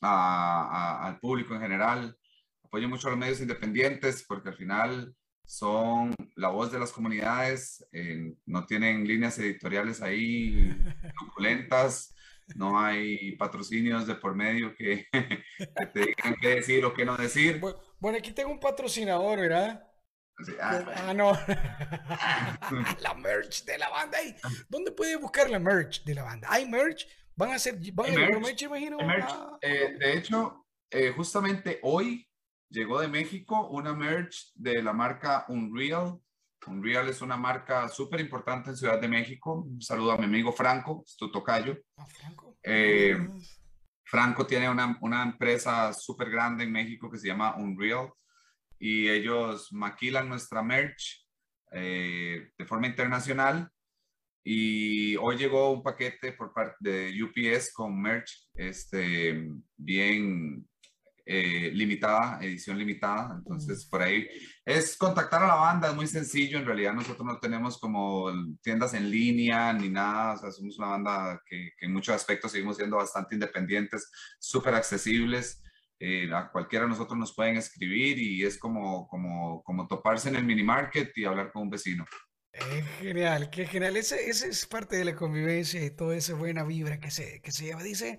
al 0.00 1.18
público 1.18 1.52
en 1.56 1.62
general, 1.62 2.16
apoyen 2.62 2.88
mucho 2.88 3.08
a 3.08 3.10
los 3.10 3.18
medios 3.18 3.40
independientes 3.40 4.24
porque 4.24 4.50
al 4.50 4.56
final 4.56 5.16
son 5.44 6.14
la 6.36 6.50
voz 6.50 6.70
de 6.70 6.78
las 6.78 6.92
comunidades, 6.92 7.84
eh, 7.90 8.34
no 8.44 8.66
tienen 8.66 9.04
líneas 9.04 9.36
editoriales 9.40 10.00
ahí 10.00 10.78
truculentas 11.18 12.15
no 12.54 12.78
hay 12.78 13.36
patrocinios 13.36 14.06
de 14.06 14.14
por 14.14 14.34
medio 14.34 14.74
que, 14.78 15.06
te 15.92 16.00
digan 16.00 16.36
qué 16.40 16.48
decir 16.56 16.84
o 16.84 16.94
qué 16.94 17.04
no 17.04 17.16
decir. 17.16 17.60
Bueno, 17.98 18.18
aquí 18.18 18.32
tengo 18.32 18.50
un 18.50 18.60
patrocinador, 18.60 19.40
¿verdad? 19.40 19.82
ah, 20.60 20.84
ah, 21.08 21.14
no. 21.14 21.32
la 23.00 23.14
merch 23.14 23.64
de 23.64 23.78
la 23.78 23.88
banda. 23.88 24.18
¿Dónde 24.68 24.92
puede 24.92 25.16
buscar 25.16 25.48
la 25.50 25.58
merch 25.58 26.04
de 26.04 26.14
la 26.14 26.22
banda? 26.22 26.48
¿Hay 26.50 26.68
merch? 26.68 27.06
¿Van 27.34 27.50
a 27.50 27.54
hacer 27.56 27.78
van 27.92 28.10
a 28.10 28.18
merch, 28.18 28.68
merch? 28.70 29.24
Ah, 29.28 29.58
eh, 29.60 29.96
de 29.98 30.16
hecho, 30.16 30.66
eh, 30.90 31.12
justamente 31.14 31.80
hoy 31.82 32.26
llegó 32.70 33.00
de 33.00 33.08
México 33.08 33.68
una 33.68 33.94
merch 33.94 34.52
de 34.54 34.82
la 34.82 34.92
marca 34.92 35.44
Unreal. 35.48 36.20
Unreal 36.66 37.08
es 37.08 37.22
una 37.22 37.36
marca 37.36 37.88
súper 37.88 38.20
importante 38.20 38.70
en 38.70 38.76
Ciudad 38.76 39.00
de 39.00 39.08
México. 39.08 39.62
Un 39.62 39.80
saludo 39.80 40.12
a 40.12 40.18
mi 40.18 40.24
amigo 40.24 40.52
Franco, 40.52 41.02
es 41.04 41.16
tu 41.16 41.30
tocayo. 41.30 41.76
Franco. 42.18 42.58
Eh, 42.62 43.16
Franco 44.04 44.46
tiene 44.46 44.68
una, 44.68 44.98
una 45.00 45.22
empresa 45.22 45.92
súper 45.92 46.30
grande 46.30 46.64
en 46.64 46.72
México 46.72 47.10
que 47.10 47.18
se 47.18 47.28
llama 47.28 47.56
Unreal 47.56 48.10
y 48.78 49.08
ellos 49.08 49.72
maquilan 49.72 50.28
nuestra 50.28 50.62
merch 50.62 51.26
eh, 51.72 52.50
de 52.56 52.66
forma 52.66 52.86
internacional. 52.86 53.68
Y 54.44 55.16
hoy 55.16 55.36
llegó 55.36 55.72
un 55.72 55.82
paquete 55.82 56.32
por 56.32 56.52
parte 56.52 56.76
de 56.80 57.22
UPS 57.22 57.72
con 57.72 58.00
merch 58.00 58.48
este, 58.54 59.50
bien 59.76 60.68
eh, 61.26 61.70
limitada, 61.74 62.38
edición 62.40 62.78
limitada. 62.78 63.34
Entonces, 63.36 63.84
por 63.86 64.00
ahí 64.00 64.28
es 64.64 64.96
contactar 64.96 65.42
a 65.42 65.48
la 65.48 65.54
banda, 65.56 65.88
es 65.88 65.94
muy 65.94 66.06
sencillo. 66.06 66.58
En 66.58 66.64
realidad, 66.64 66.94
nosotros 66.94 67.26
no 67.26 67.38
tenemos 67.40 67.78
como 67.78 68.30
tiendas 68.62 68.94
en 68.94 69.10
línea 69.10 69.72
ni 69.72 69.88
nada. 69.88 70.34
O 70.34 70.38
sea, 70.38 70.52
somos 70.52 70.78
una 70.78 70.88
banda 70.88 71.42
que, 71.44 71.72
que 71.76 71.86
en 71.86 71.92
muchos 71.92 72.14
aspectos 72.14 72.52
seguimos 72.52 72.76
siendo 72.76 72.96
bastante 72.96 73.34
independientes, 73.34 74.10
súper 74.38 74.74
accesibles. 74.74 75.62
Eh, 75.98 76.30
a 76.32 76.50
cualquiera 76.50 76.84
de 76.84 76.90
nosotros 76.90 77.18
nos 77.18 77.34
pueden 77.34 77.56
escribir 77.56 78.18
y 78.18 78.44
es 78.44 78.58
como, 78.58 79.08
como, 79.08 79.62
como 79.62 79.88
toparse 79.88 80.28
en 80.28 80.36
el 80.36 80.44
mini 80.44 80.62
market 80.62 81.10
y 81.16 81.24
hablar 81.24 81.50
con 81.50 81.62
un 81.62 81.70
vecino. 81.70 82.04
Eh, 82.52 82.84
genial, 83.00 83.50
qué 83.50 83.66
genial. 83.66 83.96
Ese, 83.96 84.28
es 84.28 84.66
parte 84.66 84.96
de 84.96 85.04
la 85.06 85.16
convivencia 85.16 85.82
y 85.82 85.90
toda 85.90 86.16
esa 86.16 86.34
buena 86.34 86.64
vibra 86.64 87.00
que 87.00 87.10
se, 87.10 87.40
que 87.40 87.50
se 87.50 87.64
lleva. 87.64 87.82
Dice, 87.82 88.18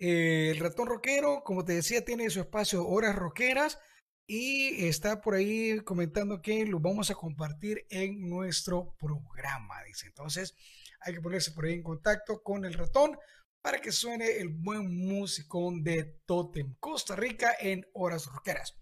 eh, 0.00 0.50
el 0.50 0.58
ratón 0.58 0.88
rockero, 0.88 1.42
como 1.44 1.64
te 1.64 1.74
decía, 1.74 2.04
tiene 2.04 2.30
su 2.30 2.40
espacio 2.40 2.88
Horas 2.88 3.14
Roqueras 3.14 3.78
y 4.26 4.86
está 4.86 5.20
por 5.20 5.34
ahí 5.34 5.80
comentando 5.80 6.40
que 6.40 6.64
lo 6.64 6.80
vamos 6.80 7.10
a 7.10 7.14
compartir 7.14 7.86
en 7.90 8.28
nuestro 8.28 8.96
programa. 8.98 9.82
Dice, 9.84 10.06
entonces 10.06 10.54
hay 11.00 11.12
que 11.12 11.20
ponerse 11.20 11.52
por 11.52 11.66
ahí 11.66 11.74
en 11.74 11.82
contacto 11.82 12.42
con 12.42 12.64
el 12.64 12.72
ratón 12.72 13.18
para 13.60 13.78
que 13.78 13.92
suene 13.92 14.38
el 14.38 14.48
buen 14.48 14.90
musicón 15.06 15.82
de 15.82 16.18
Totem, 16.24 16.76
Costa 16.80 17.14
Rica 17.14 17.54
en 17.60 17.86
horas 17.92 18.24
roqueras. 18.24 18.78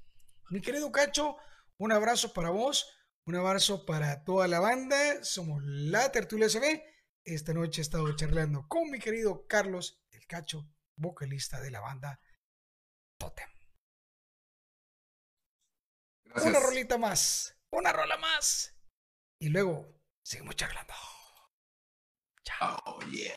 Mi 0.51 0.61
querido 0.61 0.93
Cacho, 0.93 1.37
un 1.79 1.91
abrazo 1.91 2.33
para 2.33 2.51
vos, 2.51 2.97
un 3.25 3.35
abrazo 3.35 3.85
para 3.85 4.23
toda 4.23 4.47
la 4.47 4.61
banda. 4.61 5.25
Somos 5.25 5.63
la 5.65 6.13
Tertulia 6.13 6.49
CB. 6.49 6.81
Esta 7.25 7.53
noche 7.55 7.81
he 7.81 7.83
estado 7.83 8.15
charlando 8.15 8.67
con 8.69 8.89
mi 8.89 9.01
querido 9.01 9.47
Carlos 9.49 10.01
el 10.13 10.25
Cacho, 10.27 10.69
vocalista 10.99 11.61
de 11.61 11.71
la 11.71 11.81
banda 11.81 12.21
Totem. 13.19 13.49
Una 16.45 16.61
rolita 16.61 16.99
más, 16.99 17.57
una 17.71 17.93
rola 17.93 18.17
más. 18.19 18.75
Y 19.41 19.49
luego 19.49 20.01
seguimos 20.23 20.57
charlando. 20.57 20.95
Chao. 22.45 22.79
Oh, 22.87 23.01
yeah. 23.11 23.35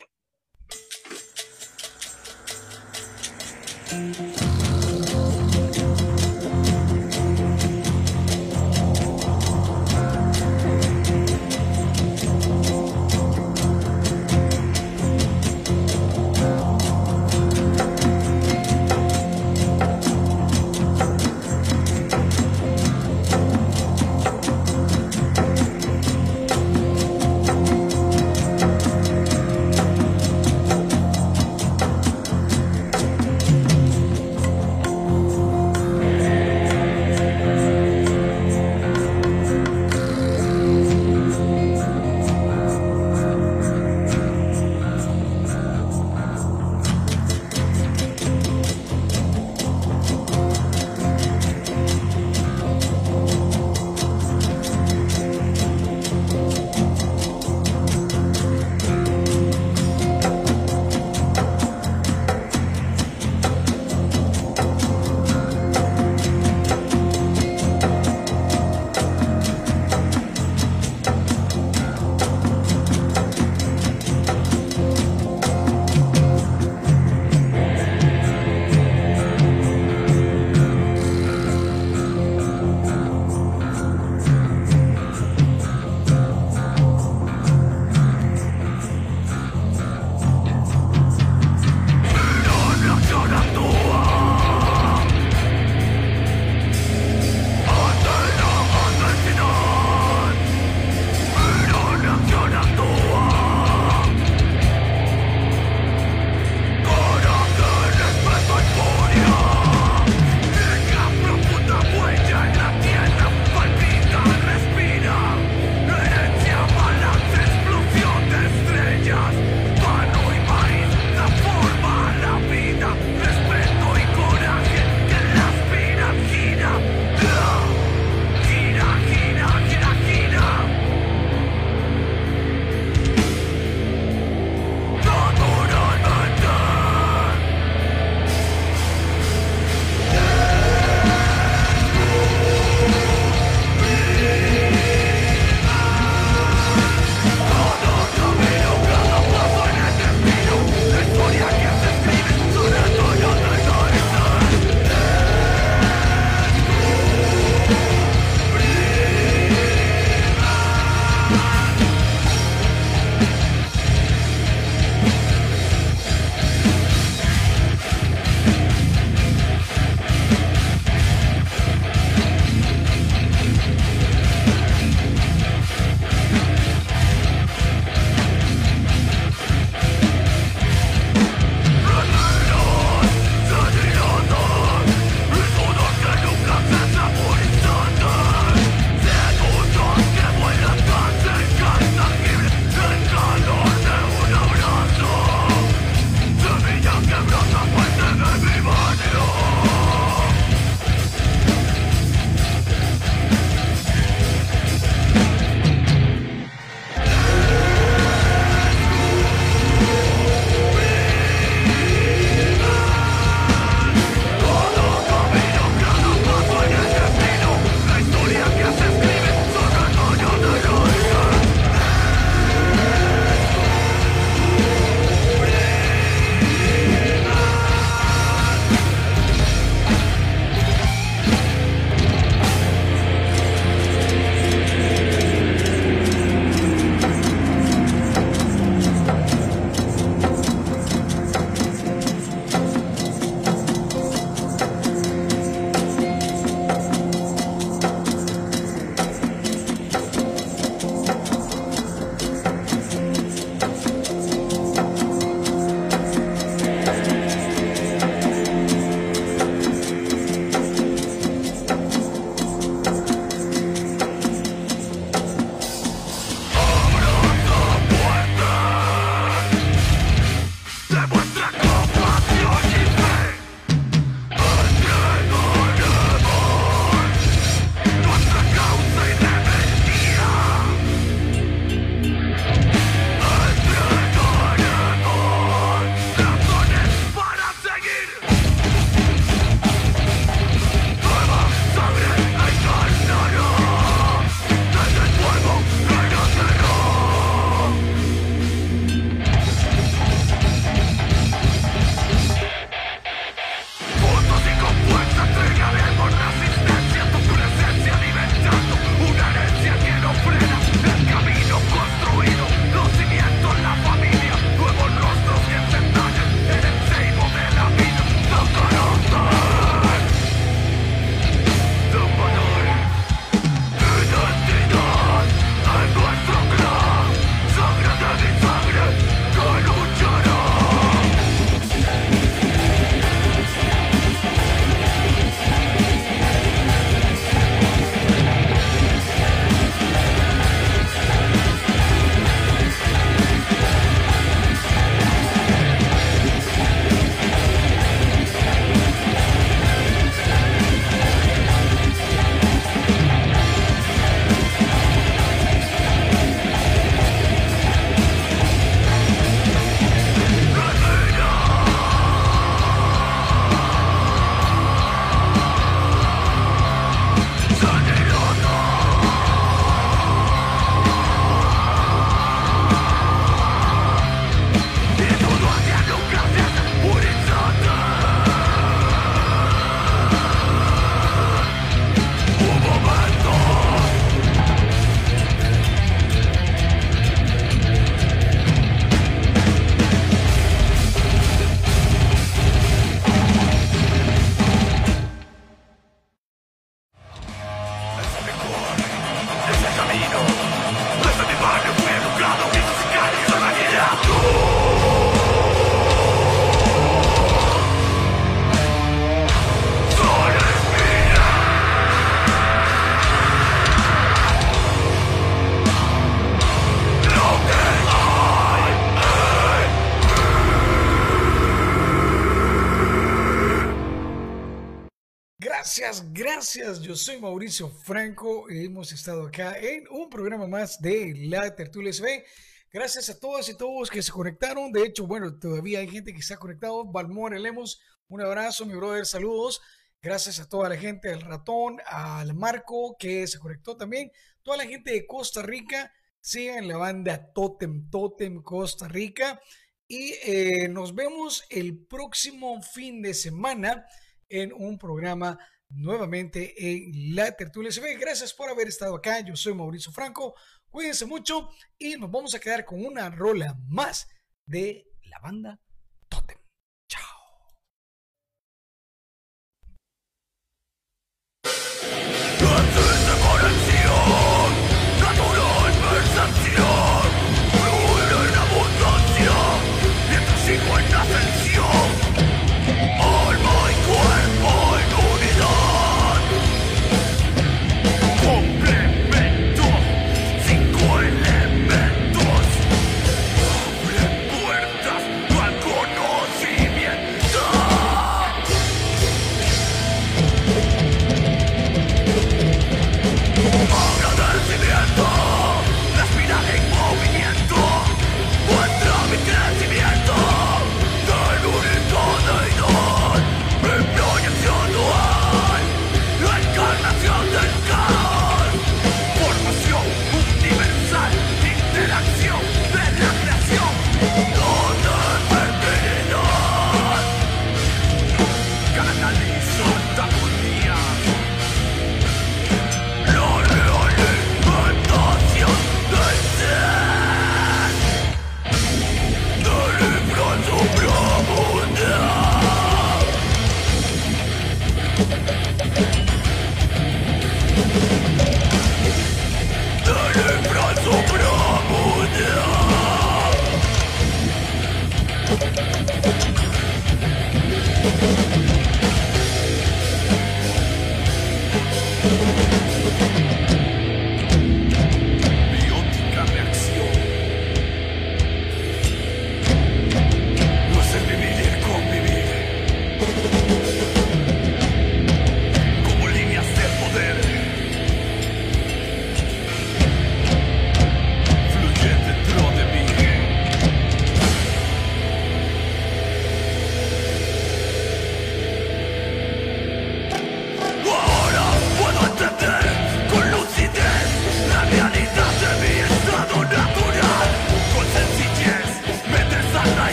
Soy 427.02 427.18
Mauricio 427.18 427.68
Franco. 427.68 428.48
Hemos 428.48 428.92
estado 428.92 429.26
acá 429.26 429.58
en 429.58 429.88
un 429.90 430.08
programa 430.08 430.46
más 430.46 430.80
de 430.80 431.12
La 431.16 431.52
Tertulia 431.52 431.92
SV. 431.92 432.24
Gracias 432.70 433.10
a 433.10 433.18
todas 433.18 433.48
y 433.48 433.56
todos 433.56 433.90
que 433.90 434.02
se 434.02 434.12
conectaron. 434.12 434.70
De 434.70 434.84
hecho, 434.84 435.08
bueno, 435.08 435.36
todavía 435.36 435.80
hay 435.80 435.88
gente 435.88 436.14
que 436.14 436.22
ha 436.32 436.36
conectado. 436.36 436.84
Balmore 436.84 437.40
Lemos, 437.40 437.80
un 438.06 438.20
abrazo, 438.20 438.66
mi 438.66 438.74
brother, 438.74 439.04
saludos. 439.04 439.60
Gracias 440.00 440.38
a 440.38 440.48
toda 440.48 440.68
la 440.68 440.76
gente, 440.76 441.10
al 441.10 441.22
ratón, 441.22 441.78
al 441.86 442.34
Marco 442.34 442.94
que 442.96 443.26
se 443.26 443.40
conectó 443.40 443.76
también. 443.76 444.12
Toda 444.44 444.58
la 444.58 444.66
gente 444.66 444.92
de 444.92 445.04
Costa 445.04 445.42
Rica, 445.42 445.92
sigan 446.20 446.68
la 446.68 446.76
banda 446.76 447.32
Totem 447.32 447.90
Totem 447.90 448.44
Costa 448.44 448.86
Rica. 448.86 449.40
Y 449.88 450.12
eh, 450.22 450.68
nos 450.68 450.94
vemos 450.94 451.42
el 451.50 451.84
próximo 451.84 452.62
fin 452.62 453.02
de 453.02 453.12
semana 453.12 453.86
en 454.28 454.52
un 454.52 454.78
programa 454.78 455.36
nuevamente 455.74 456.54
en 456.58 457.14
La 457.14 457.32
Tertulia 457.32 457.70
ve 457.82 457.96
Gracias 457.96 458.32
por 458.34 458.48
haber 458.50 458.68
estado 458.68 458.96
acá. 458.96 459.20
Yo 459.20 459.36
soy 459.36 459.54
Mauricio 459.54 459.92
Franco. 459.92 460.34
Cuídense 460.68 461.06
mucho 461.06 461.50
y 461.78 461.96
nos 461.96 462.10
vamos 462.10 462.34
a 462.34 462.40
quedar 462.40 462.64
con 462.64 462.84
una 462.84 463.10
rola 463.10 463.58
más 463.68 464.08
de 464.46 464.86
la 465.04 465.18
banda 465.20 465.60
Totem. 466.08 466.41